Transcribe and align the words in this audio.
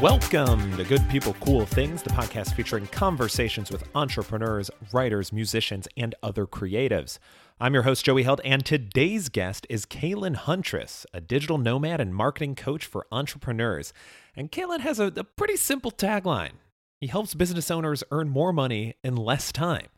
Welcome 0.00 0.78
to 0.78 0.84
Good 0.84 1.06
People 1.10 1.34
Cool 1.40 1.66
Things, 1.66 2.02
the 2.02 2.08
podcast 2.08 2.54
featuring 2.54 2.86
conversations 2.86 3.70
with 3.70 3.84
entrepreneurs, 3.94 4.70
writers, 4.94 5.30
musicians, 5.30 5.86
and 5.94 6.14
other 6.22 6.46
creatives. 6.46 7.18
I'm 7.60 7.74
your 7.74 7.82
host, 7.82 8.06
Joey 8.06 8.22
Held, 8.22 8.40
and 8.42 8.64
today's 8.64 9.28
guest 9.28 9.66
is 9.68 9.84
Kaylin 9.84 10.36
Huntress, 10.36 11.04
a 11.12 11.20
digital 11.20 11.58
nomad 11.58 12.00
and 12.00 12.14
marketing 12.14 12.54
coach 12.54 12.86
for 12.86 13.06
entrepreneurs. 13.12 13.92
And 14.34 14.50
Kaylin 14.50 14.80
has 14.80 14.98
a, 14.98 15.12
a 15.14 15.24
pretty 15.24 15.56
simple 15.56 15.90
tagline 15.90 16.52
He 16.98 17.08
helps 17.08 17.34
business 17.34 17.70
owners 17.70 18.02
earn 18.10 18.30
more 18.30 18.54
money 18.54 18.94
in 19.04 19.16
less 19.16 19.52
time. 19.52 19.88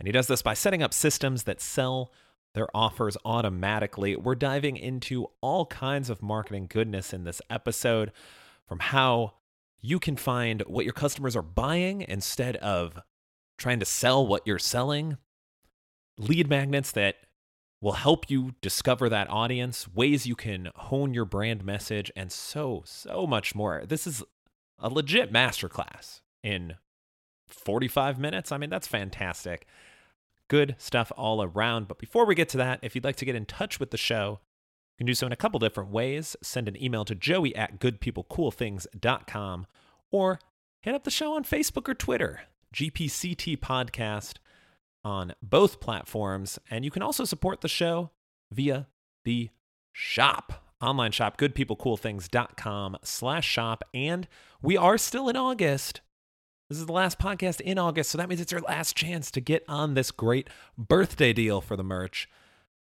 And 0.00 0.08
he 0.08 0.12
does 0.12 0.28
this 0.28 0.40
by 0.40 0.54
setting 0.54 0.82
up 0.82 0.94
systems 0.94 1.42
that 1.42 1.60
sell 1.60 2.10
their 2.54 2.74
offers 2.74 3.18
automatically. 3.22 4.16
We're 4.16 4.34
diving 4.34 4.78
into 4.78 5.26
all 5.42 5.66
kinds 5.66 6.08
of 6.08 6.22
marketing 6.22 6.68
goodness 6.70 7.12
in 7.12 7.24
this 7.24 7.42
episode 7.50 8.12
from 8.66 8.78
how 8.78 9.34
you 9.82 9.98
can 9.98 10.16
find 10.16 10.62
what 10.62 10.84
your 10.84 10.94
customers 10.94 11.36
are 11.36 11.42
buying 11.42 12.02
instead 12.08 12.56
of 12.56 13.00
trying 13.58 13.80
to 13.80 13.84
sell 13.84 14.26
what 14.26 14.46
you're 14.46 14.58
selling, 14.58 15.18
lead 16.16 16.48
magnets 16.48 16.92
that 16.92 17.16
will 17.80 17.92
help 17.92 18.30
you 18.30 18.52
discover 18.60 19.08
that 19.08 19.28
audience, 19.28 19.88
ways 19.92 20.26
you 20.26 20.36
can 20.36 20.70
hone 20.76 21.12
your 21.12 21.24
brand 21.24 21.64
message, 21.64 22.12
and 22.14 22.30
so, 22.30 22.82
so 22.86 23.26
much 23.26 23.56
more. 23.56 23.82
This 23.84 24.06
is 24.06 24.22
a 24.78 24.88
legit 24.88 25.32
masterclass 25.32 26.20
in 26.44 26.74
45 27.48 28.20
minutes. 28.20 28.52
I 28.52 28.58
mean, 28.58 28.70
that's 28.70 28.86
fantastic. 28.86 29.66
Good 30.48 30.76
stuff 30.78 31.10
all 31.16 31.42
around. 31.42 31.88
But 31.88 31.98
before 31.98 32.24
we 32.24 32.36
get 32.36 32.48
to 32.50 32.56
that, 32.58 32.78
if 32.82 32.94
you'd 32.94 33.04
like 33.04 33.16
to 33.16 33.24
get 33.24 33.34
in 33.34 33.46
touch 33.46 33.80
with 33.80 33.90
the 33.90 33.96
show, 33.96 34.40
you 34.94 34.98
can 34.98 35.06
do 35.06 35.14
so 35.14 35.26
in 35.26 35.32
a 35.32 35.36
couple 35.36 35.58
different 35.58 35.90
ways. 35.90 36.36
Send 36.42 36.68
an 36.68 36.80
email 36.80 37.04
to 37.04 37.16
joey 37.16 37.54
at 37.56 37.80
goodpeoplecoolthings.com 37.80 39.66
or 40.12 40.38
hit 40.80 40.94
up 40.94 41.04
the 41.04 41.10
show 41.10 41.34
on 41.34 41.42
Facebook 41.44 41.88
or 41.88 41.94
Twitter, 41.94 42.42
GPCT 42.74 43.58
Podcast 43.58 44.34
on 45.04 45.34
both 45.42 45.80
platforms. 45.80 46.58
And 46.70 46.84
you 46.84 46.90
can 46.90 47.02
also 47.02 47.24
support 47.24 47.60
the 47.60 47.68
show 47.68 48.10
via 48.52 48.86
the 49.24 49.50
shop, 49.92 50.64
online 50.80 51.12
shop, 51.12 51.36
goodpeoplecoolthings.com 51.38 52.98
slash 53.02 53.48
shop. 53.48 53.82
And 53.92 54.28
we 54.60 54.76
are 54.76 54.98
still 54.98 55.28
in 55.28 55.36
August. 55.36 56.00
This 56.68 56.78
is 56.78 56.86
the 56.86 56.92
last 56.92 57.18
podcast 57.18 57.60
in 57.60 57.78
August, 57.78 58.10
so 58.10 58.16
that 58.18 58.30
means 58.30 58.40
it's 58.40 58.52
your 58.52 58.62
last 58.62 58.96
chance 58.96 59.30
to 59.32 59.42
get 59.42 59.62
on 59.68 59.92
this 59.92 60.10
great 60.10 60.48
birthday 60.78 61.34
deal 61.34 61.60
for 61.60 61.76
the 61.76 61.82
merch. 61.82 62.30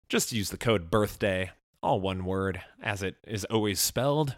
Just 0.10 0.32
use 0.32 0.52
the 0.52 0.58
code 0.58 0.92
BIRTHDAY 0.92 1.50
all 1.84 2.00
one 2.00 2.24
word, 2.24 2.62
as 2.82 3.04
it 3.04 3.16
is 3.28 3.46
always 3.46 3.80
spelled. 3.80 4.38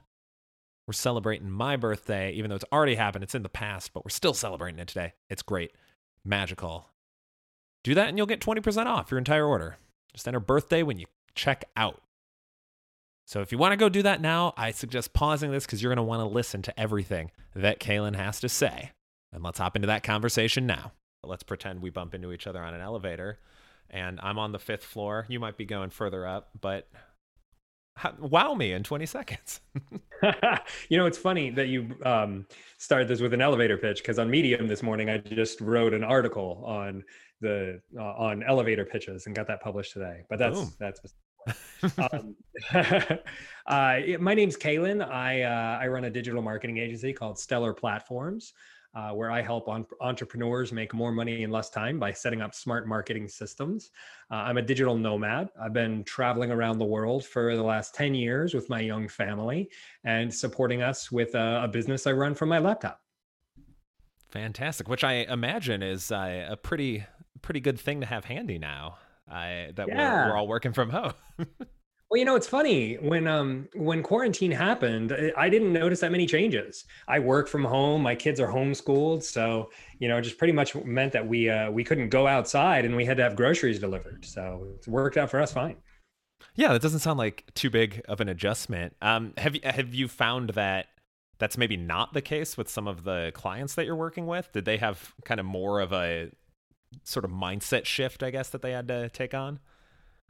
We're 0.88 0.94
celebrating 0.94 1.50
my 1.50 1.78
birthday, 1.78 2.32
even 2.34 2.50
though 2.50 2.56
it's 2.56 2.66
already 2.72 2.96
happened. 2.96 3.24
It's 3.24 3.36
in 3.36 3.44
the 3.44 3.50
past, 3.50 3.94
but 3.94 4.06
we're 4.06 4.10
still 4.10 4.34
celebrating 4.34 4.80
it 4.80 4.88
today. 4.88 5.14
It's 5.30 5.42
great. 5.42 5.72
Magical. 6.24 6.90
Do 7.84 7.96
that 7.96 8.08
and 8.08 8.18
you'll 8.18 8.28
get 8.28 8.42
20% 8.42 8.86
off 8.86 9.12
your 9.12 9.18
entire 9.18 9.46
order. 9.46 9.78
Just 10.14 10.28
enter 10.28 10.40
birthday 10.40 10.84
when 10.84 10.98
you 10.98 11.06
check 11.34 11.66
out. 11.76 12.02
So 13.26 13.42
if 13.42 13.52
you 13.52 13.58
want 13.58 13.72
to 13.74 13.78
go 13.78 13.90
do 13.90 14.04
that 14.04 14.22
now, 14.22 14.54
I 14.56 14.72
suggest 14.72 15.14
pausing 15.14 15.52
this 15.52 15.66
because 15.66 15.82
you're 15.82 15.90
going 15.90 15.98
to 15.98 16.04
want 16.04 16.22
to 16.22 16.34
listen 16.34 16.62
to 16.64 16.80
everything 16.80 17.32
that 17.56 17.80
Kaylin 17.80 18.16
has 18.16 18.40
to 18.42 18.50
say. 18.50 18.92
And 19.34 19.44
let's 19.44 19.58
hop 19.58 19.76
into 19.76 19.88
that 19.88 20.04
conversation 20.04 20.68
now. 20.68 20.92
Let's 21.24 21.44
pretend 21.44 21.82
we 21.82 21.90
bump 21.90 22.14
into 22.14 22.32
each 22.32 22.46
other 22.46 22.62
on 22.62 22.76
an 22.76 22.82
elevator 22.82 23.40
and 23.90 24.20
I'm 24.22 24.40
on 24.40 24.52
the 24.52 24.60
fifth 24.60 24.84
floor. 24.84 25.26
You 25.28 25.40
might 25.40 25.58
be 25.58 25.66
going 25.66 25.90
further 25.90 26.26
up, 26.26 26.50
but 26.60 26.88
wow 28.20 28.54
me 28.54 28.74
in 28.74 28.84
20 28.84 29.06
seconds. 29.06 29.62
you 30.90 30.98
know, 30.98 31.06
it's 31.06 31.18
funny 31.18 31.50
that 31.52 31.68
you 31.68 31.96
um, 32.06 32.46
started 32.78 33.08
this 33.08 33.22
with 33.22 33.34
an 33.34 33.42
elevator 33.42 33.78
pitch 33.78 34.00
because 34.00 34.20
on 34.20 34.30
Medium 34.30 34.68
this 34.68 34.84
morning 34.84 35.10
I 35.10 35.18
just 35.18 35.62
wrote 35.62 35.94
an 35.94 36.04
article 36.04 36.64
on 36.66 37.04
the 37.42 37.82
uh, 37.98 38.02
on 38.02 38.44
elevator 38.44 38.86
pitches 38.86 39.26
and 39.26 39.36
got 39.36 39.48
that 39.48 39.62
published 39.62 39.94
today. 39.94 40.24
But 40.30 40.40
that's 40.40 40.60
Boom. 40.60 40.74
that's. 40.80 41.00
um, 42.00 42.36
uh, 43.68 44.00
my 44.20 44.34
name's 44.34 44.58
Kaylin. 44.58 45.08
I 45.08 45.44
uh, 45.44 45.80
I 45.80 45.88
run 45.88 46.06
a 46.06 46.10
digital 46.10 46.42
marketing 46.42 46.80
agency 46.80 47.14
called 47.14 47.38
Stellar 47.38 47.74
Platforms 47.74 48.54
uh, 48.96 49.12
where 49.12 49.30
I 49.30 49.42
help 49.42 49.68
on, 49.68 49.86
entrepreneurs 50.00 50.72
make 50.72 50.94
more 50.94 51.12
money 51.12 51.44
in 51.44 51.52
less 51.52 51.70
time 51.70 52.00
by 52.00 52.12
setting 52.12 52.42
up 52.42 52.56
smart 52.56 52.88
marketing 52.88 53.28
systems. 53.28 53.92
Uh, 54.32 54.36
I'm 54.36 54.58
a 54.58 54.62
digital 54.62 54.98
nomad. 54.98 55.50
I've 55.62 55.74
been 55.74 56.04
traveling 56.06 56.52
around 56.52 56.80
the 56.80 56.86
world 56.86 57.26
for 57.26 57.56
the 57.56 57.64
last 57.64 57.94
10 57.94 58.16
years 58.16 58.54
with 58.54 58.70
my 58.70 58.80
young 58.80 59.08
family 59.08 59.70
and 60.06 60.34
supporting 60.34 60.82
us 60.82 61.12
with 61.12 61.36
a, 61.36 61.64
a 61.64 61.68
business 61.68 62.08
I 62.08 62.14
run 62.14 62.34
from 62.34 62.50
my 62.50 62.60
laptop. 62.60 63.02
Fantastic, 64.30 64.88
which 64.88 65.04
I 65.04 65.26
imagine 65.30 65.84
is 65.84 66.12
uh, 66.12 66.48
a 66.50 66.58
pretty 66.58 67.06
pretty 67.42 67.60
good 67.60 67.80
thing 67.80 68.02
to 68.02 68.08
have 68.08 68.26
handy 68.26 68.58
now. 68.58 68.98
I, 69.30 69.72
that 69.76 69.88
yeah. 69.88 70.26
we're, 70.26 70.32
we're 70.32 70.38
all 70.38 70.48
working 70.48 70.74
from 70.74 70.90
home. 70.90 71.14
Well, 72.16 72.20
you 72.20 72.26
know, 72.26 72.38
it's 72.38 72.48
funny 72.48 72.96
when 72.96 73.28
um 73.28 73.68
when 73.74 74.02
quarantine 74.02 74.52
happened, 74.52 75.14
I 75.36 75.50
didn't 75.50 75.74
notice 75.74 76.00
that 76.00 76.14
many 76.14 76.26
changes. 76.26 76.86
I 77.10 77.20
work 77.20 77.50
from 77.50 77.66
home, 77.66 78.04
my 78.04 78.16
kids 78.16 78.40
are 78.40 78.48
homeschooled, 78.48 79.22
so 79.22 79.70
you 80.00 80.08
know, 80.08 80.16
it 80.16 80.22
just 80.22 80.38
pretty 80.38 80.54
much 80.54 80.76
meant 80.86 81.12
that 81.12 81.28
we 81.28 81.50
uh, 81.50 81.70
we 81.72 81.84
couldn't 81.84 82.08
go 82.08 82.26
outside 82.26 82.86
and 82.86 82.96
we 82.96 83.04
had 83.04 83.18
to 83.18 83.24
have 83.24 83.36
groceries 83.36 83.80
delivered. 83.80 84.24
So 84.24 84.66
it 84.80 84.88
worked 84.88 85.18
out 85.18 85.30
for 85.30 85.42
us 85.42 85.52
fine. 85.52 85.76
Yeah, 86.56 86.72
that 86.72 86.82
doesn't 86.82 87.02
sound 87.02 87.20
like 87.20 87.54
too 87.54 87.70
big 87.70 88.02
of 88.08 88.22
an 88.22 88.30
adjustment. 88.30 88.96
Um, 89.02 89.34
have 89.38 89.56
you 89.56 89.62
have 89.66 89.94
you 89.94 90.08
found 90.08 90.52
that 90.52 90.86
that's 91.38 91.58
maybe 91.58 91.76
not 91.76 92.14
the 92.14 92.22
case 92.22 92.56
with 92.56 92.70
some 92.70 92.88
of 92.88 93.04
the 93.04 93.34
clients 93.36 93.76
that 93.76 93.86
you're 93.86 93.94
working 93.94 94.26
with? 94.26 94.54
Did 94.54 94.64
they 94.64 94.78
have 94.78 95.14
kind 95.26 95.42
of 95.42 95.46
more 95.46 95.82
of 95.82 95.92
a 95.92 96.32
sort 97.04 97.26
of 97.26 97.32
mindset 97.32 97.84
shift, 97.84 98.24
I 98.24 98.30
guess, 98.30 98.48
that 98.52 98.62
they 98.62 98.72
had 98.72 98.88
to 98.88 99.10
take 99.10 99.34
on? 99.34 99.60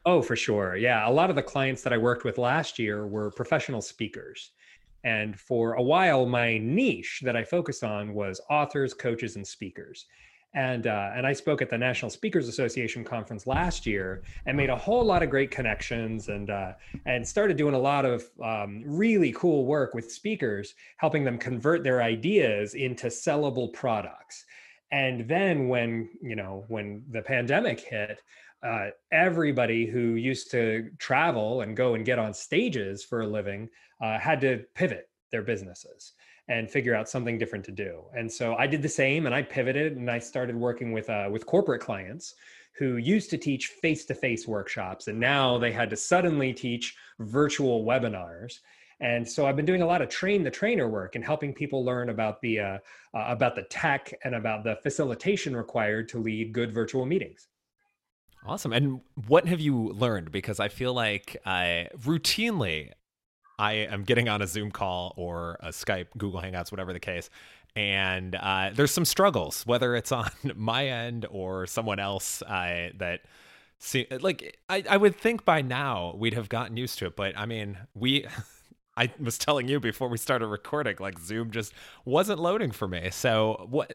Oh, 0.06 0.22
for 0.22 0.36
sure. 0.36 0.76
Yeah. 0.76 1.10
A 1.10 1.12
lot 1.12 1.32
of 1.32 1.36
the 1.36 1.42
clients 1.42 1.82
that 1.82 1.92
I 1.92 1.98
worked 1.98 2.24
with 2.24 2.38
last 2.38 2.78
year 2.78 3.08
were 3.08 3.32
professional 3.32 3.82
speakers. 3.82 4.52
And 5.04 5.40
for 5.40 5.74
a 5.74 5.82
while, 5.82 6.26
my 6.26 6.58
niche 6.60 7.22
that 7.24 7.36
I 7.36 7.44
focused 7.44 7.84
on 7.84 8.14
was 8.14 8.40
authors, 8.50 8.94
coaches, 8.94 9.36
and 9.36 9.46
speakers. 9.46 10.06
And, 10.54 10.88
uh, 10.88 11.12
and 11.14 11.28
I 11.28 11.34
spoke 11.34 11.62
at 11.62 11.70
the 11.70 11.78
National 11.78 12.10
Speakers 12.10 12.48
Association 12.48 13.04
conference 13.04 13.46
last 13.46 13.86
year 13.86 14.24
and 14.46 14.56
made 14.56 14.70
a 14.70 14.76
whole 14.76 15.04
lot 15.04 15.22
of 15.22 15.30
great 15.30 15.52
connections 15.52 16.30
and, 16.30 16.50
uh, 16.50 16.74
and 17.06 17.28
started 17.28 17.58
doing 17.58 17.74
a 17.74 17.80
lot 17.80 18.06
of 18.06 18.24
um, 18.42 18.82
really 18.86 19.34
cool 19.34 19.66
work 19.66 19.94
with 19.94 20.12
speakers, 20.12 20.76
helping 20.98 21.24
them 21.24 21.38
convert 21.38 21.84
their 21.84 22.02
ideas 22.02 22.74
into 22.74 23.08
sellable 23.08 23.74
products. 23.74 24.46
And 24.92 25.28
then 25.28 25.68
when, 25.68 26.10
you 26.22 26.36
know, 26.36 26.64
when 26.70 27.04
the 27.12 27.22
pandemic 27.22 27.82
hit, 27.82 28.22
uh, 28.66 28.88
everybody 29.12 29.86
who 29.86 30.16
used 30.16 30.50
to 30.52 30.90
travel 30.98 31.62
and 31.62 31.78
go 31.78 31.94
and 31.96 32.04
get 32.06 32.20
on 32.20 32.34
stages 32.34 33.04
for 33.04 33.22
a 33.22 33.28
living 33.28 33.70
uh, 34.02 34.18
had 34.20 34.42
to 34.42 34.52
pivot 34.74 35.10
their 35.32 35.44
businesses 35.44 36.14
and 36.48 36.70
figure 36.70 36.96
out 36.96 37.10
something 37.10 37.38
different 37.38 37.66
to 37.66 37.72
do. 37.72 38.04
And 38.18 38.32
so 38.32 38.56
I 38.56 38.68
did 38.68 38.82
the 38.82 38.90
same, 38.90 39.26
and 39.26 39.34
I 39.34 39.42
pivoted 39.42 39.98
and 39.98 40.10
I 40.10 40.20
started 40.20 40.56
working 40.56 40.92
with 40.92 41.10
uh, 41.10 41.28
with 41.32 41.46
corporate 41.46 41.82
clients 41.82 42.36
who 42.78 42.98
used 42.98 43.30
to 43.30 43.38
teach 43.38 43.68
face-to-face 43.68 44.48
workshops, 44.48 45.08
and 45.08 45.18
now 45.18 45.58
they 45.58 45.72
had 45.72 45.90
to 45.90 45.96
suddenly 45.96 46.52
teach 46.54 46.96
virtual 47.20 47.86
webinars. 47.86 48.60
And 49.00 49.28
so 49.28 49.46
I've 49.46 49.56
been 49.56 49.66
doing 49.66 49.82
a 49.82 49.86
lot 49.86 50.02
of 50.02 50.10
train 50.10 50.44
the 50.44 50.52
trainer 50.52 50.88
work 50.88 51.16
and 51.16 51.24
helping 51.24 51.54
people 51.54 51.84
learn 51.84 52.10
about 52.10 52.42
the 52.42 52.60
uh, 52.60 52.78
uh, 53.14 53.26
about 53.28 53.56
the 53.56 53.64
tech 53.64 54.14
and 54.24 54.36
about 54.36 54.64
the 54.64 54.76
facilitation 54.84 55.56
required 55.56 56.10
to 56.10 56.20
lead 56.20 56.54
good 56.54 56.74
virtual 56.74 57.06
meetings. 57.06 57.48
Awesome. 58.46 58.74
And 58.74 59.02
what 59.28 59.48
have 59.48 59.60
you 59.60 59.90
learned? 59.90 60.32
Because 60.32 60.60
I 60.60 60.68
feel 60.68 60.94
like 60.94 61.36
I 61.46 61.90
routinely 61.98 62.92
I 63.58 63.74
am 63.74 64.04
getting 64.04 64.30
on 64.30 64.42
a 64.42 64.48
Zoom 64.48 64.72
call 64.72 65.14
or 65.18 65.58
a 65.62 65.70
Skype, 65.70 66.08
Google 66.18 66.42
Hangouts, 66.42 66.72
whatever 66.72 66.94
the 66.94 67.00
case, 67.00 67.30
and 67.76 68.36
uh, 68.36 68.72
there's 68.74 68.92
some 68.92 69.06
struggles, 69.06 69.66
whether 69.66 69.96
it's 69.96 70.12
on 70.14 70.30
my 70.56 70.88
end 70.88 71.26
or 71.30 71.66
someone 71.68 72.00
else 72.00 72.42
uh, 72.44 72.90
that 72.98 73.22
see 73.80 74.08
like 74.22 74.60
I, 74.70 74.84
I 74.90 74.98
would 74.98 75.16
think 75.16 75.46
by 75.46 75.62
now 75.62 76.16
we'd 76.18 76.34
have 76.36 76.50
gotten 76.50 76.78
used 76.78 77.00
to 77.00 77.08
it, 77.08 77.16
but 77.16 77.38
I 77.38 77.46
mean 77.46 77.78
we. 77.96 78.28
I 78.98 79.12
was 79.20 79.38
telling 79.38 79.68
you 79.68 79.82
before 79.82 80.08
we 80.08 80.18
started 80.18 80.48
recording, 80.48 80.96
like 81.02 81.20
Zoom 81.20 81.52
just 81.52 81.74
wasn't 82.06 82.40
loading 82.40 82.72
for 82.72 82.88
me. 82.88 83.10
So 83.12 83.68
what? 83.70 83.94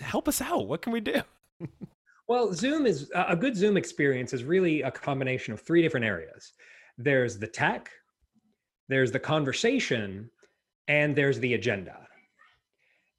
Help 0.00 0.28
us 0.28 0.42
out. 0.42 0.68
What 0.68 0.82
can 0.82 0.92
we 0.92 1.00
do? 1.00 1.22
Well, 2.26 2.54
Zoom 2.54 2.86
is 2.86 3.10
a 3.14 3.36
good 3.36 3.56
Zoom 3.56 3.76
experience 3.76 4.32
is 4.32 4.44
really 4.44 4.82
a 4.82 4.90
combination 4.90 5.52
of 5.52 5.60
three 5.60 5.82
different 5.82 6.06
areas. 6.06 6.52
There's 6.96 7.38
the 7.38 7.46
tech, 7.46 7.90
there's 8.88 9.12
the 9.12 9.20
conversation, 9.20 10.30
and 10.88 11.14
there's 11.14 11.38
the 11.38 11.54
agenda. 11.54 11.98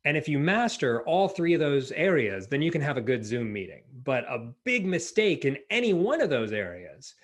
And 0.06 0.16
if 0.16 0.28
you 0.28 0.38
master 0.40 1.02
all 1.04 1.28
three 1.28 1.54
of 1.54 1.60
those 1.60 1.92
areas, 1.92 2.48
then 2.48 2.62
you 2.62 2.72
can 2.72 2.82
have 2.82 2.98
a 2.98 3.02
good 3.02 3.26
Zoom 3.26 3.52
meeting. 3.52 3.84
But 4.04 4.24
a 4.26 4.52
big 4.64 4.86
mistake 4.86 5.46
in 5.46 5.58
any 5.70 5.94
one 5.94 6.22
of 6.22 6.30
those 6.30 6.52
areas 6.52 7.16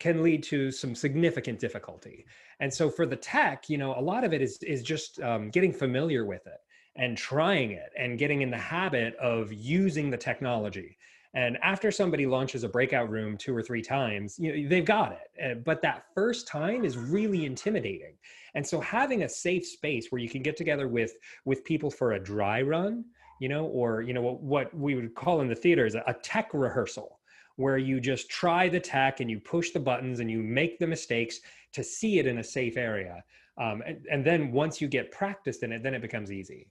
can 0.00 0.22
lead 0.22 0.42
to 0.44 0.72
some 0.72 0.94
significant 0.94 1.60
difficulty. 1.60 2.26
And 2.58 2.72
so 2.72 2.90
for 2.90 3.06
the 3.06 3.16
tech, 3.16 3.70
you 3.70 3.78
know, 3.78 3.94
a 3.96 4.02
lot 4.02 4.24
of 4.24 4.32
it 4.32 4.42
is 4.42 4.58
is 4.62 4.82
just 4.82 5.20
um, 5.20 5.50
getting 5.50 5.72
familiar 5.72 6.24
with 6.24 6.46
it 6.46 6.58
and 6.96 7.16
trying 7.16 7.72
it 7.72 7.90
and 7.98 8.18
getting 8.18 8.42
in 8.42 8.50
the 8.50 8.58
habit 8.58 9.14
of 9.16 9.52
using 9.52 10.10
the 10.10 10.16
technology. 10.16 10.96
And 11.34 11.58
after 11.62 11.90
somebody 11.90 12.26
launches 12.26 12.62
a 12.62 12.68
breakout 12.68 13.10
room 13.10 13.36
two 13.36 13.56
or 13.56 13.62
three 13.62 13.82
times, 13.82 14.38
you 14.38 14.62
know, 14.62 14.68
they've 14.68 14.84
got 14.84 15.12
it. 15.12 15.30
Eh, 15.38 15.54
but 15.54 15.82
that 15.82 16.04
first 16.14 16.46
time 16.46 16.84
is 16.84 16.96
really 16.96 17.44
intimidating. 17.44 18.14
And 18.54 18.64
so 18.64 18.80
having 18.80 19.24
a 19.24 19.28
safe 19.28 19.66
space 19.66 20.12
where 20.12 20.20
you 20.20 20.28
can 20.28 20.42
get 20.42 20.56
together 20.56 20.86
with 20.86 21.14
with 21.44 21.64
people 21.64 21.90
for 21.90 22.12
a 22.12 22.22
dry 22.22 22.62
run, 22.62 23.04
you 23.40 23.48
know, 23.48 23.66
or 23.66 24.00
you 24.02 24.14
know 24.14 24.22
what, 24.22 24.42
what 24.42 24.74
we 24.74 24.94
would 24.94 25.14
call 25.16 25.40
in 25.40 25.48
the 25.48 25.56
theater 25.56 25.86
is 25.86 25.96
a 25.96 26.16
tech 26.22 26.54
rehearsal 26.54 27.18
where 27.56 27.78
you 27.78 28.00
just 28.00 28.28
try 28.28 28.68
the 28.68 28.80
tech 28.80 29.20
and 29.20 29.30
you 29.30 29.38
push 29.38 29.70
the 29.70 29.80
buttons 29.80 30.20
and 30.20 30.30
you 30.30 30.42
make 30.42 30.78
the 30.78 30.86
mistakes 30.86 31.40
to 31.72 31.82
see 31.82 32.18
it 32.18 32.26
in 32.26 32.38
a 32.38 32.44
safe 32.44 32.76
area. 32.76 33.22
Um, 33.58 33.82
and, 33.86 34.04
and 34.10 34.24
then 34.24 34.50
once 34.50 34.80
you 34.80 34.88
get 34.88 35.12
practiced 35.12 35.62
in 35.62 35.72
it, 35.72 35.82
then 35.82 35.94
it 35.94 36.02
becomes 36.02 36.32
easy. 36.32 36.66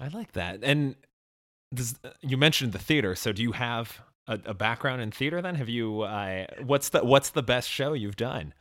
I 0.00 0.08
like 0.08 0.32
that. 0.32 0.60
And 0.62 0.96
this, 1.72 1.94
you 2.20 2.36
mentioned 2.36 2.72
the 2.72 2.78
theater. 2.78 3.14
So 3.16 3.32
do 3.32 3.42
you 3.42 3.52
have 3.52 4.00
a, 4.28 4.38
a 4.46 4.54
background 4.54 5.02
in 5.02 5.10
theater 5.10 5.42
then? 5.42 5.56
Have 5.56 5.68
you, 5.68 6.02
uh, 6.02 6.46
what's 6.64 6.90
the, 6.90 7.04
what's 7.04 7.30
the 7.30 7.42
best 7.42 7.68
show 7.68 7.94
you've 7.94 8.16
done? 8.16 8.54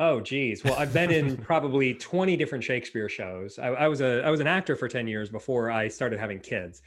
Oh, 0.00 0.18
geez. 0.18 0.64
Well, 0.64 0.76
I've 0.78 0.94
been 0.94 1.10
in 1.10 1.36
probably 1.36 1.92
20 1.92 2.34
different 2.38 2.64
Shakespeare 2.64 3.10
shows. 3.10 3.58
I, 3.58 3.66
I, 3.66 3.88
was 3.88 4.00
a 4.00 4.22
I 4.24 4.30
was 4.30 4.40
an 4.40 4.46
actor 4.46 4.74
for 4.74 4.88
10 4.88 5.06
years 5.06 5.28
before 5.28 5.70
I 5.70 5.88
started 5.88 6.18
having 6.18 6.40
kids, 6.40 6.80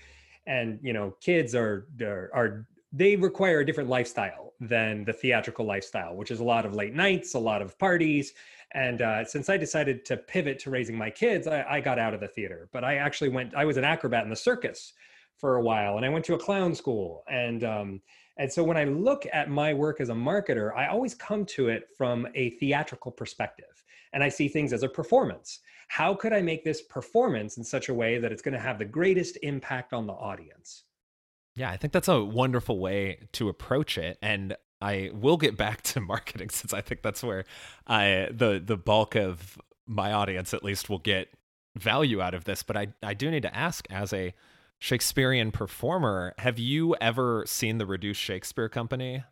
and 0.48 0.80
you 0.82 0.94
know, 0.94 1.14
kids 1.22 1.54
are 1.54 1.86
are, 2.02 2.32
are 2.34 2.68
they 2.92 3.16
require 3.16 3.60
a 3.60 3.66
different 3.66 3.88
lifestyle 3.88 4.54
than 4.60 5.04
the 5.04 5.14
theatrical 5.14 5.64
lifestyle, 5.64 6.16
which 6.16 6.32
is 6.32 6.40
a 6.40 6.44
lot 6.44 6.66
of 6.66 6.74
late 6.74 6.96
nights, 6.96 7.36
a 7.36 7.40
lot 7.40 7.62
of 7.62 7.78
parties. 7.78 8.34
And 8.72 9.04
uh, 9.04 9.26
since 9.26 9.48
I 9.48 9.58
decided 9.58 10.06
to 10.06 10.18
pivot 10.18 10.58
to 10.60 10.72
raising 10.72 10.98
my 10.98 11.12
kids, 11.12 11.46
I, 11.46 11.64
I 11.70 11.82
got 11.82 12.00
out 12.00 12.16
of 12.16 12.20
the 12.20 12.28
theater. 12.28 12.68
But 12.74 12.84
I 12.84 12.96
actually 12.96 13.30
went. 13.30 13.54
I 13.54 13.66
was 13.66 13.78
an 13.78 13.84
acrobat 13.84 14.24
in 14.24 14.32
the 14.32 14.36
circus 14.36 14.94
for 15.38 15.56
a 15.56 15.62
while, 15.62 15.98
and 15.98 16.06
I 16.06 16.10
went 16.10 16.26
to 16.26 16.36
a 16.36 16.40
clown 16.40 16.74
school, 16.76 17.24
and 17.30 17.64
um, 17.64 18.02
and 18.38 18.52
so 18.52 18.64
when 18.64 18.78
I 18.78 18.86
look 18.86 19.26
at 19.32 19.50
my 19.50 19.74
work 19.74 20.02
as 20.02 20.10
a 20.10 20.14
marketer, 20.14 20.76
I 20.76 20.88
always 20.88 21.14
come 21.14 21.46
to 21.48 21.70
it 21.70 21.90
from 21.96 22.28
a 22.34 22.52
theatrical 22.52 23.12
perspective 23.12 23.84
and 24.14 24.24
I 24.24 24.30
see 24.30 24.48
things 24.48 24.74
as 24.74 24.84
a 24.84 24.90
performance. 24.90 25.60
How 25.88 26.14
could 26.14 26.34
I 26.34 26.42
make 26.42 26.64
this 26.64 26.82
performance 26.82 27.58
in 27.58 27.64
such 27.64 27.90
a 27.90 27.94
way 27.94 28.20
that 28.20 28.32
it's 28.32 28.42
going 28.42 28.54
to 28.54 28.60
have 28.60 28.80
the 28.80 28.86
greatest 28.86 29.38
impact 29.42 29.94
on 29.94 30.08
the 30.08 30.14
audience? 30.14 30.84
Yeah, 31.56 31.70
I 31.70 31.78
think 31.78 31.94
that's 31.94 32.08
a 32.08 32.24
wonderful 32.24 32.80
way 32.80 33.28
to 33.34 33.50
approach 33.50 33.98
it. 33.98 34.18
And 34.22 34.56
I 34.82 35.12
will 35.14 35.38
get 35.38 35.58
back 35.58 35.82
to 35.84 36.00
marketing 36.02 36.50
since 36.50 36.74
I 36.74 36.82
think 36.82 37.02
that's 37.02 37.24
where 37.24 37.46
I 37.86 38.30
the 38.32 38.62
the 38.64 38.78
bulk 38.78 39.16
of 39.16 39.58
my 39.86 40.14
audience 40.14 40.54
at 40.54 40.64
least 40.64 40.90
will 40.90 41.00
get 41.00 41.30
value 41.76 42.22
out 42.22 42.34
of 42.34 42.46
this. 42.46 42.64
But 42.64 42.78
I, 42.78 42.88
I 43.04 43.14
do 43.14 43.30
need 43.30 43.44
to 43.44 43.56
ask 43.56 43.86
as 43.92 44.14
a 44.14 44.34
Shakespearean 44.84 45.54
performer. 45.54 46.34
Have 46.40 46.60
you 46.60 46.94
ever 47.00 47.46
seen 47.48 47.78
the 47.78 47.86
Reduced 47.86 48.20
Shakespeare 48.20 48.68
Company? 48.68 49.24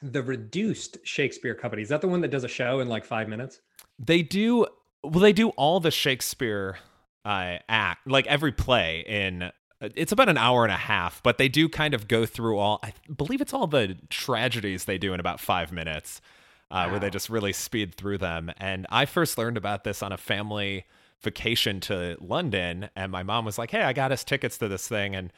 The 0.00 0.22
Reduced 0.22 0.96
Shakespeare 1.04 1.54
Company. 1.54 1.82
Is 1.82 1.90
that 1.90 2.00
the 2.00 2.08
one 2.08 2.22
that 2.22 2.30
does 2.30 2.44
a 2.44 2.48
show 2.48 2.80
in 2.80 2.88
like 2.88 3.04
five 3.04 3.28
minutes? 3.28 3.60
They 3.98 4.22
do. 4.22 4.66
Well, 5.04 5.20
they 5.20 5.34
do 5.34 5.50
all 5.50 5.80
the 5.80 5.90
Shakespeare 5.90 6.78
uh, 7.26 7.58
act, 7.68 8.06
like 8.06 8.26
every 8.26 8.52
play 8.52 9.04
in. 9.06 9.52
It's 9.82 10.12
about 10.12 10.30
an 10.30 10.38
hour 10.38 10.64
and 10.64 10.72
a 10.72 10.78
half, 10.78 11.22
but 11.22 11.36
they 11.36 11.50
do 11.50 11.68
kind 11.68 11.92
of 11.92 12.08
go 12.08 12.24
through 12.24 12.56
all. 12.56 12.80
I 12.82 12.94
believe 13.14 13.42
it's 13.42 13.52
all 13.52 13.66
the 13.66 13.98
tragedies 14.08 14.86
they 14.86 14.96
do 14.96 15.12
in 15.12 15.20
about 15.20 15.40
five 15.40 15.72
minutes, 15.72 16.22
uh, 16.70 16.84
wow. 16.86 16.90
where 16.92 17.00
they 17.00 17.10
just 17.10 17.28
really 17.28 17.52
speed 17.52 17.96
through 17.96 18.16
them. 18.16 18.50
And 18.56 18.86
I 18.88 19.04
first 19.04 19.36
learned 19.36 19.58
about 19.58 19.84
this 19.84 20.02
on 20.02 20.10
a 20.10 20.16
family 20.16 20.86
vacation 21.22 21.80
to 21.80 22.16
London, 22.20 22.90
and 22.96 23.10
my 23.12 23.22
mom 23.22 23.44
was 23.44 23.58
like, 23.58 23.70
"Hey, 23.70 23.82
I 23.82 23.92
got 23.92 24.12
us 24.12 24.24
tickets 24.24 24.58
to 24.58 24.68
this 24.68 24.88
thing," 24.88 25.14
and 25.14 25.32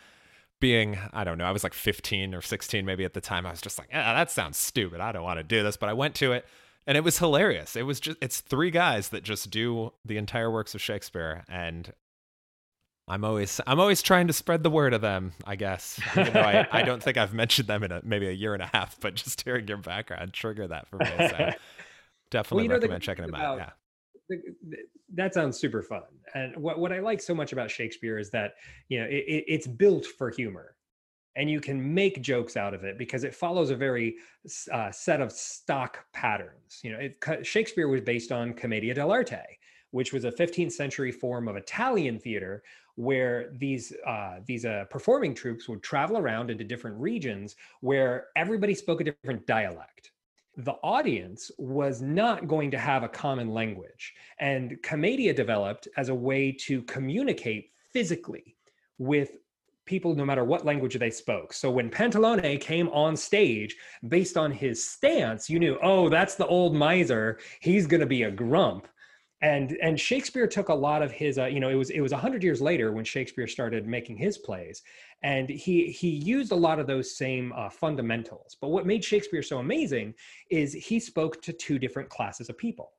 being 0.60 0.98
I 1.12 1.24
don't 1.24 1.38
know, 1.38 1.46
I 1.46 1.52
was 1.52 1.64
like 1.64 1.74
15 1.74 2.34
or 2.34 2.42
16 2.42 2.84
maybe 2.84 3.04
at 3.04 3.14
the 3.14 3.20
time. 3.20 3.46
I 3.46 3.50
was 3.50 3.60
just 3.60 3.78
like, 3.78 3.88
"Yeah, 3.90 4.14
that 4.14 4.30
sounds 4.30 4.58
stupid. 4.58 5.00
I 5.00 5.12
don't 5.12 5.22
want 5.22 5.38
to 5.38 5.44
do 5.44 5.62
this," 5.62 5.76
but 5.76 5.88
I 5.88 5.94
went 5.94 6.14
to 6.16 6.32
it. 6.32 6.46
And 6.86 6.96
it 6.96 7.04
was 7.04 7.18
hilarious. 7.18 7.76
It 7.76 7.82
was 7.82 8.00
just 8.00 8.18
it's 8.20 8.40
three 8.40 8.70
guys 8.70 9.10
that 9.10 9.22
just 9.22 9.50
do 9.50 9.92
the 10.04 10.16
entire 10.16 10.50
works 10.50 10.74
of 10.74 10.80
Shakespeare 10.80 11.44
and 11.48 11.92
I'm 13.06 13.24
always 13.24 13.60
I'm 13.66 13.80
always 13.80 14.02
trying 14.02 14.28
to 14.28 14.32
spread 14.32 14.62
the 14.62 14.70
word 14.70 14.94
of 14.94 15.00
them, 15.00 15.32
I 15.44 15.56
guess. 15.56 16.00
Even 16.16 16.32
though 16.32 16.40
I, 16.40 16.66
I 16.72 16.82
don't 16.82 17.02
think 17.02 17.16
I've 17.16 17.34
mentioned 17.34 17.68
them 17.68 17.82
in 17.82 17.90
a, 17.90 18.00
maybe 18.04 18.28
a 18.28 18.32
year 18.32 18.54
and 18.54 18.62
a 18.62 18.70
half, 18.72 18.98
but 19.00 19.14
just 19.14 19.42
hearing 19.42 19.66
your 19.66 19.78
background 19.78 20.32
trigger 20.32 20.68
that 20.68 20.88
for 20.88 20.96
me. 20.96 21.06
So 21.06 21.50
definitely 22.30 22.32
well, 22.56 22.62
you 22.62 22.68
know, 22.68 22.74
recommend 22.76 23.02
checking 23.02 23.26
them 23.26 23.34
out. 23.34 23.58
Yeah 23.58 23.70
that 25.14 25.34
sounds 25.34 25.58
super 25.58 25.82
fun. 25.82 26.02
And 26.34 26.56
what, 26.56 26.78
what 26.78 26.92
I 26.92 27.00
like 27.00 27.20
so 27.20 27.34
much 27.34 27.52
about 27.52 27.70
Shakespeare 27.70 28.18
is 28.18 28.30
that, 28.30 28.54
you 28.88 29.00
know, 29.00 29.06
it, 29.06 29.44
it's 29.46 29.66
built 29.66 30.06
for 30.06 30.30
humor 30.30 30.76
and 31.36 31.50
you 31.50 31.60
can 31.60 31.94
make 31.94 32.22
jokes 32.22 32.56
out 32.56 32.74
of 32.74 32.84
it 32.84 32.98
because 32.98 33.24
it 33.24 33.34
follows 33.34 33.70
a 33.70 33.76
very 33.76 34.16
uh, 34.72 34.90
set 34.90 35.20
of 35.20 35.32
stock 35.32 36.04
patterns. 36.12 36.80
You 36.82 36.92
know, 36.92 36.98
it, 36.98 37.46
Shakespeare 37.46 37.88
was 37.88 38.00
based 38.00 38.32
on 38.32 38.52
Commedia 38.52 38.94
dell'arte, 38.94 39.42
which 39.92 40.12
was 40.12 40.24
a 40.24 40.32
15th 40.32 40.72
century 40.72 41.12
form 41.12 41.48
of 41.48 41.56
Italian 41.56 42.18
theater 42.18 42.62
where 42.96 43.52
these 43.56 43.92
uh, 44.06 44.40
these 44.44 44.64
uh, 44.64 44.84
performing 44.90 45.34
troupes 45.34 45.68
would 45.68 45.82
travel 45.82 46.18
around 46.18 46.50
into 46.50 46.64
different 46.64 46.98
regions 46.98 47.56
where 47.80 48.26
everybody 48.36 48.74
spoke 48.74 49.00
a 49.00 49.04
different 49.04 49.46
dialect 49.46 50.10
the 50.64 50.76
audience 50.82 51.50
was 51.58 52.00
not 52.02 52.46
going 52.46 52.70
to 52.70 52.78
have 52.78 53.02
a 53.02 53.08
common 53.08 53.50
language. 53.50 54.14
And 54.38 54.82
Commedia 54.82 55.32
developed 55.32 55.88
as 55.96 56.08
a 56.08 56.14
way 56.14 56.52
to 56.60 56.82
communicate 56.82 57.70
physically 57.92 58.56
with 58.98 59.32
people 59.86 60.14
no 60.14 60.24
matter 60.24 60.44
what 60.44 60.64
language 60.64 60.96
they 60.98 61.10
spoke. 61.10 61.52
So 61.52 61.70
when 61.70 61.90
Pantalone 61.90 62.60
came 62.60 62.88
on 62.90 63.16
stage 63.16 63.76
based 64.08 64.36
on 64.36 64.52
his 64.52 64.86
stance, 64.86 65.50
you 65.50 65.58
knew, 65.58 65.78
oh, 65.82 66.08
that's 66.08 66.36
the 66.36 66.46
old 66.46 66.74
miser. 66.74 67.38
He's 67.60 67.86
going 67.86 68.00
to 68.00 68.06
be 68.06 68.22
a 68.22 68.30
grump 68.30 68.86
and 69.42 69.76
and 69.82 69.98
shakespeare 69.98 70.46
took 70.46 70.68
a 70.68 70.74
lot 70.74 71.02
of 71.02 71.10
his 71.10 71.38
uh, 71.38 71.46
you 71.46 71.60
know 71.60 71.70
it 71.70 71.74
was 71.74 71.90
it 71.90 72.00
was 72.00 72.12
a 72.12 72.16
100 72.16 72.42
years 72.42 72.60
later 72.60 72.92
when 72.92 73.04
shakespeare 73.04 73.46
started 73.46 73.86
making 73.86 74.16
his 74.16 74.38
plays. 74.38 74.82
And 75.22 75.48
he 75.48 75.90
he 75.90 76.08
used 76.08 76.52
a 76.52 76.56
lot 76.56 76.78
of 76.78 76.86
those 76.86 77.16
same 77.16 77.52
uh, 77.56 77.70
fundamentals. 77.70 78.56
But 78.60 78.68
what 78.68 78.86
made 78.86 79.04
shakespeare 79.04 79.42
so 79.42 79.58
amazing 79.58 80.14
is 80.50 80.72
he 80.72 81.00
spoke 81.00 81.40
to 81.42 81.52
two 81.52 81.78
different 81.78 82.08
classes 82.08 82.48
of 82.48 82.58
people. 82.58 82.92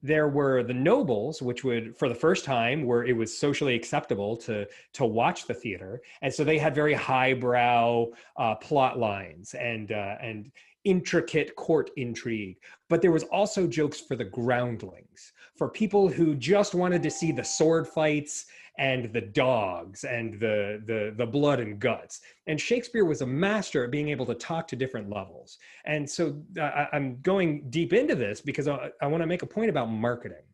There 0.00 0.28
were 0.28 0.62
the 0.62 0.74
nobles 0.74 1.42
which 1.42 1.64
would 1.64 1.96
for 1.96 2.08
the 2.08 2.14
first 2.14 2.44
time 2.44 2.84
where 2.84 3.04
it 3.04 3.16
was 3.16 3.36
socially 3.36 3.74
acceptable 3.74 4.36
to 4.38 4.66
to 4.94 5.06
watch 5.06 5.46
the 5.46 5.54
theater. 5.54 6.02
And 6.20 6.32
so 6.32 6.44
they 6.44 6.58
had 6.58 6.74
very 6.74 6.94
highbrow 6.94 8.06
uh, 8.36 8.54
plot 8.56 8.98
lines 8.98 9.54
and 9.54 9.90
uh, 9.90 10.16
and 10.20 10.52
intricate 10.84 11.56
court 11.56 11.90
intrigue. 11.96 12.58
But 12.88 13.02
there 13.02 13.12
was 13.12 13.24
also 13.24 13.66
jokes 13.66 14.00
for 14.00 14.16
the 14.16 14.24
groundlings 14.24 15.32
for 15.58 15.68
people 15.68 16.08
who 16.08 16.36
just 16.36 16.74
wanted 16.74 17.02
to 17.02 17.10
see 17.10 17.32
the 17.32 17.44
sword 17.44 17.86
fights 17.86 18.46
and 18.78 19.12
the 19.12 19.20
dogs 19.20 20.04
and 20.04 20.38
the, 20.38 20.80
the 20.86 21.12
the 21.16 21.26
blood 21.26 21.58
and 21.58 21.80
guts. 21.80 22.20
And 22.46 22.60
shakespeare 22.60 23.04
was 23.04 23.22
a 23.22 23.26
master 23.26 23.84
at 23.84 23.90
being 23.90 24.08
able 24.08 24.24
to 24.26 24.34
talk 24.34 24.68
to 24.68 24.76
different 24.76 25.10
levels. 25.10 25.58
And 25.84 26.08
so 26.08 26.40
uh, 26.60 26.86
i'm 26.92 27.20
going 27.22 27.68
deep 27.70 27.92
into 27.92 28.14
this 28.14 28.40
because 28.40 28.68
i, 28.68 28.90
I 29.02 29.08
want 29.08 29.22
to 29.22 29.26
make 29.26 29.42
a 29.42 29.46
point 29.46 29.68
about 29.68 29.90
marketing. 29.90 30.46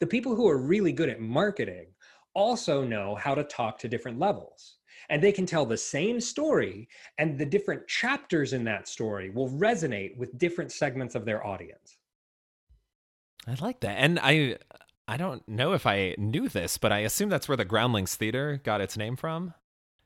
The 0.00 0.06
people 0.06 0.34
who 0.34 0.48
are 0.48 0.58
really 0.58 0.92
good 0.92 1.08
at 1.08 1.20
marketing 1.20 1.86
also 2.34 2.84
know 2.84 3.14
how 3.14 3.34
to 3.34 3.44
talk 3.44 3.78
to 3.78 3.88
different 3.88 4.18
levels. 4.18 4.76
And 5.08 5.22
they 5.22 5.32
can 5.32 5.46
tell 5.46 5.66
the 5.66 5.76
same 5.76 6.20
story 6.20 6.88
and 7.18 7.38
the 7.38 7.46
different 7.46 7.86
chapters 7.88 8.52
in 8.52 8.64
that 8.64 8.86
story 8.86 9.30
will 9.30 9.50
resonate 9.50 10.16
with 10.16 10.38
different 10.38 10.72
segments 10.72 11.14
of 11.14 11.24
their 11.24 11.44
audience 11.44 11.96
I 13.46 13.54
like 13.60 13.80
that. 13.80 13.96
And 13.96 14.18
I 14.22 14.58
I 15.08 15.16
don't 15.16 15.46
know 15.48 15.72
if 15.72 15.86
I 15.86 16.14
knew 16.18 16.48
this, 16.48 16.78
but 16.78 16.92
I 16.92 17.00
assume 17.00 17.30
that's 17.30 17.48
where 17.48 17.56
the 17.56 17.64
Groundlings 17.64 18.14
Theater 18.14 18.60
got 18.62 18.80
its 18.80 18.96
name 18.96 19.16
from. 19.16 19.54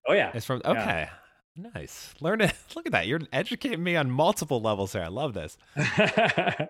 Oh 0.09 0.14
yeah. 0.14 0.31
It's 0.35 0.47
from 0.47 0.62
okay. 0.64 1.09
Yeah. 1.57 1.71
Nice. 1.75 2.14
Learn 2.21 2.41
it. 2.41 2.55
Look 2.75 2.87
at 2.87 2.93
that. 2.93 3.07
You're 3.07 3.21
educating 3.33 3.83
me 3.83 3.97
on 3.97 4.11
multiple 4.11 4.61
levels 4.61 4.93
here. 4.93 5.03
I 5.03 5.09
love 5.09 5.35
this. 5.35 5.57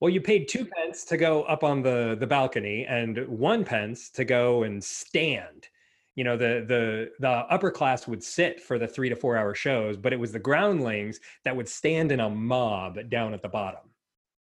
well, 0.00 0.10
you 0.10 0.20
paid 0.20 0.48
two 0.48 0.64
pence 0.64 1.04
to 1.04 1.16
go 1.16 1.42
up 1.42 1.62
on 1.62 1.82
the 1.82 2.16
the 2.18 2.26
balcony 2.26 2.86
and 2.88 3.26
one 3.28 3.64
pence 3.64 4.10
to 4.10 4.24
go 4.24 4.62
and 4.62 4.82
stand. 4.82 5.68
You 6.14 6.24
know, 6.24 6.36
the 6.36 6.64
the 6.66 7.10
the 7.20 7.28
upper 7.28 7.70
class 7.70 8.08
would 8.08 8.24
sit 8.24 8.60
for 8.60 8.78
the 8.78 8.88
three 8.88 9.10
to 9.10 9.16
four 9.16 9.36
hour 9.36 9.54
shows, 9.54 9.96
but 9.96 10.12
it 10.12 10.18
was 10.18 10.32
the 10.32 10.38
groundlings 10.38 11.20
that 11.44 11.54
would 11.54 11.68
stand 11.68 12.12
in 12.12 12.20
a 12.20 12.30
mob 12.30 13.10
down 13.10 13.34
at 13.34 13.42
the 13.42 13.48
bottom 13.48 13.90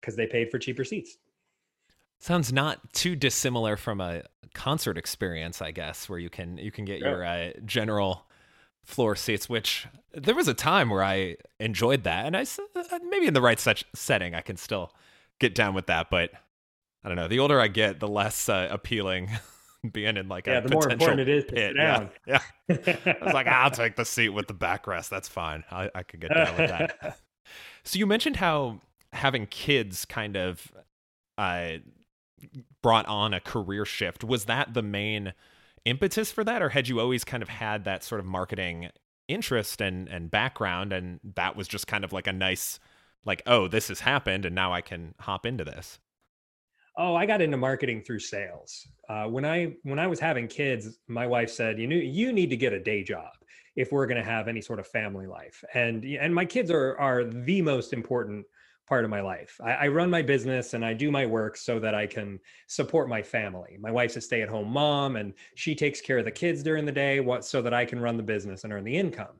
because 0.02 0.16
they 0.16 0.26
paid 0.26 0.50
for 0.50 0.60
cheaper 0.60 0.84
seats. 0.84 1.18
Sounds 2.20 2.52
not 2.52 2.94
too 2.94 3.16
dissimilar 3.16 3.78
from 3.78 4.02
a 4.02 4.24
concert 4.54 4.98
experience, 4.98 5.62
I 5.62 5.72
guess, 5.72 6.10
where 6.10 6.20
you 6.20 6.30
can 6.30 6.58
you 6.58 6.72
can 6.72 6.86
get 6.86 7.00
your 7.00 7.24
uh, 7.24 7.52
general 7.66 8.26
floor 8.84 9.16
seats, 9.16 9.48
which 9.48 9.88
there 10.14 10.36
was 10.36 10.48
a 10.48 10.54
time 10.54 10.90
where 10.90 11.04
I 11.04 11.38
enjoyed 11.60 12.04
that, 12.04 12.26
and 12.26 12.36
I 12.36 12.42
uh, 12.42 13.00
maybe 13.10 13.28
in 13.28 13.34
the 13.34 13.42
right 13.42 13.60
such 13.60 13.86
setting 13.96 14.36
I 14.36 14.42
can 14.42 14.58
still 14.58 14.94
get 15.40 15.56
down 15.56 15.74
with 15.74 15.88
that. 15.88 16.10
But 16.10 16.32
I 17.04 17.08
don't 17.08 17.18
know. 17.18 17.28
The 17.28 17.40
older 17.40 17.60
I 17.60 17.68
get, 17.68 18.00
the 18.00 18.08
less 18.08 18.50
uh, 18.50 18.68
appealing 18.70 19.30
being 19.92 20.18
in 20.18 20.28
like 20.28 20.48
yeah, 20.48 20.60
a 20.60 20.62
the 20.62 20.70
more 20.70 20.90
important 20.92 21.22
it 21.22 21.30
is 21.30 21.46
to 21.46 21.54
pit. 21.54 21.70
sit 21.72 21.78
down. 21.78 22.12
Yeah, 22.28 22.40
yeah. 22.70 23.16
I 23.22 23.26
was 23.26 23.34
like, 23.34 23.48
I'll 23.48 23.72
take 23.72 23.96
the 23.96 24.06
seat 24.06 24.30
with 24.30 24.48
the 24.48 24.54
backrest. 24.54 25.10
That's 25.10 25.28
fine. 25.28 25.64
I, 25.72 25.90
I 25.96 26.04
could 26.04 26.22
get 26.22 26.34
down 26.34 26.58
with 26.58 26.70
that. 26.70 27.18
so 27.84 27.98
you 27.98 28.06
mentioned 28.06 28.36
how 28.36 28.80
having 29.14 29.48
kids 29.48 30.06
kind 30.06 30.36
of 30.38 30.72
uh, 31.38 31.78
brought 32.82 33.06
on 33.08 33.34
a 33.34 33.40
career 33.40 33.86
shift. 33.86 34.24
Was 34.24 34.46
that 34.46 34.74
the 34.74 34.82
main 34.82 35.34
impetus 35.86 36.32
for 36.32 36.44
that, 36.44 36.62
or 36.62 36.70
had 36.70 36.88
you 36.88 37.00
always 37.00 37.24
kind 37.24 37.44
of 37.44 37.50
had 37.50 37.84
that 37.86 38.04
sort 38.04 38.20
of 38.20 38.26
marketing 38.26 38.90
interest 39.28 39.82
and 39.82 40.08
and 40.10 40.32
background, 40.32 40.94
and 40.94 41.20
that 41.36 41.56
was 41.56 41.68
just 41.68 41.88
kind 41.88 42.04
of 42.04 42.14
like 42.14 42.28
a 42.28 42.34
nice, 42.34 42.80
like, 43.26 43.42
oh, 43.46 43.68
this 43.68 43.88
has 43.90 44.02
happened, 44.02 44.46
and 44.46 44.56
now 44.56 44.74
I 44.74 44.82
can 44.82 45.16
hop 45.20 45.46
into 45.46 45.64
this? 45.64 46.00
Oh, 46.98 47.16
I 47.16 47.26
got 47.26 47.42
into 47.42 47.58
marketing 47.58 48.04
through 48.04 48.20
sales. 48.20 48.88
Uh, 49.08 49.26
when 49.26 49.46
I 49.46 49.76
when 49.84 50.00
I 50.00 50.08
was 50.08 50.20
having 50.20 50.48
kids, 50.48 51.00
my 51.08 51.26
wife 51.26 51.50
said, 51.50 51.80
"You 51.80 51.88
know, 51.88 51.96
you 51.96 52.34
need 52.34 52.50
to 52.50 52.58
get 52.58 52.74
a 52.74 52.80
day 52.80 53.04
job 53.04 53.32
if 53.76 53.92
we're 53.92 54.06
going 54.08 54.18
to 54.18 54.30
have 54.30 54.48
any 54.48 54.62
sort 54.62 54.80
of 54.80 54.88
family 54.88 55.26
life." 55.26 55.64
And 55.74 56.04
and 56.04 56.36
my 56.36 56.46
kids 56.46 56.70
are 56.70 56.98
are 56.98 57.24
the 57.24 57.62
most 57.62 57.94
important 57.94 58.46
part 58.92 59.06
of 59.06 59.10
my 59.10 59.22
life. 59.22 59.58
I, 59.64 59.72
I, 59.72 59.88
run 59.88 60.10
my 60.10 60.22
business 60.22 60.74
and 60.74 60.84
I 60.84 60.94
do 60.94 61.12
my 61.12 61.26
work 61.26 61.56
so 61.56 61.80
that 61.80 61.96
I 61.96 62.06
can 62.06 62.38
support 62.68 63.08
my 63.08 63.22
family. 63.22 63.78
My 63.80 63.90
wife's 63.90 64.18
a 64.18 64.22
stay-at-home 64.22 64.68
mom, 64.68 65.16
and 65.16 65.34
she 65.56 65.74
takes 65.74 66.02
care 66.02 66.18
of 66.18 66.26
the 66.26 66.32
kids 66.32 66.62
during 66.62 66.84
the 66.84 66.92
day, 66.92 67.22
what 67.22 67.46
so 67.46 67.62
that 67.62 67.74
I 67.74 67.86
can 67.86 68.02
run 68.02 68.18
the 68.18 68.24
business 68.24 68.66
and 68.66 68.74
earn 68.74 68.84
the 68.84 68.98
income. 68.98 69.40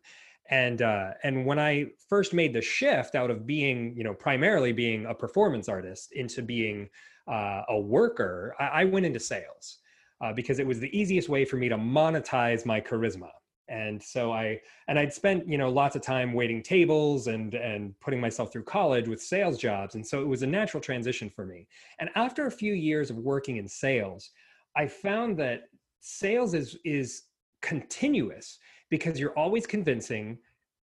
And 0.50 0.82
uh, 0.82 1.10
and 1.26 1.46
when 1.46 1.60
I 1.60 1.88
first 2.08 2.34
made 2.34 2.54
the 2.54 2.62
shift 2.62 3.14
out 3.14 3.30
of 3.30 3.46
being, 3.46 3.94
you 3.98 4.06
know, 4.06 4.14
primarily 4.14 4.72
being 4.72 5.06
a 5.06 5.14
performance 5.14 5.68
artist 5.68 6.14
into 6.14 6.42
being 6.42 6.88
uh, 7.28 7.64
a 7.68 7.78
worker, 7.78 8.56
I, 8.58 8.68
I, 8.68 8.84
went 8.86 9.06
into 9.06 9.20
sales 9.20 9.80
uh, 10.22 10.32
because 10.32 10.60
it 10.60 10.66
was 10.66 10.80
the 10.80 10.98
easiest 10.98 11.28
way 11.28 11.44
for 11.44 11.58
me 11.58 11.68
to 11.68 11.78
monetize 11.78 12.66
my 12.66 12.80
charisma 12.80 13.32
and 13.72 14.02
so 14.04 14.32
i 14.32 14.60
and 14.88 15.00
i'd 15.00 15.14
spent 15.14 15.48
you 15.48 15.58
know 15.58 15.70
lots 15.70 15.96
of 15.96 16.02
time 16.02 16.34
waiting 16.34 16.62
tables 16.62 17.28
and 17.28 17.54
and 17.56 17.98
putting 18.02 18.20
myself 18.20 18.52
through 18.52 18.64
college 18.64 19.08
with 19.08 19.22
sales 19.22 19.58
jobs 19.58 19.96
and 19.96 20.06
so 20.06 20.22
it 20.22 20.28
was 20.28 20.44
a 20.44 20.48
natural 20.48 20.82
transition 20.82 21.30
for 21.30 21.46
me. 21.46 21.68
And 22.00 22.10
after 22.16 22.48
a 22.48 22.52
few 22.52 22.74
years 22.74 23.10
of 23.10 23.18
working 23.18 23.58
in 23.58 23.68
sales 23.68 24.32
i 24.76 24.86
found 24.86 25.38
that 25.38 25.64
sales 26.02 26.54
is 26.54 26.78
is 26.84 27.24
continuous 27.62 28.60
because 28.90 29.20
you're 29.20 29.38
always 29.38 29.66
convincing 29.66 30.38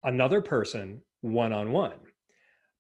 another 0.06 0.42
person 0.42 1.02
one 1.22 1.52
on 1.52 1.72
one 1.72 2.00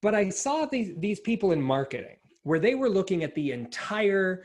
but 0.02 0.16
i 0.16 0.30
saw 0.30 0.66
these 0.66 0.94
these 0.98 1.20
people 1.20 1.52
in 1.52 1.62
marketing 1.62 2.16
where 2.44 2.60
they 2.60 2.76
were 2.76 2.90
looking 2.90 3.24
at 3.24 3.36
the 3.36 3.52
entire 3.52 4.44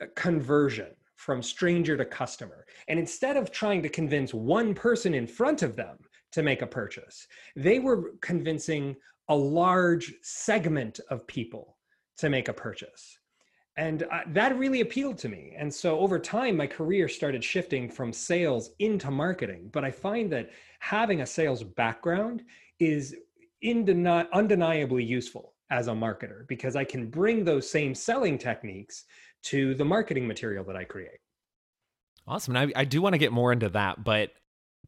uh, 0.00 0.06
conversion 0.16 0.88
from 1.16 1.42
stranger 1.42 1.96
to 1.96 2.04
customer. 2.04 2.66
And 2.88 2.98
instead 2.98 3.36
of 3.36 3.50
trying 3.50 3.82
to 3.82 3.88
convince 3.88 4.32
one 4.32 4.74
person 4.74 5.14
in 5.14 5.26
front 5.26 5.62
of 5.62 5.76
them 5.76 5.96
to 6.32 6.42
make 6.42 6.62
a 6.62 6.66
purchase, 6.66 7.26
they 7.56 7.78
were 7.78 8.12
convincing 8.20 8.96
a 9.28 9.34
large 9.34 10.14
segment 10.22 11.00
of 11.10 11.26
people 11.26 11.76
to 12.18 12.28
make 12.28 12.48
a 12.48 12.52
purchase. 12.52 13.18
And 13.78 14.04
uh, 14.04 14.20
that 14.28 14.56
really 14.56 14.80
appealed 14.80 15.18
to 15.18 15.28
me. 15.28 15.54
And 15.56 15.72
so 15.72 15.98
over 15.98 16.18
time, 16.18 16.56
my 16.56 16.66
career 16.66 17.08
started 17.08 17.44
shifting 17.44 17.90
from 17.90 18.12
sales 18.12 18.70
into 18.78 19.10
marketing. 19.10 19.68
But 19.72 19.84
I 19.84 19.90
find 19.90 20.32
that 20.32 20.50
having 20.78 21.20
a 21.20 21.26
sales 21.26 21.62
background 21.62 22.42
is 22.78 23.14
indeni- 23.62 24.30
undeniably 24.32 25.04
useful 25.04 25.52
as 25.70 25.88
a 25.88 25.92
marketer 25.92 26.46
because 26.46 26.76
I 26.76 26.84
can 26.84 27.10
bring 27.10 27.44
those 27.44 27.68
same 27.68 27.94
selling 27.94 28.38
techniques 28.38 29.04
to 29.46 29.74
the 29.74 29.84
marketing 29.84 30.26
material 30.26 30.64
that 30.64 30.76
I 30.76 30.84
create. 30.84 31.18
Awesome. 32.26 32.56
And 32.56 32.72
I, 32.76 32.80
I 32.80 32.84
do 32.84 33.00
want 33.00 33.14
to 33.14 33.18
get 33.18 33.32
more 33.32 33.52
into 33.52 33.68
that, 33.70 34.02
but 34.02 34.32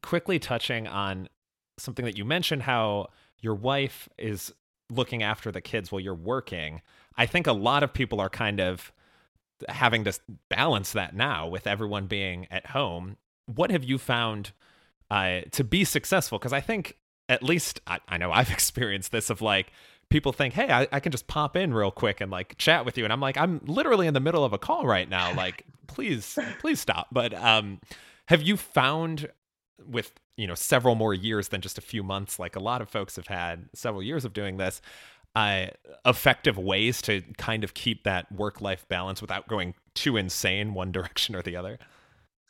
quickly 0.01 0.39
touching 0.39 0.87
on 0.87 1.29
something 1.77 2.05
that 2.05 2.17
you 2.17 2.25
mentioned 2.25 2.63
how 2.63 3.07
your 3.39 3.55
wife 3.55 4.09
is 4.17 4.53
looking 4.89 5.23
after 5.23 5.51
the 5.51 5.61
kids 5.61 5.91
while 5.91 5.99
you're 5.99 6.13
working. 6.13 6.81
I 7.15 7.25
think 7.25 7.47
a 7.47 7.53
lot 7.53 7.83
of 7.83 7.93
people 7.93 8.19
are 8.19 8.29
kind 8.29 8.59
of 8.59 8.91
having 9.67 10.03
to 10.05 10.13
balance 10.49 10.93
that 10.93 11.15
now 11.15 11.47
with 11.47 11.67
everyone 11.67 12.07
being 12.07 12.47
at 12.51 12.67
home. 12.67 13.17
What 13.45 13.71
have 13.71 13.83
you 13.83 13.97
found 13.97 14.51
uh, 15.09 15.41
to 15.51 15.63
be 15.63 15.83
successful? 15.83 16.37
Because 16.37 16.53
I 16.53 16.61
think, 16.61 16.97
at 17.27 17.43
least 17.43 17.79
I, 17.87 17.99
I 18.07 18.17
know 18.17 18.31
I've 18.31 18.51
experienced 18.51 19.11
this 19.11 19.29
of 19.29 19.41
like, 19.41 19.71
people 20.09 20.33
think, 20.33 20.53
hey, 20.53 20.71
I, 20.71 20.87
I, 20.91 20.99
can 20.99 21.11
just 21.11 21.27
pop 21.27 21.55
in 21.55 21.73
real 21.73 21.91
quick 21.91 22.19
and 22.19 22.31
like 22.31 22.57
chat 22.57 22.85
with 22.85 22.97
you. 22.97 23.03
And 23.03 23.13
I'm 23.13 23.21
like, 23.21 23.37
I'm 23.37 23.61
literally 23.65 24.07
in 24.07 24.13
the 24.13 24.19
middle 24.19 24.43
of 24.43 24.53
a 24.53 24.57
call 24.57 24.85
right 24.85 25.07
now. 25.07 25.33
Like, 25.39 25.65
please, 25.87 26.37
please 26.59 26.81
stop. 26.81 27.07
But 27.11 27.33
um, 27.33 27.79
have 28.27 28.41
you 28.41 28.57
found 28.57 29.29
with 29.87 30.11
you 30.35 30.47
know 30.47 30.55
several 30.55 30.95
more 30.95 31.13
years 31.13 31.47
than 31.47 31.61
just 31.61 31.77
a 31.77 31.81
few 31.81 32.03
months, 32.03 32.39
like 32.39 32.55
a 32.57 32.59
lot 32.59 32.81
of 32.81 32.89
folks 32.89 33.15
have 33.15 33.27
had 33.27 33.69
several 33.73 34.03
years 34.03 34.25
of 34.25 34.33
doing 34.33 34.57
this, 34.57 34.81
uh, 35.35 35.67
effective 36.05 36.57
ways 36.57 37.01
to 37.03 37.21
kind 37.37 37.63
of 37.63 37.73
keep 37.73 38.03
that 38.03 38.29
work 38.31 38.59
life 38.59 38.85
balance 38.89 39.21
without 39.21 39.47
going 39.47 39.75
too 39.93 40.17
insane 40.17 40.73
one 40.73 40.91
direction 40.93 41.35
or 41.35 41.41
the 41.41 41.55
other? 41.55 41.79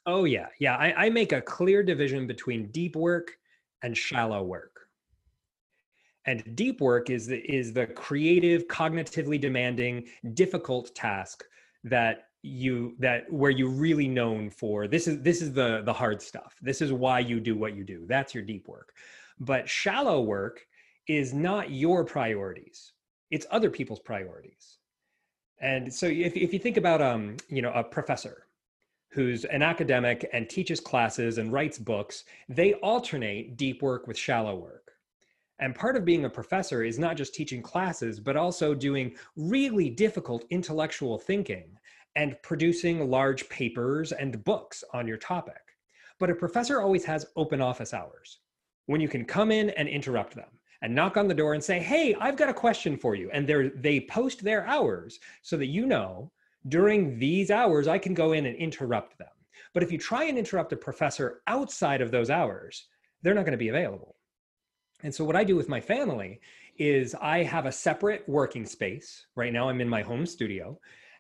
Oh 0.06 0.24
yeah, 0.24 0.48
yeah. 0.60 0.76
I, 0.76 1.06
I 1.06 1.10
make 1.10 1.32
a 1.32 1.42
clear 1.42 1.84
division 1.84 2.26
between 2.26 2.72
deep 2.72 2.96
work 2.96 3.38
and 3.84 3.96
shallow 3.96 4.42
work 4.42 4.79
and 6.30 6.56
deep 6.56 6.80
work 6.80 7.10
is 7.10 7.26
the 7.26 7.40
is 7.52 7.74
the 7.74 7.88
creative 7.88 8.68
cognitively 8.68 9.42
demanding 9.42 10.08
difficult 10.36 10.94
task 10.94 11.44
that 11.84 12.28
you 12.44 12.94
that 13.00 13.32
where 13.34 13.50
you're 13.50 13.78
really 13.88 14.08
known 14.08 14.50
for 14.52 14.88
this 14.88 15.08
is 15.08 15.22
this 15.24 15.42
is 15.42 15.52
the 15.54 15.82
the 15.86 15.94
hard 15.94 16.22
stuff. 16.22 16.56
This 16.62 16.82
is 16.82 16.94
why 16.94 17.20
you 17.20 17.40
do 17.40 17.56
what 17.58 17.76
you 17.76 17.84
do. 17.84 18.06
That's 18.08 18.36
your 18.36 18.44
deep 18.44 18.68
work. 18.68 18.94
But 19.40 19.68
shallow 19.68 20.22
work 20.22 20.68
is 21.08 21.34
not 21.34 21.72
your 21.72 22.06
priorities. 22.06 22.94
It's 23.32 23.48
other 23.50 23.72
people's 23.72 24.00
priorities. 24.00 24.78
And 25.62 25.92
so 25.92 26.06
if, 26.06 26.36
if 26.36 26.54
you 26.54 26.60
think 26.60 26.78
about 26.78 27.02
um 27.02 27.38
you 27.50 27.64
know 27.64 27.72
a 27.74 27.84
professor 27.84 28.46
who's 29.12 29.46
an 29.46 29.64
academic 29.64 30.30
and 30.32 30.48
teaches 30.48 30.80
classes 30.80 31.40
and 31.40 31.52
writes 31.52 31.80
books 31.80 32.26
they 32.48 32.74
alternate 32.76 33.58
deep 33.58 33.82
work 33.82 34.06
with 34.06 34.16
shallow 34.16 34.56
work 34.56 34.89
and 35.60 35.76
part 35.76 35.98
of 35.98 36.06
being 36.06 36.26
a 36.26 36.30
professor 36.30 36.84
is 36.84 36.98
not 36.98 37.18
just 37.18 37.34
teaching 37.34 37.62
classes, 37.62 38.20
but 38.20 38.38
also 38.38 38.74
doing 38.74 39.16
really 39.36 39.90
difficult 39.90 40.46
intellectual 40.50 41.18
thinking 41.18 41.78
and 42.16 42.42
producing 42.42 43.10
large 43.10 43.48
papers 43.50 44.12
and 44.12 44.44
books 44.44 44.84
on 44.94 45.08
your 45.08 45.18
topic. 45.18 45.62
But 46.20 46.30
a 46.30 46.36
professor 46.36 46.82
always 46.82 47.06
has 47.06 47.26
open 47.36 47.62
office 47.62 47.94
hours 47.94 48.40
when 48.88 49.02
you 49.02 49.08
can 49.08 49.26
come 49.26 49.52
in 49.52 49.70
and 49.72 49.88
interrupt 49.88 50.36
them 50.36 50.50
and 50.82 50.96
knock 50.96 51.18
on 51.18 51.28
the 51.28 51.34
door 51.34 51.54
and 51.54 51.64
say, 51.64 51.80
Hey, 51.80 52.16
I've 52.20 52.38
got 52.38 52.50
a 52.50 52.54
question 52.54 52.98
for 52.98 53.16
you. 53.16 53.30
And 53.32 53.48
they 53.48 54.00
post 54.02 54.44
their 54.44 54.66
hours 54.66 55.20
so 55.42 55.58
that 55.58 55.68
you 55.68 55.86
know 55.86 56.32
during 56.68 57.18
these 57.18 57.52
hours, 57.52 57.88
I 57.88 57.98
can 57.98 58.14
go 58.14 58.34
in 58.34 58.46
and 58.46 58.56
interrupt 58.56 59.18
them. 59.18 59.28
But 59.74 59.84
if 59.84 59.92
you 59.92 59.98
try 59.98 60.26
and 60.26 60.38
interrupt 60.38 60.74
a 60.74 60.78
professor 60.78 61.42
outside 61.48 62.02
of 62.02 62.12
those 62.12 62.30
hours, 62.30 62.88
they're 63.22 63.34
not 63.34 63.46
going 63.46 63.52
to 63.54 63.58
be 63.58 63.70
available. 63.70 64.16
And 65.04 65.14
so 65.14 65.24
what 65.24 65.36
I 65.36 65.44
do 65.44 65.56
with 65.56 65.70
my 65.70 65.80
family 65.80 66.42
is 66.78 67.16
I 67.16 67.44
have 67.44 67.66
a 67.66 67.72
separate 67.72 68.28
working 68.28 68.66
space. 68.66 69.26
Right 69.36 69.54
now 69.54 69.70
I'm 69.70 69.82
in 69.82 69.90
my 69.90 70.02
home 70.02 70.26
studio. 70.26 70.80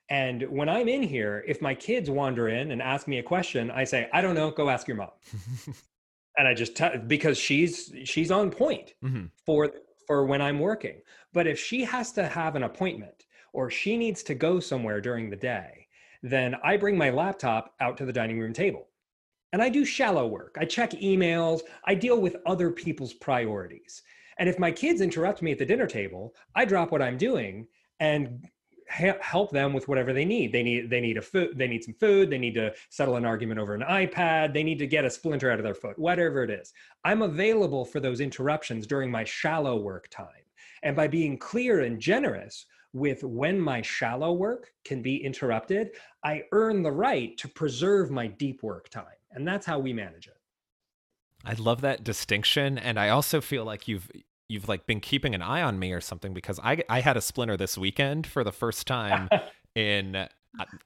And 0.10 0.44
when 0.50 0.70
I'm 0.70 0.88
in 0.88 1.04
here, 1.04 1.44
if 1.48 1.62
my 1.62 1.76
kids 1.76 2.10
wander 2.10 2.50
in 2.50 2.72
and 2.72 2.82
ask 2.82 3.08
me 3.08 3.20
a 3.20 3.24
question, 3.24 3.70
I 3.70 3.84
say, 3.84 4.10
I 4.12 4.22
don't 4.22 4.36
know, 4.36 4.50
go 4.50 4.70
ask 4.70 4.88
your 4.88 4.98
mom. 4.98 5.12
and 6.38 6.48
I 6.48 6.54
just 6.54 6.76
tell 6.76 6.98
because 6.98 7.38
she's 7.38 7.94
she's 8.06 8.32
on 8.32 8.50
point 8.50 8.94
mm-hmm. 9.04 9.26
for 9.46 9.72
for 10.08 10.26
when 10.26 10.42
I'm 10.42 10.60
working. 10.60 11.02
But 11.32 11.46
if 11.46 11.60
she 11.60 11.84
has 11.84 12.12
to 12.14 12.28
have 12.28 12.56
an 12.56 12.64
appointment 12.64 13.26
or 13.54 13.70
she 13.70 13.98
needs 13.98 14.24
to 14.24 14.36
go 14.36 14.60
somewhere 14.60 15.00
during 15.00 15.30
the 15.30 15.36
day, 15.36 15.88
then 16.24 16.56
I 16.64 16.78
bring 16.78 16.98
my 16.98 17.12
laptop 17.12 17.76
out 17.80 17.98
to 17.98 18.06
the 18.06 18.14
dining 18.14 18.40
room 18.40 18.54
table 18.54 18.88
and 19.51 19.62
I 19.62 19.70
do 19.70 19.86
shallow 19.86 20.27
work. 20.27 20.58
I 20.60 20.65
check 20.65 20.91
emails. 20.91 21.62
I 21.86 21.96
deal 21.96 22.20
with 22.22 22.38
other 22.46 22.70
people's 22.70 23.13
priorities. 23.13 24.03
And 24.38 24.48
if 24.48 24.60
my 24.60 24.72
kids 24.72 25.01
interrupt 25.01 25.41
me 25.41 25.51
at 25.51 25.58
the 25.58 25.65
dinner 25.65 25.88
table, 25.88 26.36
I 26.56 26.65
drop 26.65 26.91
what 26.91 27.01
I'm 27.01 27.18
doing 27.18 27.68
and 28.00 28.48
help 28.89 29.51
them 29.51 29.74
with 29.74 29.88
whatever 29.88 30.13
they 30.13 30.25
need. 30.25 30.51
They 30.51 30.63
need 30.63 30.89
they 30.89 31.01
need 31.01 31.18
a 31.18 31.22
food. 31.22 31.58
They 31.58 31.68
need 31.68 31.84
some 31.84 31.94
food. 31.94 32.29
They 32.29 32.38
need 32.38 32.56
to 32.56 32.74
settle 32.89 33.18
an 33.18 33.25
argument 33.25 33.60
over 33.60 33.75
an 33.75 33.82
iPad. 33.82 34.53
They 34.53 34.63
need 34.63 34.79
to 34.79 34.88
get 34.88 35.06
a 35.06 35.10
splinter 35.10 35.51
out 35.51 35.60
of 35.60 35.63
their 35.63 35.75
foot. 35.75 36.00
Whatever 36.00 36.44
it 36.44 36.50
is, 36.50 36.74
I'm 37.03 37.22
available 37.22 37.86
for 37.86 38.00
those 38.00 38.20
interruptions 38.20 38.88
during 38.88 39.12
my 39.12 39.24
shallow 39.24 39.77
work 39.77 40.10
time. 40.10 40.27
And 40.82 40.96
by 40.96 41.08
being 41.08 41.38
clear 41.38 41.82
and 41.82 42.00
generous 42.00 42.65
with 42.94 43.24
when 43.24 43.60
my 43.60 43.82
shallow 43.82 44.34
work 44.34 44.72
can 44.84 45.01
be 45.01 45.24
interrupted, 45.24 45.91
I 46.24 46.44
earn 46.51 46.82
the 46.82 46.91
right 46.91 47.38
to 47.38 47.48
preserve 47.48 48.10
my 48.10 48.27
deep 48.27 48.63
work 48.63 48.89
time. 48.89 49.19
And 49.32 49.48
that's 49.48 49.66
how 49.66 49.80
we 49.80 49.94
manage 49.94 50.28
it. 50.28 50.38
I 51.46 51.54
love 51.54 51.82
that 51.82 52.04
distinction 52.04 52.78
and 52.78 53.00
I 53.00 53.10
also 53.10 53.40
feel 53.40 53.64
like 53.64 53.88
you've 53.88 54.10
you've 54.50 54.68
like 54.68 54.86
been 54.86 55.00
keeping 55.00 55.34
an 55.34 55.42
eye 55.42 55.62
on 55.62 55.80
me 55.80 55.94
or 55.94 56.02
something 56.02 56.34
because 56.34 56.60
I 56.62 56.84
I 56.90 57.00
had 57.00 57.16
a 57.16 57.22
splinter 57.22 57.56
this 57.56 57.78
weekend 57.78 58.28
for 58.28 58.44
the 58.44 58.52
first 58.52 58.88
time 58.88 59.30
in 59.76 60.28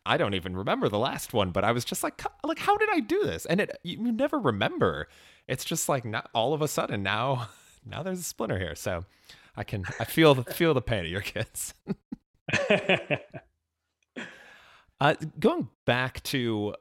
I 0.05 0.17
don't 0.17 0.33
even 0.33 0.55
remember 0.55 0.89
the 0.89 0.99
last 0.99 1.33
one, 1.33 1.51
but 1.51 1.63
I 1.63 1.71
was 1.71 1.85
just 1.85 2.03
like, 2.03 2.21
like, 2.43 2.59
how 2.59 2.77
did 2.77 2.89
I 2.91 2.99
do 2.99 3.23
this? 3.23 3.45
And 3.45 3.61
it, 3.61 3.77
you 3.83 4.11
never 4.11 4.37
remember. 4.37 5.07
It's 5.47 5.63
just 5.65 5.87
like 5.89 6.05
not 6.05 6.29
all 6.33 6.53
of 6.53 6.61
a 6.61 6.67
sudden 6.67 7.01
now, 7.01 7.47
now 7.85 8.03
there's 8.03 8.19
a 8.19 8.23
splinter 8.23 8.59
here. 8.59 8.75
So 8.75 9.05
I 9.55 9.63
can, 9.63 9.85
I 9.99 10.05
feel, 10.05 10.35
feel 10.35 10.73
the 10.73 10.81
pain 10.81 11.05
of 11.05 11.11
your 11.11 11.21
kids. 11.21 11.73
uh, 14.99 15.15
going 15.39 15.69
back 15.85 16.21
to, 16.23 16.75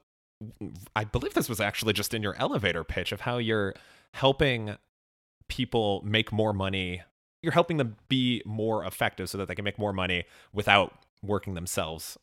I 0.95 1.05
believe 1.05 1.35
this 1.35 1.49
was 1.49 1.61
actually 1.61 1.93
just 1.93 2.15
in 2.15 2.23
your 2.23 2.35
elevator 2.37 2.85
pitch 2.85 3.13
of 3.13 3.23
how 3.23 3.39
you're 3.39 3.75
helping 4.15 4.77
people 5.49 6.03
make 6.05 6.33
more 6.33 6.53
money. 6.53 7.03
You're 7.43 7.53
helping 7.53 7.77
them 7.77 7.97
be 8.09 8.43
more 8.45 8.85
effective 8.85 9.29
so 9.29 9.39
that 9.39 9.49
they 9.49 9.55
can 9.55 9.65
make 9.65 9.79
more 9.79 9.93
money 9.93 10.25
without 10.53 11.05
working 11.23 11.55
themselves 11.55 12.17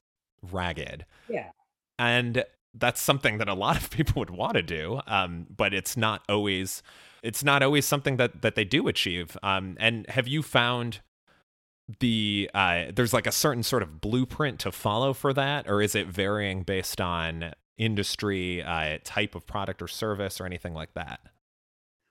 ragged. 0.51 1.05
Yeah. 1.27 1.49
And 1.97 2.43
that's 2.73 3.01
something 3.01 3.37
that 3.39 3.49
a 3.49 3.53
lot 3.53 3.77
of 3.77 3.89
people 3.91 4.19
would 4.19 4.29
want 4.29 4.53
to 4.53 4.61
do, 4.61 5.01
um, 5.07 5.47
but 5.55 5.73
it's 5.73 5.97
not 5.97 6.23
always 6.29 6.83
it's 7.21 7.43
not 7.43 7.61
always 7.61 7.85
something 7.85 8.17
that 8.17 8.41
that 8.41 8.55
they 8.55 8.63
do 8.63 8.87
achieve. 8.87 9.37
Um, 9.43 9.75
and 9.79 10.07
have 10.09 10.27
you 10.27 10.41
found 10.41 10.99
the 11.99 12.49
uh, 12.53 12.85
there's 12.93 13.13
like 13.13 13.27
a 13.27 13.31
certain 13.31 13.63
sort 13.63 13.83
of 13.83 13.99
blueprint 13.99 14.59
to 14.59 14.71
follow 14.71 15.13
for 15.13 15.33
that, 15.33 15.67
or 15.67 15.81
is 15.81 15.95
it 15.95 16.07
varying 16.07 16.63
based 16.63 17.01
on 17.01 17.53
industry, 17.79 18.61
uh, 18.61 18.99
type 19.03 19.33
of 19.33 19.47
product 19.47 19.81
or 19.81 19.87
service, 19.87 20.39
or 20.39 20.45
anything 20.45 20.75
like 20.75 20.93
that? 20.93 21.21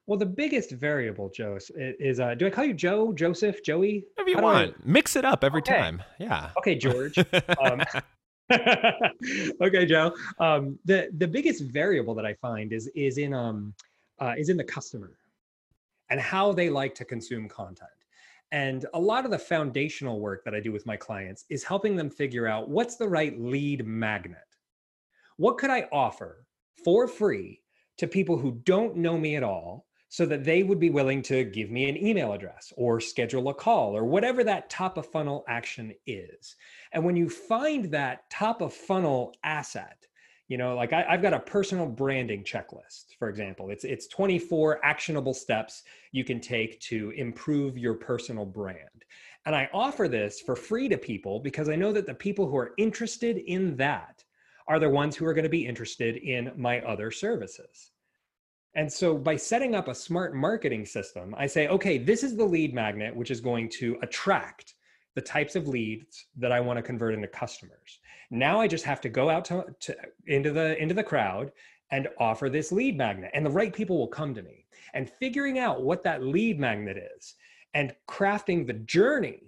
Well, 0.06 0.18
the 0.18 0.26
biggest 0.26 0.70
variable, 0.72 1.28
Joe, 1.28 1.58
is 1.76 2.18
uh, 2.18 2.34
do 2.34 2.46
I 2.46 2.50
call 2.50 2.64
you 2.64 2.74
Joe, 2.74 3.12
Joseph, 3.12 3.62
Joey? 3.62 4.06
Whatever 4.14 4.30
you 4.30 4.36
How 4.36 4.42
want. 4.42 4.74
I... 4.74 4.82
Mix 4.84 5.16
it 5.16 5.24
up 5.24 5.44
every 5.44 5.60
okay. 5.60 5.76
time. 5.76 6.02
Yeah. 6.18 6.50
Okay, 6.56 6.74
George. 6.74 7.18
um, 7.62 7.82
okay, 9.60 9.84
Joe. 9.84 10.14
Um, 10.40 10.78
the 10.86 11.10
the 11.18 11.28
biggest 11.28 11.64
variable 11.64 12.14
that 12.14 12.24
I 12.24 12.32
find 12.34 12.72
is 12.72 12.90
is 12.94 13.18
in 13.18 13.34
um 13.34 13.74
uh, 14.18 14.32
is 14.38 14.48
in 14.48 14.56
the 14.56 14.64
customer 14.64 15.12
and 16.10 16.18
how 16.18 16.52
they 16.52 16.70
like 16.70 16.94
to 16.94 17.04
consume 17.04 17.48
content. 17.48 17.90
And 18.50 18.86
a 18.94 18.98
lot 18.98 19.26
of 19.26 19.30
the 19.30 19.38
foundational 19.38 20.20
work 20.20 20.42
that 20.44 20.54
I 20.54 20.60
do 20.60 20.72
with 20.72 20.86
my 20.86 20.96
clients 20.96 21.44
is 21.50 21.62
helping 21.62 21.96
them 21.96 22.08
figure 22.08 22.46
out 22.46 22.70
what's 22.70 22.96
the 22.96 23.06
right 23.06 23.38
lead 23.38 23.86
magnet. 23.86 24.47
What 25.38 25.56
could 25.56 25.70
I 25.70 25.86
offer 25.92 26.44
for 26.84 27.06
free 27.06 27.62
to 27.98 28.08
people 28.08 28.38
who 28.38 28.60
don't 28.64 28.96
know 28.96 29.16
me 29.16 29.36
at 29.36 29.44
all 29.44 29.86
so 30.08 30.26
that 30.26 30.42
they 30.42 30.64
would 30.64 30.80
be 30.80 30.90
willing 30.90 31.22
to 31.22 31.44
give 31.44 31.70
me 31.70 31.88
an 31.88 31.96
email 31.96 32.32
address 32.32 32.72
or 32.76 32.98
schedule 33.00 33.48
a 33.48 33.54
call 33.54 33.96
or 33.96 34.04
whatever 34.04 34.42
that 34.42 34.68
top 34.68 34.98
of 34.98 35.06
funnel 35.06 35.44
action 35.48 35.94
is. 36.06 36.56
And 36.92 37.04
when 37.04 37.14
you 37.14 37.30
find 37.30 37.84
that 37.92 38.28
top 38.30 38.60
of 38.60 38.74
funnel 38.74 39.32
asset, 39.44 40.08
you 40.48 40.58
know, 40.58 40.74
like 40.74 40.92
I, 40.92 41.02
have 41.08 41.22
got 41.22 41.34
a 41.34 41.40
personal 41.40 41.86
branding 41.86 42.42
checklist, 42.42 43.16
for 43.16 43.28
example. 43.28 43.70
It's 43.70 43.84
it's 43.84 44.08
24 44.08 44.84
actionable 44.84 45.34
steps 45.34 45.84
you 46.10 46.24
can 46.24 46.40
take 46.40 46.80
to 46.80 47.10
improve 47.10 47.78
your 47.78 47.94
personal 47.94 48.44
brand. 48.44 49.04
And 49.46 49.54
I 49.54 49.70
offer 49.72 50.08
this 50.08 50.40
for 50.40 50.56
free 50.56 50.88
to 50.88 50.98
people 50.98 51.38
because 51.38 51.68
I 51.68 51.76
know 51.76 51.92
that 51.92 52.06
the 52.06 52.14
people 52.14 52.48
who 52.48 52.56
are 52.56 52.72
interested 52.76 53.36
in 53.36 53.76
that 53.76 54.17
are 54.68 54.78
the 54.78 54.88
ones 54.88 55.16
who 55.16 55.24
are 55.24 55.34
going 55.34 55.44
to 55.44 55.48
be 55.48 55.66
interested 55.66 56.16
in 56.16 56.52
my 56.56 56.80
other 56.82 57.10
services. 57.10 57.90
And 58.74 58.92
so 58.92 59.16
by 59.16 59.34
setting 59.34 59.74
up 59.74 59.88
a 59.88 59.94
smart 59.94 60.34
marketing 60.34 60.84
system, 60.84 61.34
I 61.36 61.46
say, 61.46 61.68
okay, 61.68 61.98
this 61.98 62.22
is 62.22 62.36
the 62.36 62.44
lead 62.44 62.74
magnet, 62.74 63.16
which 63.16 63.30
is 63.30 63.40
going 63.40 63.70
to 63.70 63.98
attract 64.02 64.74
the 65.14 65.22
types 65.22 65.56
of 65.56 65.66
leads 65.66 66.26
that 66.36 66.52
I 66.52 66.60
want 66.60 66.76
to 66.76 66.82
convert 66.82 67.14
into 67.14 67.26
customers. 67.26 67.98
Now 68.30 68.60
I 68.60 68.68
just 68.68 68.84
have 68.84 69.00
to 69.00 69.08
go 69.08 69.30
out 69.30 69.44
to, 69.46 69.64
to, 69.80 69.96
into 70.26 70.52
the 70.52 70.80
into 70.80 70.94
the 70.94 71.02
crowd 71.02 71.50
and 71.90 72.06
offer 72.20 72.48
this 72.48 72.70
lead 72.70 72.96
magnet 72.96 73.30
and 73.34 73.44
the 73.44 73.50
right 73.50 73.72
people 73.72 73.98
will 73.98 74.06
come 74.06 74.34
to 74.34 74.42
me. 74.42 74.66
And 74.94 75.10
figuring 75.18 75.58
out 75.58 75.82
what 75.82 76.04
that 76.04 76.22
lead 76.22 76.60
magnet 76.60 76.98
is 77.16 77.34
and 77.74 77.96
crafting 78.08 78.66
the 78.66 78.74
journey 78.74 79.47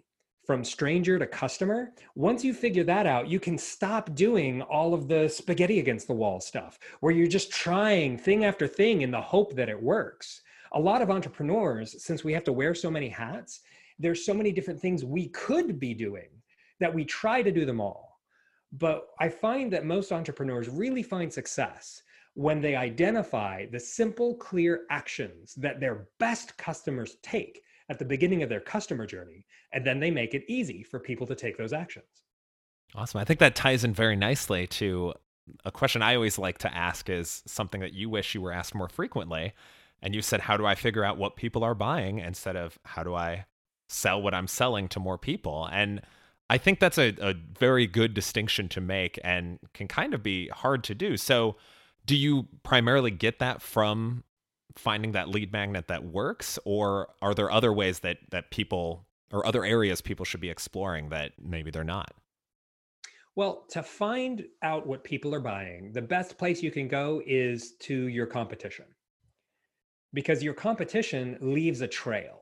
from 0.51 0.65
stranger 0.65 1.17
to 1.17 1.29
customer, 1.29 1.93
once 2.17 2.43
you 2.43 2.53
figure 2.53 2.83
that 2.83 3.07
out, 3.07 3.29
you 3.29 3.39
can 3.39 3.57
stop 3.57 4.13
doing 4.17 4.61
all 4.63 4.93
of 4.93 5.07
the 5.07 5.29
spaghetti 5.29 5.79
against 5.79 6.09
the 6.09 6.13
wall 6.13 6.41
stuff 6.41 6.77
where 6.99 7.13
you're 7.13 7.29
just 7.29 7.53
trying 7.53 8.19
thing 8.19 8.45
after 8.45 8.67
thing 8.67 9.03
in 9.03 9.13
the 9.13 9.21
hope 9.21 9.55
that 9.55 9.69
it 9.69 9.81
works. 9.81 10.43
A 10.73 10.81
lot 10.81 11.03
of 11.03 11.09
entrepreneurs, 11.09 12.03
since 12.03 12.25
we 12.25 12.33
have 12.33 12.43
to 12.43 12.53
wear 12.53 12.75
so 12.75 12.91
many 12.91 13.09
hats, 13.09 13.61
there's 14.01 14.27
so 14.27 14.35
many 14.35 14.51
different 14.51 14.81
things 14.81 15.05
we 15.05 15.29
could 15.29 15.79
be 15.79 15.95
doing 15.95 16.31
that 16.81 16.93
we 16.93 17.05
try 17.05 17.43
to 17.43 17.53
do 17.53 17.65
them 17.65 17.81
all. 17.81 18.19
But 18.73 19.07
I 19.21 19.29
find 19.29 19.73
that 19.73 19.85
most 19.85 20.11
entrepreneurs 20.11 20.69
really 20.69 21.05
find 21.05 21.33
success 21.33 22.03
when 22.35 22.61
they 22.61 22.75
identify 22.75 23.67
the 23.67 23.79
simple, 23.79 24.35
clear 24.35 24.81
actions 24.91 25.55
that 25.59 25.79
their 25.79 26.09
best 26.19 26.59
customers 26.59 27.19
take 27.23 27.63
at 27.91 27.99
the 27.99 28.05
beginning 28.05 28.43
of 28.43 28.49
their 28.49 28.61
customer 28.61 29.05
journey, 29.05 29.45
and 29.73 29.85
then 29.85 30.01
they 30.01 30.11
make 30.11 30.33
it 30.33 30.45
easy 30.49 30.83
for 30.83 30.99
people 30.99 31.27
to 31.27 31.35
take 31.35 31.59
those 31.59 31.75
actions. 31.75 32.07
Awesome. 32.95 33.21
I 33.21 33.25
think 33.25 33.41
that 33.41 33.55
ties 33.55 33.85
in 33.85 33.93
very 33.93 34.17
nicely 34.17 34.67
to 34.69 35.13
a 35.65 35.71
question 35.71 36.01
I 36.01 36.15
always 36.15 36.39
like 36.39 36.59
to 36.59 36.75
ask 36.75 37.11
is 37.11 37.43
something 37.47 37.83
that 37.83 37.93
you 37.93 38.09
wish 38.09 38.35
you 38.35 38.41
were 38.41 38.53
asked 38.53 38.75
more 38.75 38.89
frequently. 38.89 39.53
And 40.03 40.15
you 40.15 40.23
said, 40.23 40.41
How 40.41 40.57
do 40.57 40.65
I 40.65 40.75
figure 40.75 41.05
out 41.05 41.19
what 41.19 41.37
people 41.37 41.63
are 41.63 41.75
buying 41.75 42.21
instead 42.21 42.57
of 42.57 42.79
how 42.85 43.03
do 43.03 43.15
I 43.15 43.45
sell 43.91 44.23
what 44.23 44.33
I'm 44.33 44.47
selling 44.47 44.89
to 44.89 45.01
more 45.01 45.19
people. 45.19 45.69
And 45.71 46.01
I 46.49 46.59
think 46.59 46.79
that's 46.79 46.99
a, 46.99 47.15
a 47.21 47.35
very 47.35 47.87
good 47.87 48.15
distinction 48.15 48.69
to 48.71 48.81
make 48.81 49.19
and 49.23 49.59
can 49.75 49.89
kind 49.89 50.15
of 50.15 50.23
be 50.23 50.49
hard 50.49 50.85
to 50.85 50.95
do. 50.95 51.17
So, 51.17 51.57
do 52.07 52.17
you 52.17 52.49
primarily 52.63 53.11
get 53.11 53.41
that 53.41 53.61
from 53.61 54.25
finding 54.77 55.13
that 55.13 55.29
lead 55.29 55.53
magnet 55.53 55.89
that 55.89 56.05
works, 56.05 56.59
or 56.65 57.09
are 57.23 57.35
there 57.35 57.51
other 57.51 57.73
ways 57.73 58.01
that 58.01 58.19
that 58.31 58.51
people 58.51 59.07
or 59.33 59.47
other 59.47 59.65
areas 59.65 60.01
people 60.01 60.25
should 60.25 60.41
be 60.41 60.51
exploring 60.51 61.09
that 61.11 61.33
maybe 61.41 61.71
they're 61.71 61.85
not? 61.85 62.13
Well, 63.37 63.65
to 63.71 63.83
find 63.83 64.45
out 64.63 64.87
what 64.87 65.05
people 65.05 65.35
are 65.35 65.41
buying, 65.41 65.93
the 65.93 66.03
best 66.03 66.37
place 66.37 66.63
you 66.63 66.71
can 66.71 66.89
go 66.89 67.23
is 67.25 67.73
to 67.81 68.09
your 68.09 68.27
competition 68.27 68.87
because 70.13 70.43
your 70.43 70.55
competition 70.55 71.39
leaves 71.41 71.81
a 71.81 71.89
trail 71.89 72.41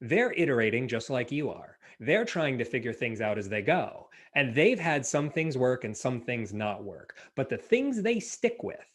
they're 0.00 0.32
iterating 0.32 0.88
just 0.88 1.10
like 1.10 1.30
you 1.30 1.50
are. 1.50 1.78
They're 1.98 2.24
trying 2.24 2.56
to 2.58 2.64
figure 2.64 2.92
things 2.92 3.20
out 3.20 3.38
as 3.38 3.48
they 3.48 3.62
go. 3.62 4.08
And 4.34 4.54
they've 4.54 4.78
had 4.78 5.04
some 5.04 5.30
things 5.30 5.58
work 5.58 5.84
and 5.84 5.96
some 5.96 6.20
things 6.20 6.54
not 6.54 6.84
work. 6.84 7.16
But 7.36 7.48
the 7.48 7.58
things 7.58 8.02
they 8.02 8.20
stick 8.20 8.62
with 8.62 8.89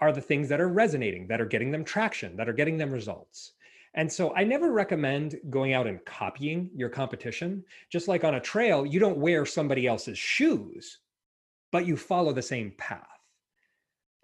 are 0.00 0.12
the 0.12 0.20
things 0.20 0.48
that 0.48 0.60
are 0.60 0.68
resonating, 0.68 1.26
that 1.28 1.40
are 1.40 1.46
getting 1.46 1.70
them 1.70 1.84
traction, 1.84 2.36
that 2.36 2.48
are 2.48 2.52
getting 2.52 2.76
them 2.76 2.90
results. 2.90 3.52
And 3.94 4.12
so 4.12 4.34
I 4.34 4.44
never 4.44 4.72
recommend 4.72 5.40
going 5.48 5.72
out 5.72 5.86
and 5.86 6.04
copying 6.04 6.70
your 6.74 6.90
competition. 6.90 7.64
Just 7.90 8.08
like 8.08 8.24
on 8.24 8.34
a 8.34 8.40
trail, 8.40 8.84
you 8.84 9.00
don't 9.00 9.16
wear 9.16 9.46
somebody 9.46 9.86
else's 9.86 10.18
shoes, 10.18 10.98
but 11.72 11.86
you 11.86 11.96
follow 11.96 12.32
the 12.32 12.42
same 12.42 12.72
path. 12.76 13.06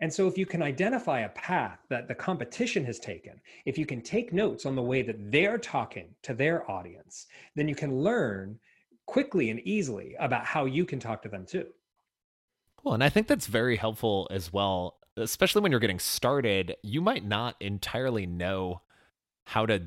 And 0.00 0.12
so, 0.12 0.26
if 0.26 0.36
you 0.36 0.46
can 0.46 0.62
identify 0.62 1.20
a 1.20 1.28
path 1.28 1.78
that 1.88 2.08
the 2.08 2.14
competition 2.14 2.84
has 2.86 2.98
taken, 2.98 3.40
if 3.66 3.78
you 3.78 3.86
can 3.86 4.02
take 4.02 4.32
notes 4.32 4.66
on 4.66 4.74
the 4.74 4.82
way 4.82 5.00
that 5.02 5.30
they're 5.30 5.58
talking 5.58 6.08
to 6.22 6.34
their 6.34 6.68
audience, 6.68 7.28
then 7.54 7.68
you 7.68 7.76
can 7.76 8.00
learn 8.00 8.58
quickly 9.06 9.50
and 9.50 9.60
easily 9.60 10.16
about 10.18 10.44
how 10.44 10.64
you 10.64 10.84
can 10.84 10.98
talk 10.98 11.22
to 11.22 11.28
them 11.28 11.46
too. 11.46 11.66
Cool. 12.78 12.94
And 12.94 13.04
I 13.04 13.10
think 13.10 13.28
that's 13.28 13.46
very 13.46 13.76
helpful 13.76 14.26
as 14.32 14.52
well, 14.52 14.96
especially 15.16 15.62
when 15.62 15.70
you're 15.70 15.80
getting 15.80 15.98
started. 15.98 16.76
You 16.82 17.00
might 17.00 17.24
not 17.24 17.56
entirely 17.60 18.26
know 18.26 18.82
how 19.46 19.66
to 19.66 19.82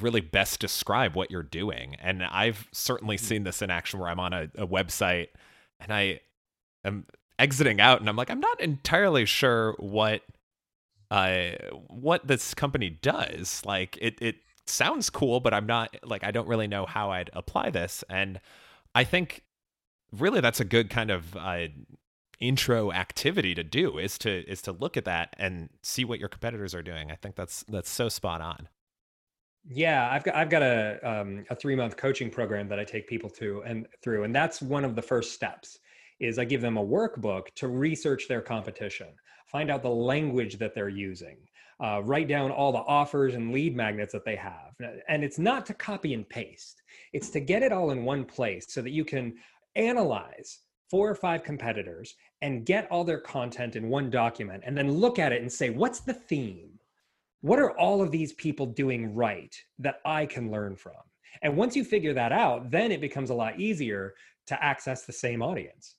really 0.00 0.20
best 0.20 0.60
describe 0.60 1.16
what 1.16 1.30
you're 1.30 1.42
doing. 1.42 1.96
And 2.00 2.22
I've 2.22 2.68
certainly 2.72 3.16
mm. 3.16 3.20
seen 3.20 3.44
this 3.44 3.62
in 3.62 3.70
action 3.70 3.98
where 3.98 4.08
I'm 4.08 4.20
on 4.20 4.32
a, 4.32 4.50
a 4.56 4.66
website 4.66 5.28
and 5.80 5.92
I 5.92 6.20
am 6.84 7.06
exiting 7.38 7.80
out 7.80 8.00
and 8.00 8.08
I'm 8.08 8.16
like, 8.16 8.30
I'm 8.30 8.40
not 8.40 8.60
entirely 8.60 9.24
sure 9.24 9.74
what 9.78 10.22
uh 11.10 11.50
what 11.88 12.26
this 12.26 12.54
company 12.54 12.88
does. 12.88 13.62
Like 13.64 13.98
it 14.00 14.14
it 14.20 14.36
sounds 14.66 15.10
cool, 15.10 15.40
but 15.40 15.52
I'm 15.52 15.66
not 15.66 15.96
like 16.04 16.22
I 16.22 16.30
don't 16.30 16.46
really 16.46 16.68
know 16.68 16.86
how 16.86 17.10
I'd 17.10 17.30
apply 17.32 17.70
this. 17.70 18.04
And 18.08 18.40
I 18.94 19.02
think 19.02 19.42
really 20.12 20.40
that's 20.40 20.60
a 20.60 20.64
good 20.64 20.88
kind 20.88 21.10
of 21.10 21.36
uh 21.36 21.66
intro 22.40 22.90
activity 22.90 23.54
to 23.54 23.62
do 23.62 23.98
is 23.98 24.18
to 24.18 24.44
is 24.50 24.62
to 24.62 24.72
look 24.72 24.96
at 24.96 25.04
that 25.04 25.36
and 25.38 25.68
see 25.82 26.04
what 26.04 26.18
your 26.18 26.28
competitors 26.28 26.74
are 26.74 26.82
doing. 26.82 27.10
I 27.10 27.14
think 27.14 27.36
that's 27.36 27.64
that's 27.68 27.90
so 27.90 28.08
spot 28.08 28.40
on. 28.40 28.68
Yeah, 29.68 30.08
I've 30.10 30.24
got 30.24 30.34
I've 30.34 30.50
got 30.50 30.62
a 30.62 30.98
um, 31.02 31.44
a 31.50 31.54
three 31.54 31.76
month 31.76 31.96
coaching 31.96 32.30
program 32.30 32.68
that 32.68 32.78
I 32.78 32.84
take 32.84 33.06
people 33.06 33.30
to 33.30 33.62
and 33.66 33.86
through, 34.02 34.24
and 34.24 34.34
that's 34.34 34.62
one 34.62 34.84
of 34.84 34.96
the 34.96 35.02
first 35.02 35.32
steps 35.32 35.78
is 36.18 36.38
I 36.38 36.44
give 36.44 36.60
them 36.60 36.76
a 36.76 36.84
workbook 36.84 37.46
to 37.56 37.68
research 37.68 38.28
their 38.28 38.42
competition, 38.42 39.08
find 39.46 39.70
out 39.70 39.82
the 39.82 39.88
language 39.88 40.58
that 40.58 40.74
they're 40.74 40.90
using, 40.90 41.38
uh, 41.82 42.02
write 42.04 42.28
down 42.28 42.50
all 42.50 42.72
the 42.72 42.78
offers 42.78 43.34
and 43.34 43.52
lead 43.52 43.74
magnets 43.74 44.12
that 44.12 44.24
they 44.24 44.36
have. 44.36 44.74
And 45.08 45.24
it's 45.24 45.38
not 45.38 45.64
to 45.66 45.74
copy 45.74 46.12
and 46.12 46.28
paste, 46.28 46.82
it's 47.12 47.30
to 47.30 47.40
get 47.40 47.62
it 47.62 47.72
all 47.72 47.90
in 47.90 48.04
one 48.04 48.24
place 48.24 48.66
so 48.68 48.82
that 48.82 48.90
you 48.90 49.04
can 49.04 49.34
analyze 49.76 50.58
four 50.90 51.08
or 51.08 51.14
five 51.14 51.42
competitors 51.42 52.16
and 52.42 52.64
get 52.64 52.90
all 52.90 53.04
their 53.04 53.20
content 53.20 53.76
in 53.76 53.88
one 53.88 54.10
document 54.10 54.62
and 54.66 54.76
then 54.76 54.92
look 54.92 55.18
at 55.18 55.32
it 55.32 55.42
and 55.42 55.52
say, 55.52 55.70
what's 55.70 56.00
the 56.00 56.14
theme? 56.14 56.78
What 57.42 57.58
are 57.58 57.76
all 57.78 58.02
of 58.02 58.10
these 58.10 58.32
people 58.34 58.66
doing 58.66 59.14
right 59.14 59.54
that 59.78 60.00
I 60.04 60.26
can 60.26 60.50
learn 60.50 60.76
from? 60.76 60.92
And 61.42 61.56
once 61.56 61.76
you 61.76 61.84
figure 61.84 62.14
that 62.14 62.32
out, 62.32 62.70
then 62.70 62.92
it 62.92 63.00
becomes 63.00 63.30
a 63.30 63.34
lot 63.34 63.58
easier 63.58 64.14
to 64.46 64.62
access 64.62 65.04
the 65.04 65.12
same 65.12 65.42
audience. 65.42 65.96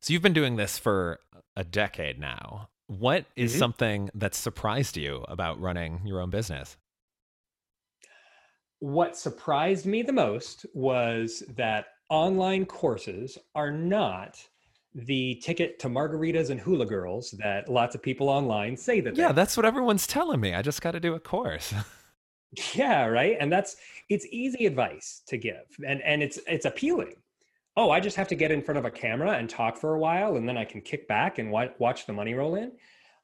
So 0.00 0.12
you've 0.12 0.22
been 0.22 0.32
doing 0.32 0.56
this 0.56 0.78
for 0.78 1.20
a 1.56 1.64
decade 1.64 2.18
now. 2.18 2.68
What 2.88 3.26
is 3.36 3.52
mm-hmm. 3.52 3.58
something 3.58 4.10
that 4.14 4.34
surprised 4.34 4.96
you 4.96 5.24
about 5.28 5.60
running 5.60 6.00
your 6.04 6.20
own 6.20 6.30
business? 6.30 6.76
What 8.80 9.16
surprised 9.16 9.86
me 9.86 10.02
the 10.02 10.12
most 10.12 10.66
was 10.74 11.44
that 11.56 11.86
online 12.10 12.66
courses 12.66 13.38
are 13.54 13.70
not 13.70 14.44
the 14.94 15.36
ticket 15.36 15.78
to 15.78 15.88
margaritas 15.88 16.50
and 16.50 16.60
hula 16.60 16.84
girls 16.84 17.30
that 17.32 17.68
lots 17.68 17.94
of 17.94 18.02
people 18.02 18.28
online 18.28 18.76
say 18.76 19.00
that 19.00 19.16
yeah 19.16 19.32
that's 19.32 19.56
what 19.56 19.64
everyone's 19.64 20.06
telling 20.06 20.40
me. 20.40 20.54
I 20.54 20.62
just 20.62 20.82
got 20.82 20.92
to 20.92 21.00
do 21.00 21.14
a 21.14 21.20
course. 21.20 21.74
Yeah 22.74 23.06
right? 23.06 23.38
And 23.40 23.50
that's 23.50 23.76
it's 24.10 24.26
easy 24.30 24.66
advice 24.66 25.22
to 25.26 25.38
give 25.38 25.64
and 25.86 26.02
and 26.02 26.22
it's 26.22 26.38
it's 26.46 26.66
appealing. 26.66 27.14
Oh 27.78 27.90
i 27.90 27.98
just 27.98 28.14
have 28.16 28.28
to 28.28 28.34
get 28.34 28.50
in 28.50 28.60
front 28.60 28.78
of 28.78 28.84
a 28.84 28.90
camera 28.90 29.30
and 29.30 29.48
talk 29.48 29.78
for 29.78 29.94
a 29.94 29.98
while 29.98 30.36
and 30.36 30.46
then 30.46 30.58
i 30.58 30.64
can 30.66 30.82
kick 30.82 31.08
back 31.08 31.38
and 31.38 31.50
watch 31.50 32.04
the 32.06 32.12
money 32.12 32.34
roll 32.34 32.56
in. 32.56 32.72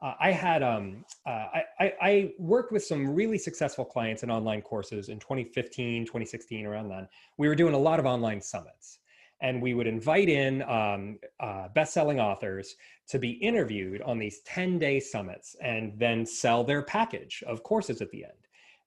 Uh, 0.00 0.14
I 0.20 0.30
had 0.30 0.62
um, 0.62 1.04
uh, 1.26 1.46
I, 1.80 1.92
I, 2.00 2.32
worked 2.38 2.70
with 2.70 2.84
some 2.84 3.12
really 3.14 3.36
successful 3.36 3.84
clients 3.84 4.22
in 4.22 4.30
online 4.30 4.62
courses 4.62 5.08
in 5.08 5.18
2015, 5.18 6.04
2016, 6.04 6.66
around 6.66 6.88
then. 6.88 7.08
We 7.36 7.48
were 7.48 7.56
doing 7.56 7.74
a 7.74 7.78
lot 7.78 7.98
of 7.98 8.06
online 8.06 8.40
summits, 8.40 9.00
and 9.40 9.62
we 9.62 9.74
would 9.74 9.86
invite 9.86 10.28
in 10.28 10.62
um, 10.62 11.18
uh, 11.40 11.68
best-selling 11.74 12.20
authors 12.20 12.74
to 13.08 13.18
be 13.18 13.30
interviewed 13.30 14.02
on 14.02 14.18
these 14.18 14.40
10-day 14.48 15.00
summits, 15.00 15.56
and 15.62 15.92
then 15.98 16.26
sell 16.26 16.64
their 16.64 16.82
package 16.82 17.42
of 17.46 17.62
courses 17.62 18.00
at 18.00 18.10
the 18.10 18.24
end. 18.24 18.32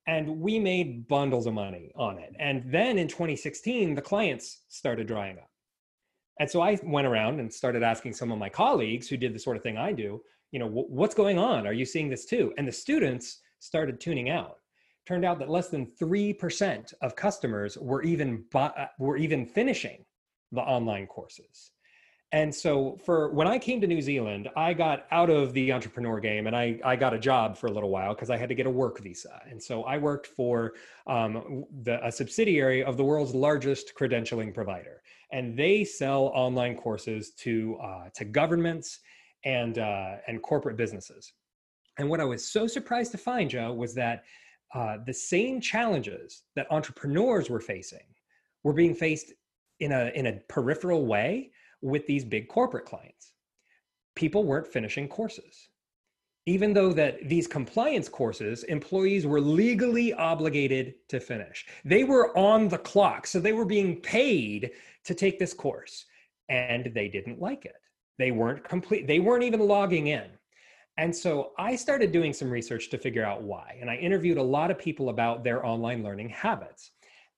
And 0.07 0.39
we 0.39 0.59
made 0.59 1.07
bundles 1.07 1.45
of 1.45 1.53
money 1.53 1.91
on 1.95 2.17
it. 2.17 2.35
And 2.39 2.63
then 2.65 2.97
in 2.97 3.07
2016, 3.07 3.95
the 3.95 4.01
clients 4.01 4.61
started 4.67 5.07
drying 5.07 5.37
up. 5.37 5.49
And 6.39 6.49
so 6.49 6.61
I 6.61 6.79
went 6.83 7.07
around 7.07 7.39
and 7.39 7.53
started 7.53 7.83
asking 7.83 8.13
some 8.13 8.31
of 8.31 8.39
my 8.39 8.49
colleagues 8.49 9.07
who 9.07 9.15
did 9.15 9.33
the 9.33 9.39
sort 9.39 9.57
of 9.57 9.63
thing 9.63 9.77
I 9.77 9.91
do 9.91 10.21
you 10.51 10.59
know 10.59 10.67
what's 10.67 11.15
going 11.15 11.37
on 11.37 11.65
are 11.65 11.73
you 11.73 11.85
seeing 11.85 12.09
this 12.09 12.25
too 12.25 12.53
and 12.57 12.67
the 12.67 12.71
students 12.71 13.39
started 13.59 13.99
tuning 13.99 14.29
out 14.29 14.57
turned 15.07 15.25
out 15.25 15.39
that 15.39 15.49
less 15.49 15.69
than 15.69 15.87
3% 15.99 16.93
of 17.01 17.15
customers 17.15 17.77
were 17.77 18.03
even 18.03 18.43
uh, 18.53 18.85
were 18.99 19.17
even 19.17 19.45
finishing 19.45 20.05
the 20.51 20.61
online 20.61 21.07
courses. 21.07 21.71
And 22.33 22.53
so 22.53 22.97
for 23.03 23.29
when 23.31 23.47
i 23.47 23.59
came 23.59 23.81
to 23.81 23.87
new 23.87 24.01
zealand 24.01 24.47
i 24.55 24.73
got 24.73 25.05
out 25.11 25.29
of 25.29 25.51
the 25.53 25.73
entrepreneur 25.73 26.19
game 26.19 26.47
and 26.47 26.55
i, 26.55 26.79
I 26.85 26.95
got 26.95 27.13
a 27.13 27.19
job 27.19 27.57
for 27.57 27.67
a 27.67 27.71
little 27.71 27.89
while 27.89 28.13
because 28.13 28.29
i 28.29 28.37
had 28.37 28.47
to 28.47 28.55
get 28.55 28.65
a 28.65 28.69
work 28.69 29.01
visa. 29.01 29.41
And 29.49 29.61
so 29.61 29.83
i 29.83 29.97
worked 29.97 30.27
for 30.27 30.73
um, 31.07 31.65
the, 31.83 32.05
a 32.05 32.11
subsidiary 32.11 32.83
of 32.83 32.95
the 32.95 33.03
world's 33.03 33.35
largest 33.35 33.93
credentialing 33.99 34.53
provider. 34.53 35.01
And 35.33 35.57
they 35.57 35.83
sell 35.83 36.31
online 36.33 36.75
courses 36.75 37.31
to 37.39 37.77
uh, 37.83 38.09
to 38.15 38.25
governments 38.25 38.99
and 39.43 39.77
uh, 39.77 40.17
and 40.27 40.41
corporate 40.41 40.77
businesses. 40.77 41.33
And 41.97 42.09
what 42.09 42.19
I 42.19 42.25
was 42.25 42.45
so 42.45 42.67
surprised 42.67 43.11
to 43.11 43.17
find, 43.17 43.49
Joe, 43.49 43.73
was 43.73 43.93
that 43.95 44.23
uh, 44.73 44.97
the 45.05 45.13
same 45.13 45.59
challenges 45.59 46.43
that 46.55 46.71
entrepreneurs 46.71 47.49
were 47.49 47.59
facing 47.59 48.07
were 48.63 48.73
being 48.73 48.95
faced 48.95 49.33
in 49.81 49.91
a 49.91 50.11
in 50.15 50.27
a 50.27 50.33
peripheral 50.47 51.05
way 51.05 51.51
with 51.81 52.05
these 52.07 52.23
big 52.23 52.47
corporate 52.47 52.85
clients. 52.85 53.33
People 54.15 54.43
weren't 54.43 54.67
finishing 54.67 55.07
courses. 55.07 55.69
Even 56.45 56.73
though 56.73 56.91
that 56.93 57.27
these 57.27 57.47
compliance 57.47 58.09
courses, 58.09 58.63
employees 58.63 59.27
were 59.27 59.41
legally 59.41 60.13
obligated 60.13 60.95
to 61.07 61.19
finish. 61.19 61.67
They 61.85 62.03
were 62.03 62.35
on 62.37 62.67
the 62.67 62.79
clock, 62.79 63.27
so 63.27 63.39
they 63.39 63.53
were 63.53 63.65
being 63.65 64.01
paid 64.01 64.71
to 65.03 65.13
take 65.13 65.37
this 65.37 65.53
course, 65.53 66.05
and 66.49 66.91
they 66.95 67.07
didn't 67.07 67.39
like 67.39 67.65
it. 67.65 67.75
They 68.17 68.31
weren't 68.31 68.63
complete, 68.63 69.07
they 69.07 69.19
weren't 69.19 69.43
even 69.43 69.59
logging 69.59 70.07
in. 70.07 70.29
And 70.97 71.15
so 71.15 71.51
I 71.57 71.75
started 71.75 72.11
doing 72.11 72.33
some 72.33 72.49
research 72.49 72.89
to 72.89 72.97
figure 72.97 73.23
out 73.23 73.43
why. 73.43 73.77
And 73.79 73.89
I 73.89 73.95
interviewed 73.95 74.37
a 74.37 74.43
lot 74.43 74.69
of 74.69 74.77
people 74.77 75.09
about 75.09 75.43
their 75.43 75.65
online 75.65 76.03
learning 76.03 76.29
habits. 76.29 76.91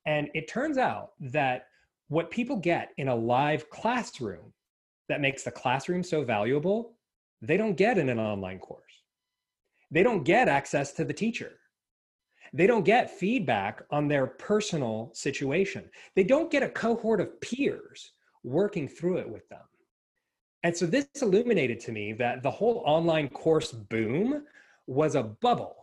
And 0.06 0.30
it 0.34 0.50
turns 0.50 0.78
out 0.78 1.12
that 1.20 1.68
what 2.08 2.32
people 2.32 2.58
get 2.58 2.92
in 2.98 3.08
a 3.08 3.16
live 3.16 3.70
classroom 3.70 4.54
that 5.10 5.22
makes 5.22 5.44
the 5.44 5.52
classroom 5.52 6.04
so 6.04 6.24
valuable, 6.24 6.94
they 7.42 7.58
don't 7.58 7.76
get 7.76 7.98
in 7.98 8.10
an 8.10 8.20
online 8.20 8.60
course. 8.60 8.82
They 9.92 10.04
don't 10.04 10.24
get 10.24 10.48
access 10.48 10.94
to 10.94 11.06
the 11.06 11.13
teacher. 11.13 11.60
They 12.54 12.68
don't 12.68 12.84
get 12.84 13.12
feedback 13.12 13.82
on 13.89 14.08
their 14.08 14.28
personal 14.28 15.12
situation. 15.13 15.89
They 16.16 16.24
don't 16.24 16.52
get 16.52 16.63
a 16.63 16.70
cohort 16.70 17.20
of 17.20 17.39
peers 17.42 18.13
working 18.44 18.88
through 18.88 19.18
it 19.18 19.30
with 19.30 19.48
them. 19.50 19.62
And 20.63 20.76
so 20.76 20.86
this 20.86 21.08
illuminated 21.22 21.80
to 21.82 21.92
me 21.92 22.13
that 22.13 22.42
the 22.42 22.52
whole 22.52 22.84
online 22.86 23.30
course 23.30 23.72
boom 23.72 24.44
was 24.88 25.16
a 25.16 25.24
bubble 25.24 25.83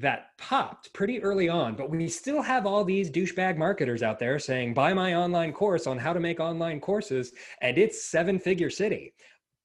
that 0.00 0.36
popped 0.38 0.92
pretty 0.92 1.22
early 1.22 1.48
on, 1.48 1.74
but 1.74 1.90
we 1.90 2.08
still 2.08 2.42
have 2.42 2.66
all 2.66 2.84
these 2.84 3.10
douchebag 3.10 3.56
marketers 3.56 4.02
out 4.02 4.18
there 4.18 4.38
saying, 4.38 4.74
buy 4.74 4.92
my 4.94 5.14
online 5.14 5.52
course 5.52 5.86
on 5.86 5.98
how 5.98 6.12
to 6.12 6.20
make 6.20 6.40
online 6.40 6.80
courses, 6.80 7.32
and 7.60 7.78
it's 7.78 8.04
seven 8.04 8.38
figure 8.38 8.70
city. 8.70 9.14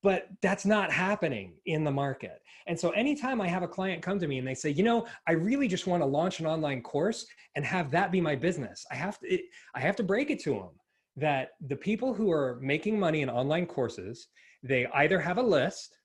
But 0.01 0.27
that's 0.41 0.65
not 0.65 0.91
happening 0.91 1.53
in 1.65 1.83
the 1.83 1.91
market. 1.91 2.41
And 2.67 2.77
so 2.77 2.89
anytime 2.91 3.39
I 3.39 3.47
have 3.47 3.63
a 3.63 3.67
client 3.67 4.01
come 4.01 4.19
to 4.19 4.27
me 4.27 4.37
and 4.37 4.47
they 4.47 4.53
say, 4.53 4.69
you 4.69 4.83
know, 4.83 5.05
I 5.27 5.33
really 5.33 5.67
just 5.67 5.87
want 5.87 6.01
to 6.01 6.07
launch 6.07 6.39
an 6.39 6.45
online 6.45 6.81
course 6.81 7.25
and 7.55 7.63
have 7.63 7.89
that 7.91 8.11
be 8.11 8.19
my 8.19 8.35
business, 8.35 8.85
I 8.91 8.95
have 8.95 9.19
to, 9.19 9.33
it, 9.33 9.45
I 9.75 9.79
have 9.79 9.95
to 9.97 10.03
break 10.03 10.29
it 10.29 10.41
to 10.43 10.51
them 10.51 10.69
that 11.15 11.51
the 11.67 11.75
people 11.75 12.13
who 12.13 12.31
are 12.31 12.57
making 12.61 12.99
money 12.99 13.21
in 13.21 13.29
online 13.29 13.65
courses, 13.65 14.27
they 14.61 14.87
either 14.87 15.19
have 15.19 15.37
a 15.37 15.43
list 15.43 15.97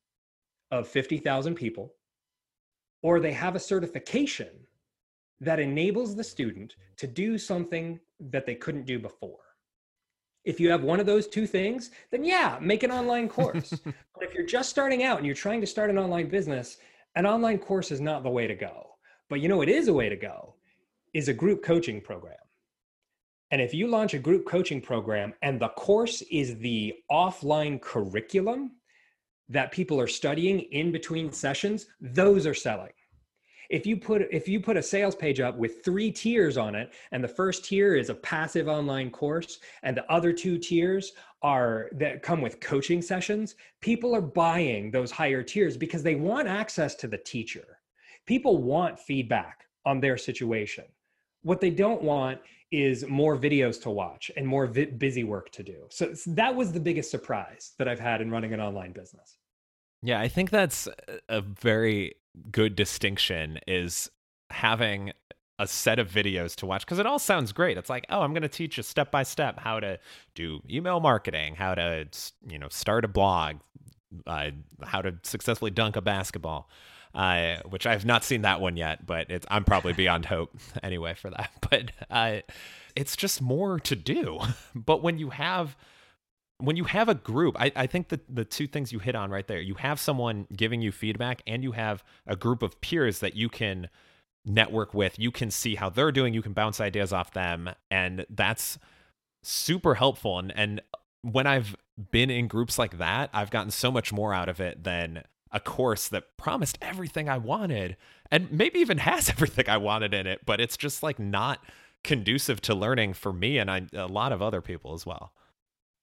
of 0.71 0.87
50,000 0.87 1.55
people 1.55 1.95
or 3.03 3.21
they 3.21 3.33
have 3.33 3.55
a 3.55 3.61
certification 3.61 4.49
that 5.41 5.61
enables 5.61 6.17
the 6.17 6.25
student 6.25 6.77
to 6.97 7.07
do 7.07 7.39
something 7.39 8.01
that 8.19 8.45
they 8.45 8.55
couldn't 8.55 8.87
do 8.87 8.99
before. 8.99 9.39
If 10.45 10.59
you 10.59 10.71
have 10.71 10.83
one 10.83 10.99
of 10.99 11.07
those 11.07 11.29
two 11.29 11.47
things, 11.47 11.91
then 12.11 12.25
yeah, 12.25 12.59
make 12.61 12.83
an 12.83 12.91
online 12.91 13.29
course. 13.39 13.71
but 13.85 14.23
if 14.23 14.35
you're 14.35 14.47
just 14.47 14.71
starting 14.71 15.05
out 15.05 15.19
and 15.19 15.27
you're 15.27 15.35
trying 15.35 15.61
to 15.61 15.67
start 15.67 15.91
an 15.91 15.99
online 15.99 16.29
business, 16.29 16.79
an 17.15 17.27
online 17.27 17.59
course 17.59 17.91
is 17.91 18.01
not 18.01 18.23
the 18.23 18.31
way 18.31 18.47
to 18.47 18.55
go. 18.55 18.87
But 19.29 19.41
you 19.41 19.49
know, 19.49 19.63
it 19.63 19.69
is 19.69 19.89
a 19.89 19.93
way 19.93 20.09
to 20.09 20.17
go 20.17 20.55
is 21.15 21.29
a 21.29 21.35
group 21.35 21.63
coaching 21.63 22.01
program. 22.01 22.37
And 23.51 23.63
if 23.63 23.73
you 23.73 23.87
launch 23.87 24.13
a 24.13 24.19
group 24.19 24.47
coaching 24.47 24.81
program 24.81 25.33
and 25.43 25.59
the 25.59 25.69
course 25.71 26.23
is 26.31 26.59
the 26.59 26.95
offline 27.11 27.81
curriculum 27.81 28.73
that 29.49 29.73
people 29.73 30.01
are 30.01 30.07
studying 30.07 30.61
in 30.61 30.93
between 30.93 31.33
sessions, 31.33 31.87
those 32.01 32.47
are 32.47 32.55
selling. 32.55 32.93
If 33.71 33.87
you 33.87 33.99
put 33.99 34.23
if 34.33 34.49
you 34.49 34.61
put 34.61 34.79
a 34.79 34.83
sales 34.83 35.15
page 35.15 35.41
up 35.41 35.57
with 35.59 35.85
three 35.85 36.11
tiers 36.11 36.57
on 36.57 36.75
it 36.75 36.95
and 37.13 37.23
the 37.23 37.29
first 37.29 37.67
tier 37.67 37.97
is 37.97 38.09
a 38.09 38.15
passive 38.15 38.67
online 38.67 39.11
course 39.11 39.59
and 39.83 39.95
the 39.95 40.11
other 40.11 40.33
two 40.33 40.57
tiers 40.57 41.13
are 41.43 41.91
that 41.93 42.23
come 42.23 42.41
with 42.41 42.61
coaching 42.61 43.03
sessions, 43.03 43.57
people 43.83 44.15
are 44.15 44.23
buying 44.23 44.91
those 44.91 45.11
higher 45.11 45.43
tiers 45.43 45.77
because 45.77 46.03
they 46.03 46.15
want 46.15 46.49
access 46.49 46.95
to 46.95 47.09
the 47.09 47.19
teacher. 47.19 47.79
People 48.25 48.63
want 48.63 48.99
feedback 48.99 49.67
on 49.85 50.01
their 50.01 50.17
situation. 50.17 50.85
What 51.43 51.61
they 51.61 51.71
don't 51.71 52.03
want 52.03 52.41
is 52.71 53.07
more 53.07 53.37
videos 53.37 53.81
to 53.83 53.91
watch 53.91 54.31
and 54.37 54.47
more 54.47 54.67
vi- 54.67 54.87
busy 54.87 55.25
work 55.25 55.51
to 55.53 55.63
do. 55.63 55.87
So 55.91 56.13
that 56.27 56.55
was 56.55 56.73
the 56.73 56.81
biggest 56.81 57.11
surprise 57.11 57.73
that 57.79 57.89
I've 57.89 58.01
had 58.01 58.21
in 58.21 58.31
running 58.31 58.53
an 58.53 58.61
online 58.61 58.93
business. 58.93 59.39
Yeah, 60.03 60.21
I 60.21 60.29
think 60.29 60.51
that's 60.51 60.89
a 61.29 61.41
very 61.41 62.15
good 62.53 62.77
distinction 62.77 63.59
is 63.67 64.11
having 64.51 65.13
a 65.59 65.67
set 65.67 65.99
of 65.99 66.09
videos 66.09 66.55
to 66.57 66.67
watch 66.67 66.87
because 66.87 67.01
it 67.01 67.07
all 67.07 67.19
sounds 67.19 67.53
great. 67.53 67.77
It's 67.77 67.91
like, 67.91 68.07
oh, 68.11 68.21
I'm 68.21 68.33
going 68.33 68.43
to 68.43 68.49
teach 68.49 68.77
you 68.77 68.83
step 68.83 69.11
by 69.11 69.25
step 69.25 69.59
how 69.59 69.81
to 69.81 69.99
do 70.35 70.61
email 70.71 71.01
marketing, 71.01 71.57
how 71.57 71.75
to 71.75 72.07
you 72.47 72.59
know 72.59 72.69
start 72.69 73.05
a 73.05 73.09
blog, 73.09 73.57
uh, 74.27 74.51
how 74.85 75.03
to 75.03 75.15
successfully 75.25 75.73
dunk 75.73 75.97
a 75.97 76.01
basketball 76.01 76.71
uh, 77.15 77.57
which 77.69 77.87
I've 77.87 78.05
not 78.05 78.25
seen 78.25 78.43
that 78.43 78.61
one 78.61 78.77
yet, 78.77 79.07
but 79.07 79.31
it's 79.31 79.47
I'm 79.51 79.65
probably 79.65 79.93
beyond 79.93 80.27
hope 80.27 80.57
anyway 80.83 81.15
for 81.15 81.31
that. 81.31 81.51
But 81.71 81.91
uh, 82.11 82.41
it's 82.97 83.15
just 83.15 83.43
more 83.43 83.79
to 83.81 83.97
do. 83.97 84.41
But 84.75 85.03
when 85.03 85.19
you 85.19 85.31
have 85.31 85.77
when 86.61 86.77
you 86.77 86.85
have 86.85 87.09
a 87.09 87.15
group, 87.15 87.57
I, 87.59 87.71
I 87.77 87.87
think 87.87 88.09
that 88.09 88.35
the 88.35 88.45
two 88.45 88.67
things 88.67 88.93
you 88.93 88.99
hit 88.99 89.15
on 89.15 89.31
right 89.31 89.47
there, 89.47 89.61
you 89.61 89.75
have 89.75 90.01
someone 90.01 90.47
giving 90.55 90.83
you 90.83 90.91
feedback 90.91 91.41
and 91.47 91.63
you 91.63 91.73
have 91.73 92.03
a 92.27 92.35
group 92.35 92.63
of 92.63 92.81
peers 92.81 93.21
that 93.21 93.37
you 93.37 93.49
can 93.49 93.89
network 94.45 94.93
with. 94.93 95.19
You 95.19 95.31
can 95.31 95.53
see 95.53 95.77
how 95.77 95.89
they're 95.89 96.11
doing, 96.11 96.35
you 96.35 96.43
can 96.43 96.55
bounce 96.55 96.81
ideas 96.81 97.13
off 97.13 97.33
them. 97.33 97.71
And 97.93 98.27
that's 98.29 98.79
super 99.43 99.95
helpful. 99.95 100.39
And 100.39 100.53
and 100.57 100.81
when 101.23 101.47
I've 101.47 101.77
been 102.11 102.31
in 102.31 102.47
groups 102.49 102.79
like 102.79 102.99
that, 102.99 103.31
I've 103.33 103.51
gotten 103.51 103.71
so 103.71 103.91
much 103.91 104.13
more 104.13 104.33
out 104.33 104.49
of 104.49 104.61
it 104.61 104.85
than 104.85 105.25
a 105.53 105.61
course 105.61 106.09
that 106.09 106.37
promised 106.37 106.79
everything 106.83 107.29
I 107.29 107.39
wanted 107.39 107.97
and 108.31 108.51
maybe 108.53 108.79
even 108.79 108.99
has 108.99 109.29
everything 109.29 109.69
I 109.69 109.77
wanted 109.77 110.15
in 110.15 110.27
it, 110.27 110.41
but 110.45 110.61
it's 110.61 110.77
just 110.77 111.03
like 111.03 111.19
not 111.19 111.65
conducive 112.05 112.61
to 112.63 112.75
learning 112.75 113.15
for 113.15 113.33
me 113.33 113.59
and 113.59 113.71
I, 113.71 113.87
a 113.93 114.07
lot 114.07 114.33
of 114.33 114.41
other 114.41 114.61
people 114.61 114.95
as 114.95 115.05
well. 115.05 115.33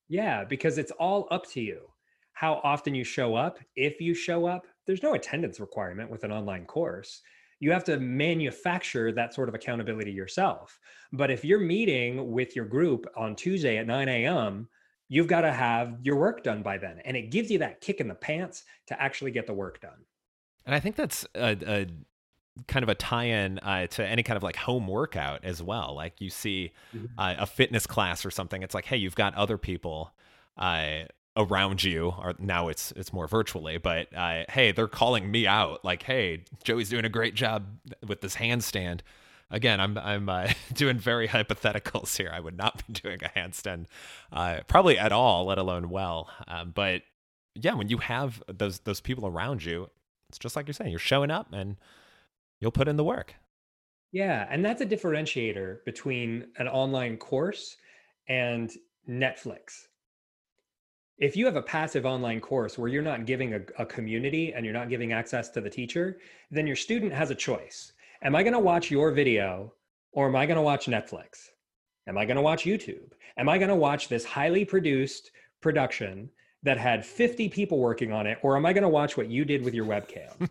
Yeah, 0.07 0.43
because 0.43 0.77
it's 0.77 0.91
all 0.91 1.27
up 1.31 1.49
to 1.51 1.61
you. 1.61 1.81
How 2.33 2.59
often 2.63 2.93
you 2.93 3.03
show 3.03 3.35
up, 3.35 3.59
if 3.75 4.01
you 4.01 4.13
show 4.13 4.45
up, 4.45 4.67
there's 4.85 5.01
no 5.01 5.13
attendance 5.13 5.59
requirement 5.59 6.11
with 6.11 6.23
an 6.23 6.31
online 6.31 6.65
course. 6.65 7.21
You 7.59 7.71
have 7.71 7.85
to 7.85 7.99
manufacture 7.99 9.11
that 9.13 9.33
sort 9.33 9.47
of 9.47 9.55
accountability 9.55 10.11
yourself. 10.11 10.77
But 11.13 11.31
if 11.31 11.45
you're 11.45 11.59
meeting 11.59 12.31
with 12.31 12.55
your 12.55 12.65
group 12.65 13.07
on 13.15 13.35
Tuesday 13.35 13.77
at 13.77 13.87
9 13.87 14.09
a.m., 14.09 14.67
you've 15.07 15.27
got 15.27 15.41
to 15.41 15.51
have 15.51 15.97
your 16.03 16.15
work 16.15 16.43
done 16.43 16.61
by 16.63 16.77
then. 16.77 16.99
And 17.05 17.15
it 17.15 17.31
gives 17.31 17.51
you 17.51 17.59
that 17.59 17.81
kick 17.81 17.99
in 17.99 18.07
the 18.07 18.15
pants 18.15 18.63
to 18.87 19.01
actually 19.01 19.31
get 19.31 19.47
the 19.47 19.53
work 19.53 19.81
done. 19.81 20.05
And 20.65 20.73
I 20.73 20.79
think 20.79 20.95
that's 20.95 21.25
a, 21.35 21.57
a 21.67 21.87
kind 22.67 22.83
of 22.83 22.89
a 22.89 22.95
tie-in 22.95 23.59
uh, 23.59 23.87
to 23.87 24.05
any 24.05 24.23
kind 24.23 24.37
of 24.37 24.43
like 24.43 24.55
home 24.55 24.87
workout 24.87 25.43
as 25.43 25.61
well. 25.61 25.93
Like 25.95 26.19
you 26.21 26.29
see 26.29 26.71
mm-hmm. 26.95 27.07
uh, 27.17 27.35
a 27.39 27.45
fitness 27.45 27.85
class 27.85 28.25
or 28.25 28.31
something, 28.31 28.63
it's 28.63 28.73
like, 28.73 28.85
hey, 28.85 28.97
you've 28.97 29.15
got 29.15 29.35
other 29.35 29.57
people 29.57 30.11
uh, 30.57 31.03
around 31.37 31.83
you. 31.83 32.13
Or 32.17 32.33
now 32.39 32.69
it's 32.69 32.91
it's 32.93 33.13
more 33.13 33.27
virtually, 33.27 33.77
but 33.77 34.07
uh, 34.15 34.45
hey, 34.49 34.71
they're 34.71 34.87
calling 34.87 35.29
me 35.29 35.45
out. 35.45 35.85
Like, 35.85 36.03
hey, 36.03 36.45
Joey's 36.63 36.89
doing 36.89 37.05
a 37.05 37.09
great 37.09 37.35
job 37.35 37.65
with 38.07 38.21
this 38.21 38.35
handstand 38.35 39.01
again, 39.49 39.79
I'm 39.79 39.97
I'm 39.97 40.29
uh, 40.29 40.49
doing 40.73 40.97
very 40.97 41.27
hypotheticals 41.27 42.17
here. 42.17 42.31
I 42.33 42.39
would 42.39 42.57
not 42.57 42.85
be 42.87 42.93
doing 42.93 43.19
a 43.23 43.29
handstand, 43.29 43.85
uh, 44.31 44.59
probably 44.67 44.97
at 44.97 45.11
all, 45.11 45.45
let 45.45 45.57
alone 45.57 45.89
well. 45.89 46.29
Um, 46.47 46.71
but 46.73 47.03
yeah, 47.55 47.73
when 47.73 47.89
you 47.89 47.97
have 47.97 48.43
those 48.47 48.79
those 48.79 49.01
people 49.01 49.27
around 49.27 49.63
you, 49.63 49.89
it's 50.29 50.39
just 50.39 50.55
like 50.55 50.67
you're 50.67 50.73
saying, 50.73 50.91
you're 50.91 50.99
showing 50.99 51.31
up 51.31 51.47
and 51.53 51.77
you'll 52.59 52.71
put 52.71 52.87
in 52.87 52.97
the 52.97 53.03
work. 53.03 53.35
Yeah, 54.11 54.47
and 54.49 54.63
that's 54.63 54.81
a 54.81 54.85
differentiator 54.85 55.83
between 55.85 56.47
an 56.57 56.67
online 56.67 57.17
course 57.17 57.75
and 58.29 58.71
Netflix. 59.09 59.87
If 61.17 61.37
you 61.37 61.45
have 61.45 61.55
a 61.55 61.61
passive 61.61 62.05
online 62.05 62.41
course 62.41 62.77
where 62.77 62.89
you're 62.89 63.01
not 63.01 63.25
giving 63.25 63.53
a, 63.53 63.61
a 63.79 63.85
community 63.85 64.53
and 64.53 64.65
you're 64.65 64.73
not 64.73 64.89
giving 64.89 65.13
access 65.13 65.49
to 65.49 65.61
the 65.61 65.69
teacher, 65.69 66.19
then 66.51 66.67
your 66.67 66.75
student 66.75 67.13
has 67.13 67.31
a 67.31 67.35
choice 67.35 67.93
am 68.23 68.35
I 68.35 68.43
going 68.43 68.53
to 68.53 68.59
watch 68.59 68.91
your 68.91 69.11
video 69.11 69.73
or 70.13 70.27
am 70.27 70.35
I 70.35 70.45
going 70.45 70.57
to 70.57 70.61
watch 70.61 70.87
Netflix? 70.87 71.49
Am 72.07 72.17
I 72.17 72.25
going 72.25 72.37
to 72.37 72.41
watch 72.41 72.63
YouTube? 72.63 73.11
Am 73.37 73.49
I 73.49 73.57
going 73.57 73.69
to 73.69 73.75
watch 73.75 74.07
this 74.07 74.23
highly 74.23 74.63
produced 74.63 75.31
production 75.61 76.29
that 76.63 76.77
had 76.77 77.05
50 77.05 77.49
people 77.49 77.79
working 77.79 78.11
on 78.11 78.27
it? 78.27 78.37
Or 78.41 78.55
am 78.55 78.65
I 78.65 78.73
going 78.73 78.83
to 78.83 78.89
watch 78.89 79.17
what 79.17 79.29
you 79.29 79.45
did 79.45 79.63
with 79.63 79.73
your 79.73 79.85
webcam? 79.85 80.49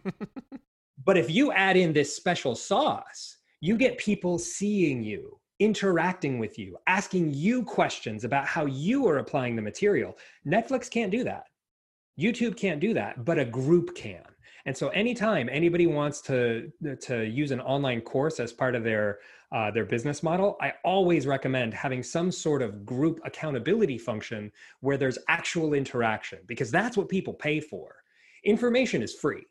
but 1.04 1.16
if 1.16 1.30
you 1.30 1.52
add 1.52 1.76
in 1.76 1.92
this 1.92 2.14
special 2.14 2.54
sauce, 2.54 3.38
you 3.60 3.76
get 3.76 3.96
people 3.98 4.38
seeing 4.38 5.02
you, 5.02 5.38
interacting 5.60 6.38
with 6.38 6.58
you, 6.58 6.76
asking 6.86 7.32
you 7.32 7.62
questions 7.64 8.24
about 8.24 8.46
how 8.46 8.66
you 8.66 9.08
are 9.08 9.18
applying 9.18 9.56
the 9.56 9.62
material. 9.62 10.18
Netflix 10.46 10.90
can't 10.90 11.10
do 11.10 11.24
that. 11.24 11.44
YouTube 12.20 12.56
can't 12.56 12.80
do 12.80 12.94
that, 12.94 13.24
but 13.24 13.38
a 13.38 13.44
group 13.44 13.94
can. 13.94 14.22
And 14.66 14.76
so 14.76 14.88
anytime 14.88 15.48
anybody 15.50 15.86
wants 15.86 16.20
to 16.22 16.72
to 17.02 17.24
use 17.24 17.50
an 17.50 17.60
online 17.60 18.00
course 18.00 18.40
as 18.40 18.52
part 18.52 18.74
of 18.74 18.82
their 18.82 19.18
uh, 19.52 19.70
their 19.70 19.84
business 19.84 20.22
model, 20.22 20.56
I 20.60 20.72
always 20.84 21.26
recommend 21.26 21.74
having 21.74 22.02
some 22.02 22.32
sort 22.32 22.62
of 22.62 22.84
group 22.84 23.20
accountability 23.24 23.98
function 23.98 24.50
where 24.80 24.96
there's 24.96 25.18
actual 25.28 25.74
interaction 25.74 26.40
because 26.46 26.70
that's 26.70 26.96
what 26.96 27.08
people 27.08 27.34
pay 27.34 27.60
for. 27.60 27.96
Information 28.44 29.02
is 29.02 29.14
free. 29.14 29.44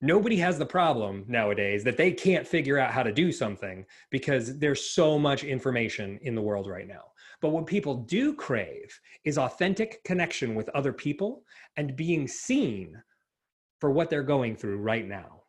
Nobody 0.00 0.36
has 0.36 0.58
the 0.58 0.66
problem 0.66 1.24
nowadays 1.28 1.84
that 1.84 1.96
they 1.96 2.12
can't 2.12 2.46
figure 2.46 2.78
out 2.78 2.92
how 2.92 3.02
to 3.02 3.12
do 3.12 3.32
something 3.32 3.84
because 4.10 4.58
there's 4.58 4.90
so 4.90 5.18
much 5.18 5.44
information 5.44 6.18
in 6.22 6.34
the 6.34 6.42
world 6.42 6.68
right 6.68 6.86
now. 6.86 7.02
But 7.40 7.50
what 7.50 7.66
people 7.66 7.94
do 7.94 8.34
crave 8.34 8.98
is 9.24 9.38
authentic 9.38 10.02
connection 10.04 10.54
with 10.54 10.68
other 10.70 10.92
people 10.92 11.42
and 11.76 11.96
being 11.96 12.26
seen 12.28 13.00
for 13.78 13.90
what 13.90 14.10
they're 14.10 14.22
going 14.22 14.56
through 14.56 14.78
right 14.78 15.06
now 15.06 15.42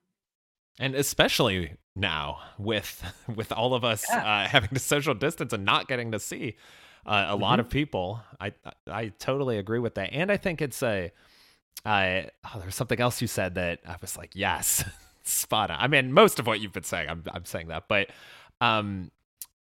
and 0.79 0.95
especially 0.95 1.73
now 1.95 2.39
with 2.57 3.03
with 3.35 3.51
all 3.51 3.73
of 3.73 3.83
us 3.83 4.05
yeah. 4.09 4.17
uh, 4.17 4.47
having 4.47 4.69
to 4.69 4.79
social 4.79 5.13
distance 5.13 5.53
and 5.53 5.65
not 5.65 5.87
getting 5.87 6.11
to 6.11 6.19
see 6.19 6.55
uh, 7.05 7.27
a 7.27 7.33
mm-hmm. 7.33 7.41
lot 7.41 7.59
of 7.59 7.69
people 7.69 8.21
i 8.39 8.51
i 8.87 9.07
totally 9.19 9.57
agree 9.57 9.79
with 9.79 9.95
that 9.95 10.09
and 10.11 10.31
i 10.31 10.37
think 10.37 10.61
it's 10.61 10.81
a 10.81 11.11
I 11.85 12.29
oh, 12.43 12.59
there's 12.59 12.75
something 12.75 12.99
else 12.99 13.21
you 13.21 13.27
said 13.27 13.55
that 13.55 13.79
i 13.87 13.95
was 14.01 14.17
like 14.17 14.31
yes 14.33 14.83
spot 15.23 15.71
on 15.71 15.77
i 15.79 15.87
mean 15.87 16.11
most 16.11 16.39
of 16.39 16.47
what 16.47 16.59
you've 16.59 16.73
been 16.73 16.83
saying 16.83 17.09
i'm, 17.09 17.23
I'm 17.31 17.45
saying 17.45 17.67
that 17.67 17.87
but 17.87 18.09
um 18.61 19.11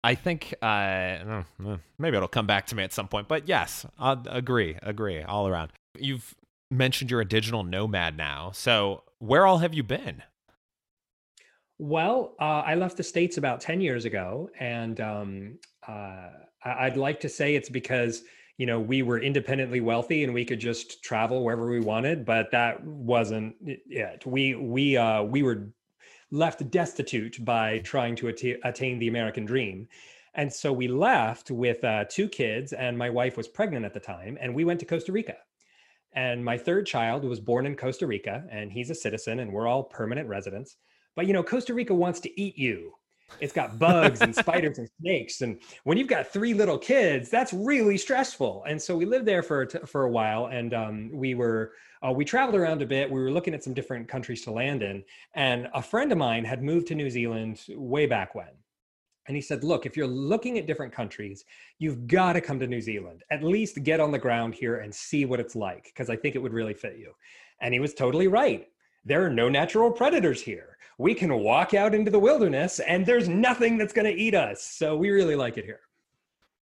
I 0.07 0.15
think 0.15 0.55
uh, 0.63 1.43
maybe 1.99 2.17
it'll 2.17 2.29
come 2.29 2.47
back 2.47 2.67
to 2.69 2.77
me 2.77 2.85
at 2.85 2.93
some 2.93 3.09
point, 3.09 3.27
but 3.27 3.49
yes, 3.49 3.85
I 3.99 4.17
agree, 4.27 4.79
agree 4.81 5.21
all 5.21 5.49
around. 5.49 5.73
You've 5.99 6.33
mentioned 6.71 7.11
you're 7.11 7.21
a 7.21 7.29
digital 7.29 7.63
nomad 7.63 8.17
now. 8.17 8.51
So 8.53 9.03
where 9.19 9.47
all 9.47 9.59
have 9.59 9.75
you 9.75 9.83
been? 9.83 10.23
Well, 11.79 12.35
uh, 12.41 12.63
I 12.65 12.75
left 12.75 12.97
the 12.97 13.03
States 13.03 13.37
about 13.37 13.61
10 13.61 13.81
years 13.81 14.05
ago. 14.05 14.51
And 14.59 15.01
um, 15.01 15.59
uh, 15.87 16.29
I'd 16.65 16.97
like 16.97 17.21
to 17.21 17.29
say 17.29 17.55
it's 17.55 17.69
because, 17.69 18.23
you 18.57 18.67
know, 18.67 18.81
we 18.81 19.03
were 19.03 19.21
independently 19.21 19.81
wealthy 19.81 20.25
and 20.25 20.33
we 20.33 20.45
could 20.45 20.61
just 20.61 21.03
travel 21.03 21.45
wherever 21.45 21.69
we 21.69 21.81
wanted, 21.81 22.25
but 22.25 22.51
that 22.51 22.83
wasn't 22.83 23.55
it. 23.61 24.25
We, 24.27 24.55
we, 24.55 24.97
uh, 24.97 25.23
we 25.23 25.43
were 25.43 25.71
left 26.31 26.69
destitute 26.71 27.45
by 27.45 27.79
trying 27.81 28.17
to 28.17 28.29
at- 28.29 28.43
attain 28.65 28.99
the 28.99 29.09
American 29.09 29.45
dream. 29.45 29.87
And 30.35 30.53
so 30.53 30.73
we 30.73 30.89
left 30.89 31.51
with 31.51 31.83
uh, 31.83 32.05
two 32.11 32.29
kids, 32.29 32.75
and 32.75 32.97
my 32.97 33.09
wife 33.09 33.39
was 33.39 33.49
pregnant 33.49 33.87
at 33.87 33.95
the 33.95 34.01
time, 34.01 34.37
and 34.39 34.55
we 34.55 34.65
went 34.65 34.81
to 34.81 34.87
Costa 34.87 35.11
Rica. 35.11 35.37
And 36.17 36.43
my 36.43 36.57
third 36.57 36.87
child 36.87 37.25
was 37.25 37.41
born 37.41 37.67
in 37.67 37.77
Costa 37.77 38.07
Rica, 38.07 38.43
and 38.51 38.73
he's 38.73 38.89
a 38.89 38.95
citizen, 38.95 39.41
and 39.41 39.53
we're 39.53 39.69
all 39.69 39.85
permanent 39.85 40.29
residents. 40.29 40.77
But 41.15 41.27
you 41.27 41.35
know, 41.35 41.43
Costa 41.43 41.75
Rica 41.75 41.95
wants 41.95 42.21
to 42.21 42.41
eat 42.41 42.57
you. 42.57 42.95
It's 43.39 43.53
got 43.53 43.79
bugs 43.79 44.23
and 44.23 44.35
spiders 44.37 44.79
and 44.79 44.89
snakes, 45.01 45.43
and 45.43 45.61
when 45.85 45.99
you've 45.99 46.09
got 46.09 46.27
three 46.27 46.55
little 46.55 46.79
kids, 46.79 47.29
that's 47.29 47.53
really 47.53 47.99
stressful. 47.99 48.65
And 48.67 48.81
so 48.81 48.97
we 48.97 49.05
lived 49.05 49.27
there 49.27 49.43
for 49.43 49.69
for 49.87 50.05
a 50.05 50.11
while, 50.11 50.47
and 50.47 50.73
um, 50.73 51.11
we 51.13 51.35
were 51.35 51.73
uh, 52.07 52.13
we 52.13 52.25
traveled 52.25 52.57
around 52.57 52.81
a 52.81 52.87
bit. 52.87 53.11
We 53.11 53.21
were 53.21 53.31
looking 53.31 53.53
at 53.53 53.63
some 53.63 53.75
different 53.75 54.09
countries 54.09 54.43
to 54.45 54.53
land 54.53 54.83
in, 54.83 55.05
and 55.35 55.69
a 55.75 55.83
friend 55.83 56.11
of 56.13 56.19
mine 56.19 56.45
had 56.45 56.63
moved 56.63 56.87
to 56.89 56.95
New 56.95 57.11
Zealand 57.11 57.61
way 57.69 58.07
back 58.07 58.35
when 58.35 58.49
and 59.27 59.37
he 59.37 59.43
said, 59.43 59.65
Look, 59.65 59.87
if 59.87 59.97
you're 59.97 60.07
looking 60.07 60.59
at 60.59 60.67
different 60.67 60.93
countries, 60.93 61.45
you've 61.79 62.07
got 62.07 62.35
to 62.35 62.41
come 62.41 62.59
to 62.61 62.67
New 62.67 62.81
Zealand, 62.81 63.25
at 63.31 63.43
least 63.43 63.83
get 63.83 64.01
on 64.01 64.13
the 64.13 64.19
ground 64.19 64.55
here 64.55 64.77
and 64.79 64.95
see 64.95 65.25
what 65.25 65.41
it's 65.41 65.57
like, 65.57 65.85
because 65.85 66.11
I 66.11 66.17
think 66.17 66.35
it 66.35 66.43
would 66.43 66.53
really 66.53 66.75
fit 66.75 66.97
you. 66.99 67.13
And 67.61 67.73
he 67.75 67.81
was 67.81 67.95
totally 67.95 68.29
right. 68.29 68.69
There 69.05 69.25
are 69.25 69.31
no 69.31 69.49
natural 69.49 69.91
predators 69.91 70.43
here. 70.43 70.77
We 70.99 71.15
can 71.15 71.33
walk 71.35 71.75
out 71.75 71.95
into 71.95 72.11
the 72.11 72.19
wilderness 72.19 72.81
and 72.81 73.05
there's 73.07 73.29
nothing 73.29 73.79
that's 73.79 73.93
going 73.93 74.07
to 74.07 74.21
eat 74.21 74.35
us. 74.35 74.63
So 74.63 74.97
we 74.97 75.11
really 75.11 75.37
like 75.37 75.59
it 75.59 75.65
here. 75.65 75.81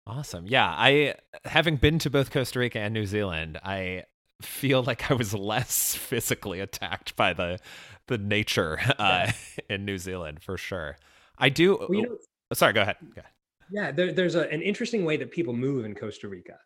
Awesome. 0.05 0.45
Yeah. 0.47 0.67
I, 0.67 1.15
having 1.45 1.77
been 1.77 1.99
to 1.99 2.09
both 2.09 2.31
Costa 2.31 2.59
Rica 2.59 2.79
and 2.79 2.93
New 2.93 3.05
Zealand, 3.05 3.59
I 3.63 4.03
feel 4.41 4.83
like 4.83 5.09
I 5.09 5.13
was 5.13 5.33
less 5.33 5.95
physically 5.99 6.59
attacked 6.59 7.15
by 7.15 7.33
the, 7.33 7.59
the 8.07 8.17
nature 8.17 8.79
uh, 8.99 9.31
in 9.69 9.85
New 9.85 9.97
Zealand 9.97 10.41
for 10.43 10.57
sure. 10.57 10.97
I 11.37 11.49
do. 11.49 11.77
Well, 11.77 11.93
you 11.93 12.01
know, 12.03 12.17
Oh, 12.53 12.55
sorry, 12.55 12.73
go 12.73 12.83
ahead. 12.83 12.97
Yeah, 13.71 13.91
there, 13.91 14.11
there's 14.11 14.35
a, 14.35 14.47
an 14.51 14.61
interesting 14.61 15.05
way 15.05 15.17
that 15.17 15.31
people 15.31 15.53
move 15.53 15.85
in 15.85 15.95
Costa 15.95 16.27
Rica 16.27 16.59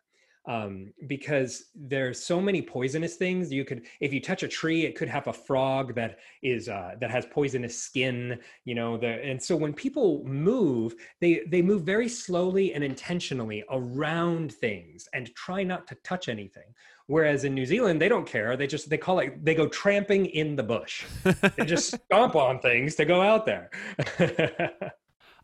um, 0.46 0.92
because 1.06 1.64
there's 1.74 2.22
so 2.22 2.42
many 2.42 2.60
poisonous 2.60 3.16
things. 3.16 3.50
You 3.50 3.64
could, 3.64 3.86
if 4.00 4.12
you 4.12 4.20
touch 4.20 4.42
a 4.42 4.48
tree, 4.48 4.84
it 4.84 4.96
could 4.96 5.08
have 5.08 5.28
a 5.28 5.32
frog 5.32 5.94
that 5.94 6.18
is 6.42 6.68
uh, 6.68 6.96
that 7.00 7.10
has 7.10 7.24
poisonous 7.24 7.80
skin. 7.80 8.38
You 8.66 8.74
know, 8.74 8.98
the 8.98 9.06
and 9.06 9.42
so 9.42 9.56
when 9.56 9.72
people 9.72 10.22
move, 10.26 10.94
they 11.22 11.40
they 11.48 11.62
move 11.62 11.84
very 11.84 12.06
slowly 12.06 12.74
and 12.74 12.84
intentionally 12.84 13.64
around 13.70 14.52
things 14.52 15.08
and 15.14 15.34
try 15.34 15.62
not 15.62 15.86
to 15.86 15.94
touch 16.04 16.28
anything. 16.28 16.74
Whereas 17.06 17.44
in 17.44 17.54
New 17.54 17.64
Zealand, 17.64 18.02
they 18.02 18.10
don't 18.10 18.26
care. 18.26 18.54
They 18.58 18.66
just 18.66 18.90
they 18.90 18.98
call 18.98 19.20
it 19.20 19.42
they 19.42 19.54
go 19.54 19.68
tramping 19.68 20.26
in 20.26 20.56
the 20.56 20.62
bush. 20.62 21.06
they 21.56 21.64
just 21.64 21.94
stomp 22.04 22.36
on 22.36 22.58
things 22.58 22.96
to 22.96 23.06
go 23.06 23.22
out 23.22 23.46
there. 23.46 23.70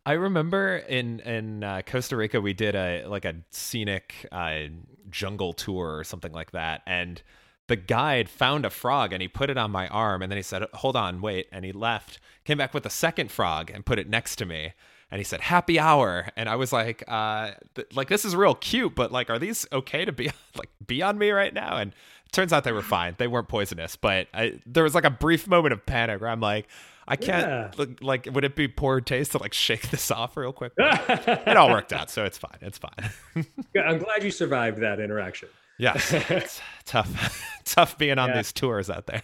I 0.06 0.12
remember 0.12 0.76
in 0.76 1.20
in 1.20 1.64
uh, 1.64 1.82
Costa 1.86 2.16
Rica 2.16 2.40
we 2.40 2.52
did 2.52 2.74
a 2.74 3.06
like 3.06 3.24
a 3.24 3.36
scenic 3.50 4.26
uh, 4.30 4.64
jungle 5.10 5.52
tour 5.52 5.96
or 5.96 6.04
something 6.04 6.32
like 6.32 6.50
that, 6.52 6.82
and 6.86 7.22
the 7.66 7.76
guide 7.76 8.28
found 8.28 8.66
a 8.66 8.70
frog 8.70 9.12
and 9.12 9.22
he 9.22 9.28
put 9.28 9.48
it 9.48 9.56
on 9.56 9.70
my 9.70 9.88
arm, 9.88 10.20
and 10.22 10.30
then 10.30 10.36
he 10.36 10.42
said, 10.42 10.64
"Hold 10.74 10.96
on, 10.96 11.22
wait," 11.22 11.48
and 11.50 11.64
he 11.64 11.72
left, 11.72 12.20
came 12.44 12.58
back 12.58 12.74
with 12.74 12.84
a 12.84 12.90
second 12.90 13.30
frog 13.30 13.70
and 13.70 13.86
put 13.86 13.98
it 13.98 14.08
next 14.08 14.36
to 14.36 14.44
me. 14.44 14.74
And 15.10 15.20
he 15.20 15.24
said 15.24 15.40
happy 15.42 15.78
hour, 15.78 16.28
and 16.36 16.48
I 16.48 16.56
was 16.56 16.72
like, 16.72 17.04
uh, 17.08 17.52
th- 17.74 17.94
like 17.94 18.08
this 18.08 18.24
is 18.24 18.34
real 18.36 18.54
cute, 18.54 18.94
but 18.94 19.12
like, 19.12 19.30
are 19.30 19.38
these 19.38 19.66
okay 19.72 20.04
to 20.04 20.12
be 20.12 20.30
like 20.56 20.70
be 20.86 21.02
on 21.02 21.16
me 21.16 21.30
right 21.30 21.54
now? 21.54 21.76
And 21.76 21.94
turns 22.34 22.52
out 22.52 22.64
they 22.64 22.72
were 22.72 22.82
fine; 22.82 23.14
they 23.18 23.26
weren't 23.26 23.48
poisonous. 23.48 23.96
But 23.96 24.28
I, 24.34 24.60
there 24.66 24.84
was 24.84 24.94
like 24.94 25.04
a 25.04 25.10
brief 25.10 25.46
moment 25.46 25.72
of 25.72 25.86
panic 25.86 26.20
where 26.20 26.30
I'm 26.30 26.40
like, 26.40 26.68
I 27.06 27.16
can't 27.16 27.78
yeah. 27.78 27.86
like 28.00 28.28
would 28.30 28.44
it 28.44 28.56
be 28.56 28.68
poor 28.68 29.00
taste 29.00 29.32
to 29.32 29.38
like 29.38 29.52
shake 29.52 29.90
this 29.90 30.10
off 30.10 30.36
real 30.36 30.52
quick? 30.52 30.72
it 30.78 31.56
all 31.56 31.70
worked 31.70 31.92
out, 31.92 32.10
so 32.10 32.24
it's 32.24 32.38
fine. 32.38 32.58
It's 32.60 32.78
fine. 32.78 33.44
I'm 33.76 33.98
glad 33.98 34.22
you 34.22 34.30
survived 34.30 34.78
that 34.80 35.00
interaction. 35.00 35.48
Yes, 35.78 36.12
it's 36.30 36.60
tough, 36.84 37.60
tough 37.64 37.98
being 37.98 38.18
on 38.18 38.30
yeah. 38.30 38.36
these 38.36 38.52
tours 38.52 38.90
out 38.90 39.06
there. 39.06 39.22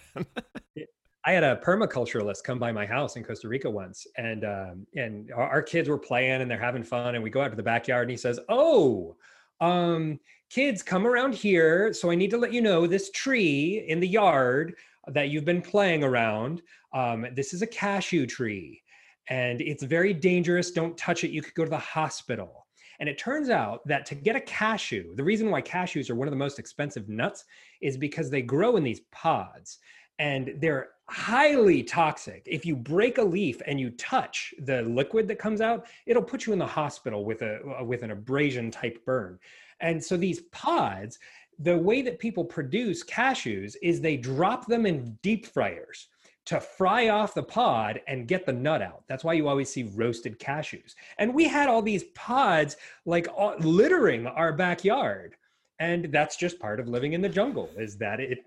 I 1.23 1.33
had 1.33 1.43
a 1.43 1.61
permaculturalist 1.63 2.43
come 2.43 2.59
by 2.59 2.71
my 2.71 2.85
house 2.85 3.15
in 3.15 3.23
Costa 3.23 3.47
Rica 3.47 3.69
once, 3.69 4.05
and 4.17 4.43
um, 4.43 4.87
and 4.95 5.31
our, 5.31 5.49
our, 5.49 5.61
kids 5.61 5.87
were 5.87 5.97
playing 5.97 6.41
and 6.41 6.49
they're 6.49 6.59
having 6.59 6.83
fun, 6.83 7.15
and 7.15 7.23
we 7.23 7.29
go 7.29 7.41
out 7.41 7.49
to 7.49 7.55
the 7.55 7.63
backyard, 7.63 8.03
and 8.03 8.11
he 8.11 8.17
says, 8.17 8.39
"Oh, 8.49 9.15
um, 9.59 10.19
kids, 10.51 10.83
come 10.83 11.07
around 11.07 11.33
here. 11.33 11.93
So 11.93 12.11
I 12.11 12.15
need 12.15 12.29
to 12.31 12.37
let 12.37 12.51
you 12.51 12.61
know 12.61 12.85
this 12.85 13.09
tree 13.11 13.85
in 13.87 14.01
the 14.01 14.07
yard 14.07 14.75
that 15.07 15.29
you've 15.29 15.45
been 15.45 15.61
playing 15.61 16.03
around. 16.03 16.61
Um, 16.93 17.25
this 17.35 17.53
is 17.53 17.61
a 17.61 17.67
cashew 17.67 18.25
tree 18.25 18.83
and 19.29 19.61
it's 19.61 19.83
very 19.83 20.13
dangerous. 20.13 20.71
Don't 20.71 20.97
touch 20.97 21.23
it. 21.23 21.31
You 21.31 21.41
could 21.41 21.53
go 21.53 21.63
to 21.63 21.69
the 21.69 21.77
hospital. 21.77 22.67
And 22.99 23.07
it 23.07 23.17
turns 23.17 23.49
out 23.49 23.79
that 23.87 24.05
to 24.07 24.15
get 24.15 24.35
a 24.35 24.41
cashew, 24.41 25.15
the 25.15 25.23
reason 25.23 25.49
why 25.49 25.61
cashews 25.61 26.09
are 26.09 26.15
one 26.15 26.27
of 26.27 26.31
the 26.31 26.37
most 26.37 26.59
expensive 26.59 27.07
nuts 27.07 27.45
is 27.81 27.97
because 27.97 28.29
they 28.29 28.41
grow 28.41 28.75
in 28.75 28.83
these 28.83 29.01
pods 29.11 29.79
and 30.19 30.53
they're 30.59 30.89
highly 31.09 31.81
toxic. 31.81 32.43
If 32.45 32.65
you 32.65 32.75
break 32.75 33.17
a 33.17 33.23
leaf 33.23 33.61
and 33.65 33.79
you 33.79 33.89
touch 33.91 34.53
the 34.59 34.83
liquid 34.83 35.27
that 35.29 35.39
comes 35.39 35.61
out, 35.61 35.87
it'll 36.05 36.21
put 36.21 36.45
you 36.45 36.53
in 36.53 36.59
the 36.59 36.67
hospital 36.67 37.25
with 37.25 37.41
a 37.41 37.83
with 37.83 38.03
an 38.03 38.11
abrasion 38.11 38.69
type 38.69 39.03
burn. 39.03 39.39
And 39.81 40.03
so 40.03 40.17
these 40.17 40.41
pods, 40.51 41.19
the 41.59 41.77
way 41.77 42.01
that 42.01 42.19
people 42.19 42.45
produce 42.45 43.03
cashews 43.03 43.75
is 43.81 43.99
they 43.99 44.17
drop 44.17 44.67
them 44.67 44.85
in 44.85 45.17
deep 45.21 45.45
fryers 45.45 46.07
to 46.45 46.59
fry 46.59 47.09
off 47.09 47.33
the 47.33 47.43
pod 47.43 48.01
and 48.07 48.27
get 48.27 48.45
the 48.45 48.53
nut 48.53 48.81
out. 48.81 49.03
That's 49.07 49.23
why 49.23 49.33
you 49.33 49.47
always 49.47 49.71
see 49.71 49.83
roasted 49.83 50.39
cashews. 50.39 50.95
And 51.17 51.33
we 51.33 51.47
had 51.47 51.69
all 51.69 51.81
these 51.81 52.05
pods 52.15 52.77
like 53.05 53.27
littering 53.59 54.25
our 54.25 54.53
backyard. 54.53 55.35
And 55.79 56.05
that's 56.11 56.35
just 56.35 56.59
part 56.59 56.79
of 56.79 56.87
living 56.87 57.13
in 57.13 57.21
the 57.21 57.29
jungle 57.29 57.69
is 57.77 57.97
that 57.97 58.19
it 58.19 58.45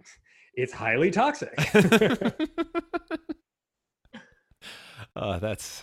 it's 0.56 0.72
highly 0.72 1.10
toxic. 1.10 1.52
oh, 5.16 5.38
that's 5.40 5.82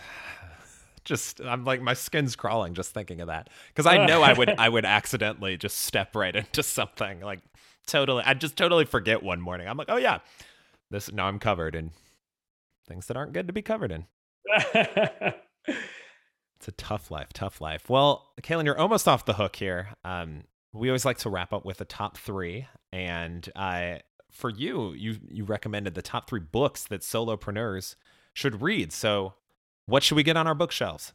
just 1.04 1.40
I'm 1.40 1.64
like 1.64 1.82
my 1.82 1.94
skin's 1.94 2.36
crawling 2.36 2.74
just 2.74 2.94
thinking 2.94 3.20
of 3.20 3.28
that 3.28 3.50
because 3.68 3.86
I 3.86 4.06
know 4.06 4.22
I 4.22 4.32
would 4.32 4.50
I 4.58 4.68
would 4.68 4.84
accidentally 4.84 5.56
just 5.56 5.78
step 5.78 6.14
right 6.14 6.34
into 6.34 6.62
something 6.62 7.20
like 7.20 7.40
totally 7.86 8.22
I'd 8.24 8.40
just 8.40 8.56
totally 8.56 8.84
forget 8.84 9.22
one 9.22 9.40
morning. 9.40 9.68
I'm 9.68 9.76
like, 9.76 9.88
oh 9.90 9.96
yeah, 9.96 10.18
this 10.90 11.12
now 11.12 11.26
I'm 11.26 11.38
covered 11.38 11.74
in 11.74 11.90
things 12.86 13.06
that 13.06 13.16
aren't 13.16 13.32
good 13.32 13.46
to 13.46 13.52
be 13.52 13.62
covered 13.62 13.92
in. 13.92 14.06
it's 15.66 16.68
a 16.68 16.72
tough 16.76 17.10
life, 17.10 17.32
tough 17.32 17.60
life. 17.60 17.88
Well, 17.88 18.32
Kaylin, 18.42 18.64
you're 18.64 18.78
almost 18.78 19.08
off 19.08 19.24
the 19.24 19.34
hook 19.34 19.56
here. 19.56 19.88
Um, 20.04 20.44
we 20.72 20.88
always 20.88 21.04
like 21.04 21.18
to 21.18 21.30
wrap 21.30 21.52
up 21.52 21.64
with 21.64 21.80
a 21.80 21.84
top 21.84 22.16
three, 22.16 22.66
and 22.92 23.48
I 23.54 24.02
for 24.30 24.50
you, 24.50 24.92
you 24.92 25.16
you 25.28 25.44
recommended 25.44 25.94
the 25.94 26.02
top 26.02 26.28
three 26.28 26.40
books 26.40 26.84
that 26.84 27.02
solopreneurs 27.02 27.96
should 28.34 28.62
read. 28.62 28.92
So 28.92 29.34
what 29.86 30.02
should 30.02 30.16
we 30.16 30.22
get 30.22 30.36
on 30.36 30.46
our 30.46 30.54
bookshelves? 30.54 31.12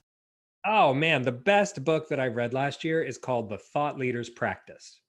Oh 0.65 0.93
man, 0.93 1.21
the 1.21 1.31
best 1.31 1.83
book 1.85 2.09
that 2.09 2.19
I 2.19 2.27
read 2.27 2.53
last 2.53 2.83
year 2.83 3.01
is 3.01 3.17
called 3.17 3.49
The 3.49 3.57
Thought 3.57 3.97
Leaders 3.97 4.29
Practice. 4.29 4.99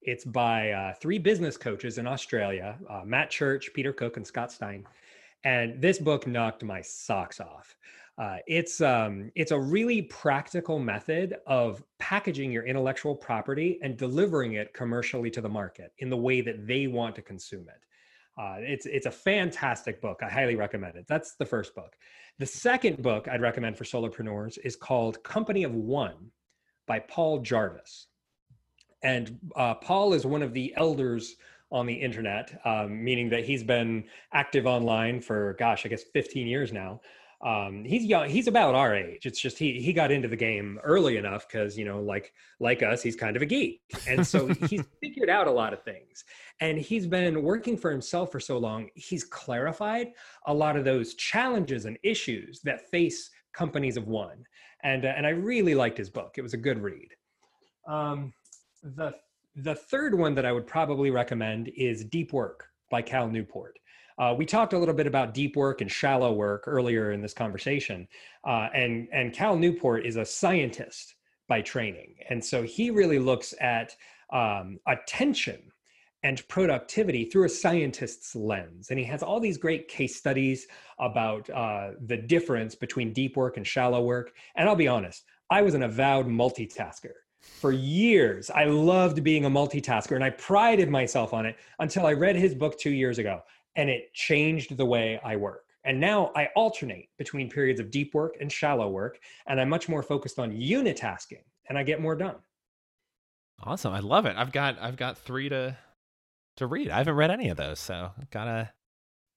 It's 0.00 0.24
by 0.24 0.70
uh, 0.70 0.94
three 0.94 1.18
business 1.18 1.56
coaches 1.56 1.98
in 1.98 2.06
Australia 2.06 2.76
uh, 2.90 3.02
Matt 3.04 3.30
Church, 3.30 3.70
Peter 3.74 3.92
Cook, 3.92 4.16
and 4.16 4.26
Scott 4.26 4.50
Stein. 4.50 4.84
And 5.44 5.80
this 5.80 5.98
book 5.98 6.26
knocked 6.26 6.64
my 6.64 6.80
socks 6.80 7.40
off. 7.40 7.76
Uh, 8.18 8.36
it's 8.46 8.80
um, 8.80 9.30
it's 9.34 9.52
a 9.52 9.58
really 9.58 10.02
practical 10.02 10.78
method 10.78 11.36
of 11.46 11.82
packaging 11.98 12.52
your 12.52 12.64
intellectual 12.64 13.14
property 13.14 13.78
and 13.82 13.96
delivering 13.96 14.54
it 14.54 14.74
commercially 14.74 15.30
to 15.30 15.40
the 15.40 15.48
market 15.48 15.92
in 15.98 16.10
the 16.10 16.16
way 16.16 16.40
that 16.40 16.66
they 16.66 16.86
want 16.86 17.14
to 17.14 17.22
consume 17.22 17.68
it. 17.68 17.80
Uh, 18.38 18.56
it's 18.58 18.86
it's 18.86 19.06
a 19.06 19.10
fantastic 19.10 20.00
book. 20.00 20.20
I 20.22 20.28
highly 20.28 20.56
recommend 20.56 20.96
it. 20.96 21.06
That's 21.08 21.34
the 21.34 21.44
first 21.44 21.74
book. 21.74 21.94
The 22.38 22.46
second 22.46 23.02
book 23.02 23.28
I'd 23.28 23.42
recommend 23.42 23.76
for 23.76 23.84
solopreneurs 23.84 24.58
is 24.64 24.74
called 24.74 25.22
Company 25.22 25.64
of 25.64 25.74
One 25.74 26.30
by 26.86 26.98
Paul 27.00 27.40
Jarvis. 27.40 28.06
And 29.02 29.38
uh, 29.56 29.74
Paul 29.74 30.14
is 30.14 30.24
one 30.24 30.42
of 30.42 30.54
the 30.54 30.72
elders 30.76 31.36
on 31.70 31.86
the 31.86 31.94
internet, 31.94 32.60
um, 32.64 33.02
meaning 33.02 33.28
that 33.30 33.44
he's 33.44 33.64
been 33.64 34.04
active 34.32 34.66
online 34.66 35.20
for, 35.20 35.56
gosh, 35.58 35.84
I 35.84 35.88
guess 35.88 36.04
15 36.12 36.46
years 36.46 36.72
now 36.72 37.00
um, 37.42 37.84
he's 37.84 38.04
young 38.04 38.28
he's 38.28 38.46
about 38.46 38.74
our 38.74 38.94
age. 38.94 39.26
It's 39.26 39.40
just 39.40 39.58
he 39.58 39.80
he 39.80 39.92
got 39.92 40.12
into 40.12 40.28
the 40.28 40.36
game 40.36 40.78
early 40.84 41.16
enough 41.16 41.48
because 41.48 41.76
you 41.76 41.84
know 41.84 42.00
like 42.00 42.32
like 42.60 42.82
us 42.82 43.02
he's 43.02 43.16
kind 43.16 43.34
of 43.34 43.42
a 43.42 43.46
geek. 43.46 43.80
And 44.06 44.24
so 44.24 44.46
he's 44.46 44.84
figured 45.02 45.28
out 45.28 45.48
a 45.48 45.50
lot 45.50 45.72
of 45.72 45.82
things. 45.82 46.24
And 46.60 46.78
he's 46.78 47.06
been 47.06 47.42
working 47.42 47.76
for 47.76 47.90
himself 47.90 48.30
for 48.30 48.38
so 48.38 48.58
long 48.58 48.88
he's 48.94 49.24
clarified 49.24 50.12
a 50.46 50.54
lot 50.54 50.76
of 50.76 50.84
those 50.84 51.14
challenges 51.14 51.84
and 51.84 51.98
issues 52.04 52.60
that 52.62 52.88
face 52.90 53.28
companies 53.52 53.96
of 53.96 54.06
one. 54.06 54.44
And 54.84 55.04
uh, 55.04 55.12
and 55.16 55.26
i 55.26 55.30
really 55.30 55.74
liked 55.74 55.98
his 55.98 56.10
book. 56.10 56.34
It 56.38 56.42
was 56.42 56.54
a 56.54 56.58
good 56.58 56.78
read. 56.80 57.08
Um, 57.88 58.32
the 58.82 59.12
the 59.56 59.74
third 59.74 60.16
one 60.16 60.34
that 60.34 60.46
i 60.46 60.52
would 60.52 60.66
probably 60.66 61.10
recommend 61.10 61.70
is 61.76 62.04
deep 62.04 62.32
work 62.32 62.68
by 62.90 63.02
cal 63.02 63.28
newport 63.28 63.78
uh, 64.18 64.34
we 64.36 64.46
talked 64.46 64.72
a 64.72 64.78
little 64.78 64.94
bit 64.94 65.06
about 65.06 65.34
deep 65.34 65.56
work 65.56 65.80
and 65.80 65.90
shallow 65.90 66.32
work 66.32 66.64
earlier 66.66 67.12
in 67.12 67.20
this 67.20 67.34
conversation, 67.34 68.06
uh, 68.46 68.68
and 68.74 69.08
and 69.12 69.32
Cal 69.32 69.56
Newport 69.56 70.06
is 70.06 70.16
a 70.16 70.24
scientist 70.24 71.14
by 71.48 71.60
training, 71.60 72.14
and 72.28 72.44
so 72.44 72.62
he 72.62 72.90
really 72.90 73.18
looks 73.18 73.54
at 73.60 73.94
um, 74.32 74.78
attention 74.86 75.60
and 76.24 76.46
productivity 76.48 77.24
through 77.24 77.44
a 77.44 77.48
scientist's 77.48 78.36
lens. 78.36 78.90
And 78.90 78.98
he 78.98 79.04
has 79.06 79.22
all 79.22 79.40
these 79.40 79.58
great 79.58 79.88
case 79.88 80.16
studies 80.16 80.66
about 81.00 81.50
uh, 81.50 81.90
the 82.06 82.16
difference 82.16 82.74
between 82.74 83.12
deep 83.12 83.36
work 83.36 83.56
and 83.56 83.66
shallow 83.66 84.02
work. 84.02 84.32
And 84.54 84.68
I'll 84.68 84.76
be 84.76 84.88
honest, 84.88 85.24
I 85.50 85.62
was 85.62 85.74
an 85.74 85.82
avowed 85.82 86.26
multitasker. 86.26 87.12
For 87.40 87.72
years, 87.72 88.50
I 88.50 88.64
loved 88.64 89.24
being 89.24 89.46
a 89.46 89.50
multitasker 89.50 90.14
and 90.14 90.22
I 90.22 90.30
prided 90.30 90.88
myself 90.88 91.34
on 91.34 91.44
it 91.44 91.56
until 91.80 92.06
I 92.06 92.12
read 92.12 92.36
his 92.36 92.54
book 92.54 92.78
two 92.78 92.92
years 92.92 93.18
ago 93.18 93.42
and 93.76 93.90
it 93.90 94.12
changed 94.14 94.76
the 94.76 94.86
way 94.86 95.20
I 95.24 95.36
work. 95.36 95.64
And 95.84 95.98
now 95.98 96.30
I 96.36 96.48
alternate 96.54 97.08
between 97.18 97.50
periods 97.50 97.80
of 97.80 97.90
deep 97.90 98.14
work 98.14 98.36
and 98.40 98.50
shallow 98.50 98.88
work, 98.88 99.18
and 99.46 99.60
I'm 99.60 99.68
much 99.68 99.88
more 99.88 100.02
focused 100.02 100.38
on 100.38 100.52
unitasking 100.52 101.42
and 101.68 101.76
I 101.76 101.82
get 101.82 102.00
more 102.00 102.14
done. 102.14 102.36
Awesome. 103.64 103.92
I 103.92 104.00
love 104.00 104.26
it. 104.26 104.36
I've 104.36 104.52
got 104.52 104.78
I've 104.80 104.96
got 104.96 105.18
3 105.18 105.48
to 105.50 105.76
to 106.56 106.66
read. 106.66 106.90
I 106.90 106.98
haven't 106.98 107.14
read 107.14 107.30
any 107.30 107.48
of 107.48 107.56
those, 107.56 107.78
so 107.78 108.10
gotta 108.30 108.70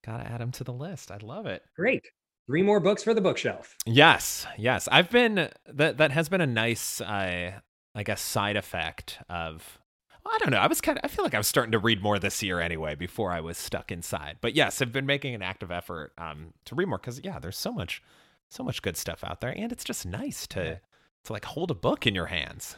gotta 0.06 0.28
add 0.28 0.41
them 0.41 0.52
to 0.54 0.63
the 0.63 0.74
list. 0.74 1.12
I 1.12 1.17
love 1.17 1.45
it. 1.45 1.63
Great. 1.76 2.06
Three 2.48 2.62
more 2.62 2.80
books 2.80 3.04
for 3.04 3.13
the 3.13 3.21
bookshelf. 3.21 3.76
Yes, 3.86 4.45
yes. 4.58 4.88
I've 4.91 5.10
been 5.10 5.50
that 5.67 5.98
that 5.98 6.12
has 6.12 6.30
been 6.30 6.41
a 6.41 6.48
nice 6.48 7.02
uh, 7.02 7.54
I 7.95 8.04
guess 8.04 8.21
side 8.21 8.56
effect 8.56 9.19
of 9.30 9.80
I 10.25 10.38
don't 10.39 10.51
know. 10.51 10.57
I 10.57 10.67
was 10.67 10.81
kind 10.81 10.97
of, 10.97 11.05
I 11.05 11.07
feel 11.07 11.23
like 11.23 11.35
I 11.35 11.38
was 11.38 11.47
starting 11.47 11.71
to 11.73 11.79
read 11.79 12.01
more 12.01 12.17
this 12.17 12.41
year 12.41 12.59
anyway 12.59 12.95
before 12.95 13.31
I 13.31 13.41
was 13.41 13.57
stuck 13.57 13.91
inside. 13.91 14.37
But 14.41 14.56
yes, 14.56 14.81
I've 14.81 14.91
been 14.91 15.06
making 15.06 15.35
an 15.35 15.41
active 15.41 15.71
effort 15.71 16.13
um, 16.17 16.54
to 16.65 16.75
read 16.75 16.87
more 16.87 16.97
because 16.97 17.21
yeah, 17.23 17.39
there's 17.39 17.58
so 17.58 17.71
much, 17.71 18.02
so 18.50 18.63
much 18.63 18.81
good 18.81 18.97
stuff 18.97 19.23
out 19.23 19.41
there, 19.41 19.54
and 19.56 19.71
it's 19.71 19.83
just 19.83 20.06
nice 20.06 20.47
to 20.47 20.79
to 21.25 21.33
like 21.33 21.45
hold 21.45 21.71
a 21.71 21.75
book 21.75 22.08
in 22.08 22.15
your 22.15 22.27
hands. 22.27 22.77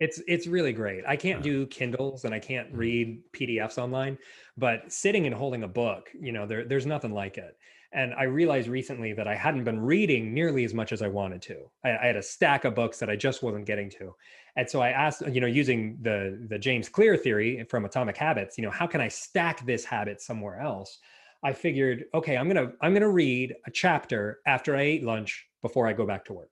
It's 0.00 0.22
it's 0.28 0.46
really 0.46 0.72
great. 0.72 1.04
I 1.06 1.16
can't 1.16 1.42
do 1.42 1.66
Kindles 1.66 2.24
and 2.24 2.34
I 2.34 2.38
can't 2.38 2.72
mm. 2.72 2.78
read 2.78 3.22
PDFs 3.32 3.78
online, 3.78 4.18
but 4.56 4.92
sitting 4.92 5.26
and 5.26 5.34
holding 5.34 5.64
a 5.64 5.68
book, 5.68 6.08
you 6.20 6.32
know, 6.32 6.46
there 6.46 6.64
there's 6.64 6.86
nothing 6.86 7.12
like 7.12 7.36
it. 7.38 7.56
And 7.92 8.12
I 8.14 8.24
realized 8.24 8.68
recently 8.68 9.14
that 9.14 9.26
I 9.26 9.34
hadn't 9.34 9.64
been 9.64 9.80
reading 9.80 10.34
nearly 10.34 10.64
as 10.64 10.74
much 10.74 10.92
as 10.92 11.00
I 11.00 11.08
wanted 11.08 11.40
to. 11.42 11.70
I, 11.84 11.96
I, 11.96 12.06
had 12.06 12.16
a 12.16 12.22
stack 12.22 12.64
of 12.66 12.74
books 12.74 12.98
that 12.98 13.08
I 13.08 13.16
just 13.16 13.42
wasn't 13.42 13.64
getting 13.64 13.88
to. 13.92 14.14
And 14.56 14.68
so 14.68 14.80
I 14.82 14.90
asked, 14.90 15.22
you 15.26 15.40
know, 15.40 15.46
using 15.46 15.98
the 16.02 16.46
the 16.50 16.58
James 16.58 16.88
Clear 16.88 17.16
theory 17.16 17.64
from 17.70 17.84
Atomic 17.86 18.16
Habits, 18.16 18.58
you 18.58 18.64
know, 18.64 18.70
how 18.70 18.86
can 18.86 19.00
I 19.00 19.08
stack 19.08 19.64
this 19.64 19.84
habit 19.84 20.20
somewhere 20.20 20.60
else? 20.60 20.98
I 21.42 21.52
figured, 21.52 22.04
okay, 22.14 22.36
I'm 22.36 22.48
gonna 22.48 22.72
I'm 22.82 22.92
gonna 22.92 23.08
read 23.08 23.54
a 23.66 23.70
chapter 23.70 24.40
after 24.46 24.76
I 24.76 24.82
ate 24.82 25.04
lunch 25.04 25.46
before 25.62 25.86
I 25.88 25.92
go 25.94 26.06
back 26.06 26.24
to 26.26 26.32
work. 26.34 26.50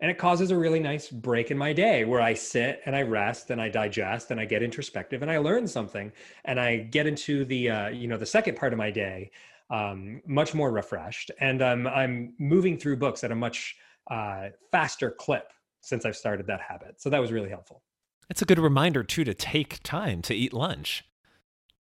and 0.00 0.10
it 0.10 0.18
causes 0.18 0.50
a 0.50 0.56
really 0.56 0.80
nice 0.80 1.08
break 1.08 1.50
in 1.50 1.56
my 1.58 1.72
day 1.72 2.04
where 2.04 2.20
I 2.20 2.34
sit 2.34 2.80
and 2.86 2.94
I 2.94 3.02
rest 3.02 3.50
and 3.50 3.60
I 3.60 3.68
digest 3.68 4.30
and 4.30 4.38
I 4.40 4.44
get 4.44 4.62
introspective 4.62 5.22
and 5.22 5.30
I 5.30 5.38
learn 5.38 5.66
something 5.66 6.12
and 6.44 6.60
I 6.60 6.78
get 6.78 7.06
into 7.06 7.44
the 7.44 7.70
uh, 7.70 7.88
you 7.88 8.06
know 8.08 8.18
the 8.18 8.26
second 8.26 8.56
part 8.56 8.72
of 8.72 8.78
my 8.78 8.90
day 8.90 9.30
um, 9.70 10.20
much 10.26 10.54
more 10.54 10.70
refreshed 10.70 11.30
and 11.40 11.60
um, 11.62 11.86
I'm 11.86 12.34
moving 12.38 12.78
through 12.78 12.96
books 12.98 13.24
at 13.24 13.32
a 13.32 13.34
much 13.34 13.74
uh, 14.10 14.48
faster 14.70 15.10
clip 15.10 15.52
since 15.80 16.04
I've 16.04 16.16
started 16.16 16.46
that 16.46 16.60
habit. 16.60 17.00
So 17.00 17.10
that 17.10 17.20
was 17.20 17.32
really 17.32 17.48
helpful. 17.50 17.82
It's 18.30 18.42
a 18.42 18.44
good 18.44 18.58
reminder 18.58 19.02
too 19.02 19.24
to 19.24 19.34
take 19.34 19.82
time 19.82 20.22
to 20.22 20.34
eat 20.34 20.52
lunch. 20.52 21.04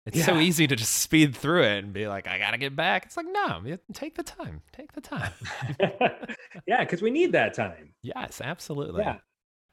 It's 0.05 0.18
Yeah. 0.18 0.26
so 0.26 0.39
easy 0.39 0.68
to 0.68 0.76
just 0.78 0.95
speed 0.95 1.36
through 1.36 1.63
it 1.63 1.84
and 1.84 1.91
be 1.93 2.07
like, 2.07 2.28
I 2.28 2.38
gotta 2.39 2.57
get 2.57 2.76
back. 2.78 3.05
It's 3.05 3.18
like, 3.18 3.26
no, 3.30 3.61
take 3.93 4.15
the 4.15 4.24
time. 4.24 4.61
Take 4.72 4.93
the 4.93 5.01
time. 5.01 5.34
yeah, 6.68 6.80
because 6.84 7.01
we 7.01 7.09
need 7.11 7.34
that 7.34 7.53
time. 7.53 7.93
yes, 8.01 8.39
absolutely. 8.41 9.01
Yeah. 9.03 9.18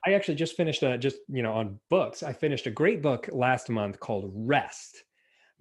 I 0.06 0.12
actually 0.12 0.34
just 0.34 0.56
finished 0.56 0.82
a 0.82 0.98
just 0.98 1.16
you 1.28 1.42
know 1.42 1.52
on 1.54 1.80
books. 1.88 2.22
I 2.22 2.32
finished 2.32 2.66
a 2.66 2.70
great 2.70 3.00
book 3.00 3.28
last 3.32 3.70
month 3.70 4.00
called 4.00 4.30
Rest 4.34 5.02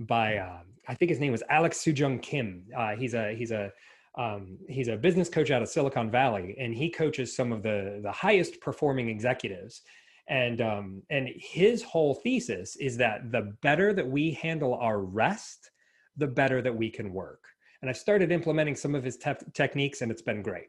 by 0.08 0.38
um, 0.38 0.66
I 0.88 0.96
think 0.96 1.10
his 1.10 1.20
name 1.20 1.32
was 1.32 1.44
Alex 1.50 1.80
Soojung 1.80 2.22
Kim. 2.22 2.64
Uh, 2.76 2.96
he's 2.96 3.14
a 3.14 3.36
he's 3.36 3.52
a 3.52 3.72
um, 4.16 4.58
he's 4.70 4.90
a 4.90 4.96
business 4.96 5.30
coach 5.30 5.50
out 5.50 5.62
of 5.62 5.70
Silicon 5.70 6.12
Valley, 6.12 6.56
and 6.60 6.74
he 6.74 6.90
coaches 6.90 7.36
some 7.36 7.52
of 7.52 7.64
the 7.64 8.00
the 8.04 8.12
highest 8.12 8.60
performing 8.62 9.10
executives. 9.10 9.82
And 10.28 10.62
um, 10.62 11.02
and 11.10 11.30
his 11.36 11.84
whole 11.84 12.16
thesis 12.16 12.76
is 12.78 12.96
that 12.98 13.32
the 13.32 13.54
better 13.62 13.94
that 13.94 14.08
we 14.08 14.32
handle 14.32 14.76
our 14.76 15.00
rest, 15.00 15.72
the 16.16 16.28
better 16.28 16.62
that 16.62 16.76
we 16.76 16.90
can 16.90 17.12
work. 17.12 17.44
And 17.82 17.90
I've 17.90 17.98
started 17.98 18.32
implementing 18.32 18.76
some 18.76 18.96
of 18.96 19.04
his 19.04 19.18
te- 19.18 19.34
techniques, 19.54 20.02
and 20.02 20.10
it's 20.10 20.22
been 20.22 20.42
great. 20.42 20.68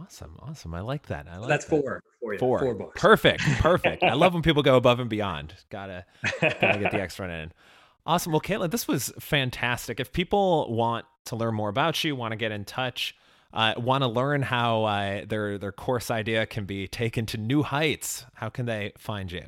Awesome. 0.00 0.36
Awesome. 0.40 0.74
I 0.74 0.80
like 0.80 1.06
that. 1.06 1.26
I 1.30 1.36
like 1.36 1.48
That's 1.48 1.64
that. 1.66 1.70
four 1.70 2.02
for 2.20 2.32
you. 2.32 2.38
Four. 2.38 2.58
Four 2.58 2.74
books. 2.74 3.00
Perfect. 3.00 3.42
Perfect. 3.58 4.02
I 4.02 4.14
love 4.14 4.34
when 4.34 4.42
people 4.42 4.62
go 4.62 4.76
above 4.76 4.98
and 4.98 5.10
beyond. 5.10 5.54
Gotta 5.68 6.04
gotta 6.40 6.78
get 6.78 6.90
the 6.90 7.00
extra 7.00 7.28
in. 7.28 7.52
Awesome. 8.06 8.32
Well, 8.32 8.40
Caitlin, 8.40 8.70
this 8.70 8.88
was 8.88 9.12
fantastic. 9.20 10.00
If 10.00 10.12
people 10.12 10.74
want 10.74 11.04
to 11.26 11.36
learn 11.36 11.54
more 11.54 11.68
about 11.68 12.02
you, 12.02 12.16
want 12.16 12.32
to 12.32 12.36
get 12.36 12.52
in 12.52 12.64
touch, 12.64 13.14
uh, 13.52 13.74
want 13.76 14.02
to 14.02 14.08
learn 14.08 14.42
how 14.42 14.84
uh, 14.84 15.24
their 15.26 15.58
their 15.58 15.72
course 15.72 16.10
idea 16.10 16.46
can 16.46 16.64
be 16.64 16.88
taken 16.88 17.26
to 17.26 17.36
new 17.36 17.62
heights, 17.62 18.24
how 18.34 18.48
can 18.48 18.66
they 18.66 18.92
find 18.96 19.30
you? 19.30 19.44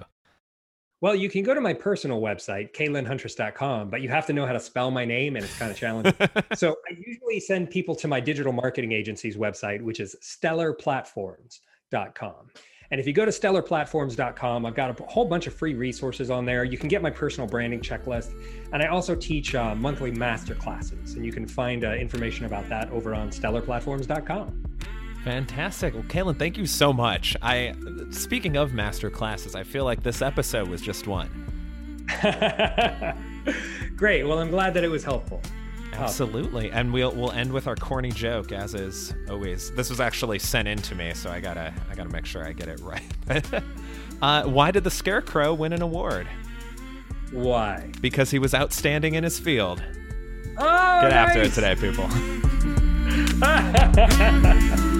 Well, 1.00 1.16
you 1.16 1.28
can 1.28 1.42
go 1.42 1.53
to 1.53 1.61
my 1.61 1.74
personal 1.74 2.20
website, 2.20 2.74
kaylinhuntress.com, 2.74 3.90
but 3.90 4.03
you 4.03 4.09
have 4.09 4.24
to 4.26 4.32
know 4.32 4.46
how 4.46 4.53
to 4.53 4.61
spell 4.61 4.92
my 4.92 5.05
name 5.05 5.34
and 5.34 5.44
it's 5.44 5.59
kind 5.59 5.68
of 5.68 5.76
challenging. 5.76 6.14
so 6.55 6.76
I 6.88 6.94
usually 6.96 7.40
send 7.40 7.70
people 7.70 7.96
to 7.96 8.07
my 8.07 8.20
digital 8.20 8.53
marketing 8.53 8.92
agency's 8.92 9.36
website, 9.36 9.82
which 9.82 9.98
is 9.98 10.14
stellarplatforms.com. 10.22 12.50
And 12.93 13.01
if 13.01 13.07
you 13.07 13.14
go 13.14 13.24
to 13.24 13.30
stellarplatforms.com, 13.30 14.66
I've 14.66 14.74
got 14.74 15.01
a 15.01 15.03
whole 15.05 15.24
bunch 15.24 15.47
of 15.47 15.55
free 15.55 15.72
resources 15.72 16.30
on 16.30 16.45
there. 16.45 16.62
You 16.62 16.76
can 16.76 16.90
get 16.90 17.01
my 17.01 17.09
personal 17.09 17.49
branding 17.49 17.80
checklist. 17.80 18.34
And 18.70 18.82
I 18.82 18.88
also 18.88 19.14
teach 19.14 19.55
uh, 19.55 19.74
monthly 19.74 20.11
master 20.11 20.55
classes. 20.55 21.14
And 21.14 21.24
you 21.24 21.32
can 21.32 21.47
find 21.47 21.86
uh, 21.86 21.93
information 21.93 22.45
about 22.45 22.68
that 22.68 22.90
over 22.90 23.14
on 23.14 23.30
stellarplatforms.com. 23.30 24.76
Fantastic. 25.24 25.95
Well, 25.95 26.03
Caitlin, 26.03 26.38
thank 26.38 26.59
you 26.59 26.66
so 26.66 26.93
much. 26.93 27.34
I 27.40 27.74
speaking 28.11 28.57
of 28.57 28.74
master 28.74 29.09
classes, 29.09 29.55
I 29.55 29.62
feel 29.62 29.86
like 29.86 30.03
this 30.03 30.20
episode 30.20 30.68
was 30.68 30.82
just 30.82 31.07
one. 31.07 31.30
Great. 33.97 34.24
Well, 34.24 34.38
I'm 34.38 34.51
glad 34.51 34.74
that 34.74 34.84
it 34.84 34.90
was 34.90 35.03
helpful. 35.03 35.40
Absolutely. 35.93 36.70
And 36.70 36.93
we'll 36.93 37.12
we'll 37.12 37.32
end 37.32 37.53
with 37.53 37.66
our 37.66 37.76
corny 37.76 38.11
joke 38.11 38.53
as 38.53 38.74
is 38.74 39.14
always. 39.28 39.70
This 39.72 39.90
was 39.90 40.01
actually 40.01 40.38
sent 40.38 40.68
in 40.68 40.78
to 40.82 40.95
me, 40.95 41.12
so 41.14 41.30
I 41.30 41.40
gotta 41.40 41.72
I 41.90 41.95
gotta 41.95 42.11
make 42.11 42.26
sure 42.26 42.45
I 42.45 42.53
get 42.53 42.68
it 42.68 42.80
right. 42.80 43.03
uh, 44.22 44.45
why 44.45 44.70
did 44.70 44.84
the 44.84 44.90
scarecrow 44.90 45.55
win 45.55 45.72
an 45.72 45.82
award? 45.82 46.26
Why? 47.30 47.90
Because 48.01 48.30
he 48.30 48.38
was 48.38 48.55
outstanding 48.55 49.14
in 49.14 49.24
his 49.24 49.38
field. 49.38 49.82
Oh, 50.59 51.01
Get 51.03 51.12
after 51.12 51.40
it 51.43 51.53
today, 51.53 51.74
people. 51.74 52.09